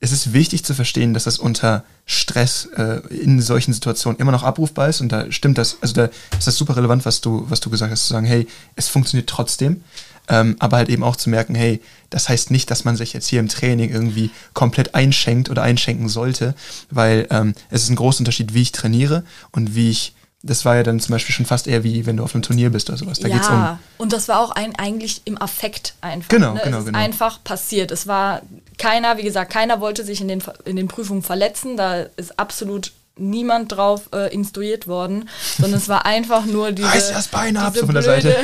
[0.01, 4.43] es ist wichtig zu verstehen, dass das unter Stress äh, in solchen Situationen immer noch
[4.43, 6.05] abrufbar ist und da stimmt das, also da
[6.39, 9.31] ist das super relevant, was du, was du gesagt hast, zu sagen, hey, es funktioniert
[9.31, 9.83] trotzdem,
[10.29, 13.29] ähm, aber halt eben auch zu merken, hey, das heißt nicht, dass man sich jetzt
[13.29, 16.55] hier im Training irgendwie komplett einschenkt oder einschenken sollte,
[16.91, 20.77] weil ähm, es ist ein großer Unterschied, wie ich trainiere und wie ich, das war
[20.77, 22.99] ja dann zum Beispiel schon fast eher wie, wenn du auf einem Turnier bist oder
[22.99, 26.29] sowas, da geht's um ja, und das war auch ein, eigentlich im Affekt einfach.
[26.29, 26.61] Genau, ne?
[26.65, 26.99] genau, es ist genau.
[26.99, 27.91] einfach passiert.
[27.91, 28.43] Es war
[28.79, 31.77] keiner, wie gesagt, keiner wollte sich in den, in den Prüfungen verletzen.
[31.77, 37.13] Da ist absolut niemand drauf äh, instruiert worden, sondern es war einfach nur diese, Reiß
[37.13, 38.29] das Bein ab, diese so von der Seite.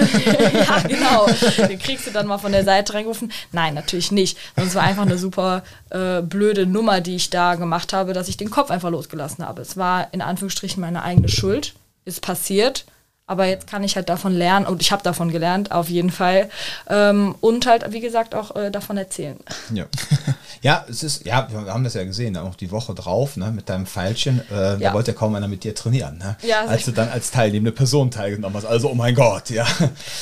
[0.54, 1.26] ja, genau.
[1.66, 3.32] Den kriegst du dann mal von der Seite reingerufen.
[3.52, 4.38] Nein, natürlich nicht.
[4.54, 8.28] Sondern es war einfach eine super äh, blöde Nummer, die ich da gemacht habe, dass
[8.28, 9.62] ich den Kopf einfach losgelassen habe.
[9.62, 11.74] Es war in Anführungsstrichen meine eigene Schuld.
[12.04, 12.84] Ist passiert.
[13.30, 16.50] Aber jetzt kann ich halt davon lernen und ich habe davon gelernt, auf jeden Fall.
[16.88, 19.38] Ähm, und halt, wie gesagt, auch äh, davon erzählen.
[19.72, 19.84] Ja.
[20.62, 23.68] ja, es ist, ja, wir haben das ja gesehen, auch die Woche drauf, ne, mit
[23.68, 24.92] deinem Pfeilchen, äh, da Ja.
[24.94, 26.36] wollte ja kaum einer mit dir trainieren, ne?
[26.42, 28.64] Ja, als du dann als teilnehmende Person teilgenommen hast.
[28.64, 29.64] Also, oh mein Gott, ja.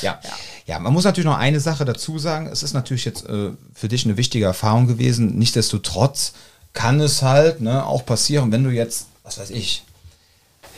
[0.03, 0.21] ja.
[0.67, 2.47] Ja, man muss natürlich noch eine Sache dazu sagen.
[2.53, 5.39] Es ist natürlich jetzt äh, für dich eine wichtige Erfahrung gewesen.
[5.39, 6.35] Nichtsdestotrotz
[6.75, 9.85] kann es halt ne, auch passieren, wenn du jetzt, was weiß ich,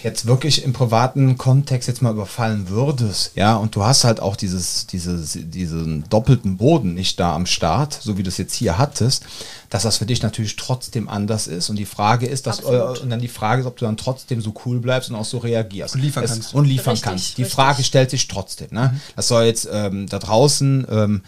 [0.02, 4.36] jetzt wirklich im privaten Kontext jetzt mal überfallen würdest, ja, und du hast halt auch
[4.36, 8.78] dieses, dieses, diesen doppelten Boden nicht da am Start, so wie du es jetzt hier
[8.78, 9.24] hattest,
[9.68, 11.70] dass das für dich natürlich trotzdem anders ist.
[11.70, 13.00] Und die Frage ist, dass, äh, Absolut.
[13.00, 15.38] und dann die Frage ist, ob du dann trotzdem so cool bleibst und auch so
[15.38, 15.94] reagierst.
[15.94, 16.54] Und liefern es, kannst.
[16.54, 17.38] Und liefern Richtig, kannst.
[17.38, 17.54] Die richtig.
[17.54, 18.98] Frage stellt sich trotzdem, ne?
[19.16, 21.22] Das soll jetzt ähm, da draußen, ähm,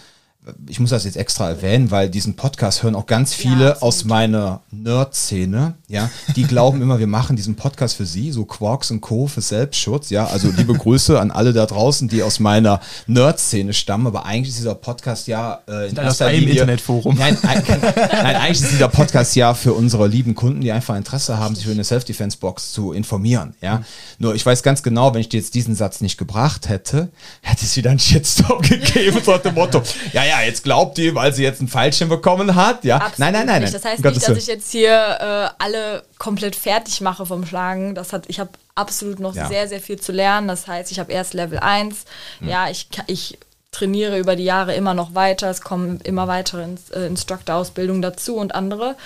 [0.69, 3.83] ich muss das jetzt extra erwähnen, weil diesen Podcast hören auch ganz viele absolut.
[3.83, 8.91] aus meiner Nerd-Szene, ja, die glauben immer, wir machen diesen Podcast für sie, so Quarks
[8.91, 9.29] und Co.
[9.29, 14.09] für Selbstschutz, ja, also liebe Grüße an alle da draußen, die aus meiner Nerd-Szene stammen,
[14.09, 17.17] aber eigentlich ist dieser Podcast ja äh, in erster Linie- Internetforum.
[17.17, 21.39] Nein, ein, nein, eigentlich ist dieser Podcast ja für unsere lieben Kunden, die einfach Interesse
[21.39, 23.83] haben, sich für eine Self-Defense-Box zu informieren, ja.
[24.19, 27.11] Nur ich weiß ganz genau, wenn ich dir jetzt diesen Satz nicht gebracht hätte,
[27.43, 29.83] hätte es wieder einen Shitstorm gegeben, so dem Motto,
[30.13, 32.97] ja, ja, naja, jetzt glaubt die, weil sie jetzt einen Fallschirm bekommen hat, ja.
[32.97, 33.73] Absolut nein, nein, nein, nein.
[33.73, 37.95] Das heißt Um nicht, dass ich jetzt hier äh, alle komplett fertig mache vom Schlagen.
[37.95, 39.49] Das hat, ich habe absolut noch Ja.
[39.49, 40.49] sehr, sehr viel zu lernen.
[40.49, 42.05] Das heißt, ich habe erst Level 1.
[42.41, 43.39] Ja, ich, ich
[43.77, 45.49] trainiere über die Jahre immer noch weiter.
[45.49, 48.97] Es kommen immer weitere Ins äh, Instructor-Ausbildungen dazu und andere.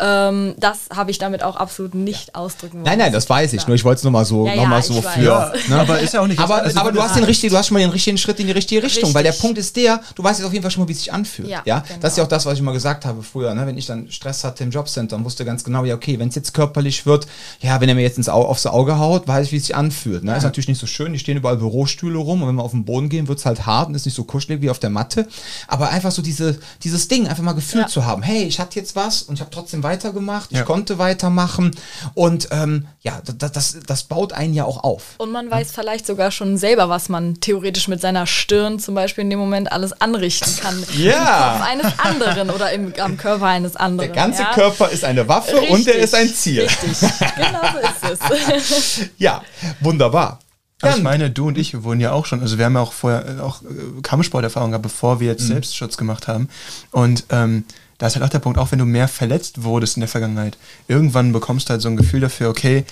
[0.00, 2.84] Ähm, das habe ich damit auch absolut nicht ausdrücken wollen.
[2.84, 3.68] Nein, nein, das weiß ich.
[3.68, 5.22] Nur ich wollte es nochmal so, Ja, noch ja, mal so für.
[5.22, 5.76] Ja, ne?
[5.78, 7.74] aber ist ja auch nicht- Aber, also aber du hast den richtigen, du hast schon
[7.76, 9.42] mal den richtigen Schritt in die richtige Richtung, weil der Richtig.
[9.42, 11.48] Punkt ist der, du weißt jetzt auf jeden Fall schon mal, wie es sich anfühlt.
[11.48, 12.24] Ja, Ja, Das ist ja genau.
[12.24, 13.64] auch das, was ich immer gesagt habe früher, ne?
[13.64, 16.34] wenn ich dann Stress hatte im Jobcenter und wusste ganz genau, ja, okay, wenn es
[16.34, 17.28] jetzt körperlich wird,
[17.60, 19.76] ja, wenn er mir jetzt ins Au aufs Auge haut, weiß ich, wie es sich
[19.76, 20.24] anfühlt.
[20.24, 20.36] Ne?
[20.36, 22.84] Ist natürlich nicht so schön, die stehen überall Bürostühle rum und wenn wir auf den
[22.84, 25.28] Boden gehen, wird es halt hart und ist nicht so kuschelig wie auf der Matte.
[25.68, 27.88] Aber einfach so diese, dieses Ding, einfach mal gefühlt Ja.
[27.88, 30.64] zu haben, hey, ich hatte jetzt was und ich habe trotzdem weitergemacht, ich Ja.
[30.64, 31.72] konnte weitermachen
[32.14, 35.02] und ähm, ja, das, das, das baut einen ja auch auf.
[35.18, 39.22] Und man weiß vielleicht sogar schon selber, was man theoretisch mit seiner Stirn zum Beispiel
[39.22, 40.82] in dem Moment alles anrichten kann.
[40.96, 41.12] Ja.
[41.54, 44.12] Im Kopf eines anderen oder im, am Körper eines anderen.
[44.12, 44.52] Der ganze ja?
[44.52, 46.62] Körper ist eine Waffe und Richtig, er ist ein Ziel.
[46.62, 46.98] Richtig,
[47.36, 49.08] genau so ist es.
[49.18, 49.42] Ja,
[49.80, 50.38] wunderbar.
[50.82, 52.80] Aber ich Dann- meine, du und ich wurden ja auch schon, also wir haben ja
[52.80, 53.66] auch vorher äh, auch äh,
[54.02, 55.48] Kampfsporterfahrung gehabt, bevor wir jetzt Mhm.
[55.48, 56.48] Selbstschutz gemacht haben.
[56.90, 57.64] Und ähm,
[57.98, 60.58] da ist halt auch der Punkt, auch wenn du mehr verletzt wurdest in der Vergangenheit,
[60.86, 62.84] irgendwann bekommst du halt so ein Gefühl dafür, okay,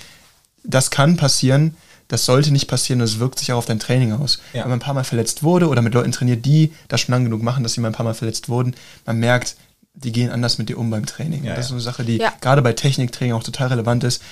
[0.62, 1.76] das kann passieren,
[2.09, 4.39] das sollte nicht passieren und es wirkt sich auch auf dein Training aus.
[4.55, 4.62] Ja.
[4.62, 7.24] Wenn man ein paar Mal verletzt wurde oder mit Leuten trainiert, die das schon lang
[7.24, 8.74] genug machen, dass sie mal ein paar Mal verletzt wurden,
[9.05, 9.57] man merkt,
[9.93, 11.45] die gehen anders mit dir um beim Training.
[11.45, 12.32] Ja, das ist so eine Sache, die Ja.
[12.41, 14.22] gerade bei Techniktraining auch total relevant ist.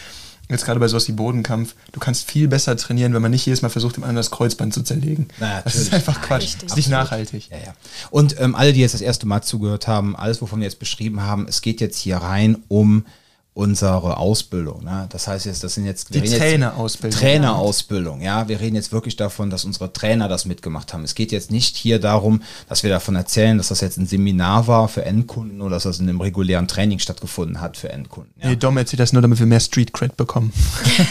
[0.53, 3.63] Jetzt gerade bei sowas wie Bodenkampf, du kannst viel besser trainieren, wenn man nicht jedes
[3.63, 5.29] Mal versucht, dem anderen das Kreuzband zu zerlegen.
[5.41, 6.43] Na, das ist einfach Quatsch.
[6.43, 6.61] richtig.
[6.63, 7.49] Das ist nicht nachhaltig.
[7.51, 7.75] Ja, ja.
[8.11, 11.23] Und ähm, alle, die jetzt das erste Mal zugehört haben, alles, wovon wir jetzt beschrieben
[11.23, 13.05] haben, es geht jetzt hier rein um
[13.55, 14.83] unsere Ausbildung.
[14.83, 15.07] Ne?
[15.11, 17.21] Das heißt jetzt, das sind jetzt Die Trainerausbildung.
[17.21, 18.49] Trainerausbildung, ja.
[18.49, 21.05] Wir reden jetzt wirklich davon, dass unsere Trainer das mitgemacht haben.
[21.05, 24.67] Es geht jetzt nicht hier darum, dass wir davon erzählen, dass das jetzt ein Seminar
[24.69, 28.33] war für Endkunden oder dass das in einem regulären Training stattgefunden hat für Endkunden.
[28.41, 30.53] Ja, Nee, Dom erzählt das nur, damit wir mehr Street Cred bekommen.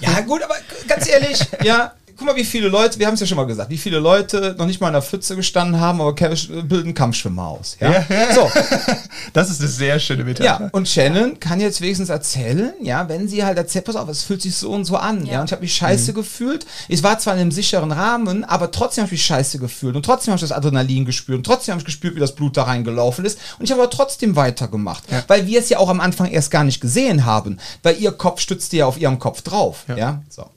[0.00, 0.56] ja gut, aber
[0.88, 1.92] ganz ehrlich, ja.
[2.22, 4.54] Guck mal, wie viele Leute, wir haben es ja schon mal gesagt, wie viele Leute
[4.56, 7.76] noch nicht mal in der Pfütze gestanden haben, aber bilden Kampfschwimmer aus.
[7.80, 8.06] Ja?
[8.32, 8.48] So,
[9.32, 10.44] Das ist eine sehr schöne Metapher.
[10.44, 14.22] Ja, und Shannon kann jetzt wenigstens erzählen, ja, wenn sie halt erzählt, pass auf, es
[14.22, 15.40] fühlt sich so und so an, ja, Ja.
[15.40, 16.64] und ich habe mich scheiße gefühlt.
[16.86, 20.04] Ich war zwar in einem sicheren Rahmen, aber trotzdem habe ich mich scheiße gefühlt und
[20.04, 22.62] trotzdem habe ich das Adrenalin gespürt und trotzdem habe ich gespürt, wie das Blut da
[22.62, 26.30] reingelaufen ist und ich habe aber trotzdem weitergemacht, weil wir es ja auch am Anfang
[26.30, 30.22] erst gar nicht gesehen haben, weil ihr Kopf stützte ja auf ihrem Kopf drauf, ja,
[30.28, 30.42] so.
[30.42, 30.48] Ja,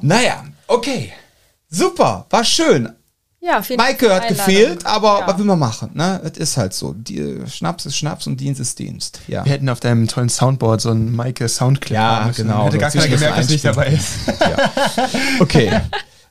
[0.00, 0.14] genau.
[0.14, 1.12] Naja, okay,
[1.68, 2.88] super, war schön.
[3.42, 5.26] Ja, vielen Dank Maike die hat gefehlt, aber Ja.
[5.26, 6.20] was will man machen, ne?
[6.24, 9.44] Es ist halt so, die, Schnaps ist Schnaps und Dienst ist Dienst, ja.
[9.46, 12.66] Wir hätten auf deinem tollen Soundboard so einen Maike Soundclip Ja, haben genau.
[12.66, 14.08] Hätte gar keiner gemerkt, dass nicht dabei ist.
[15.40, 15.80] Okay.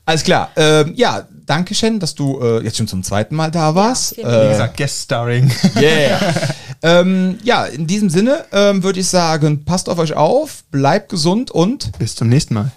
[0.05, 0.49] Alles klar.
[0.55, 4.17] Ähm, ja, danke, Shen, dass du äh, jetzt schon zum zweiten Mal da warst.
[4.17, 5.51] Wie äh, gesagt, Guest Starring.
[5.75, 6.19] yeah.
[6.81, 11.51] ähm, ja, in diesem Sinne ähm, würde ich sagen, passt auf euch auf, bleibt gesund
[11.51, 12.71] und Bis zum nächsten Mal.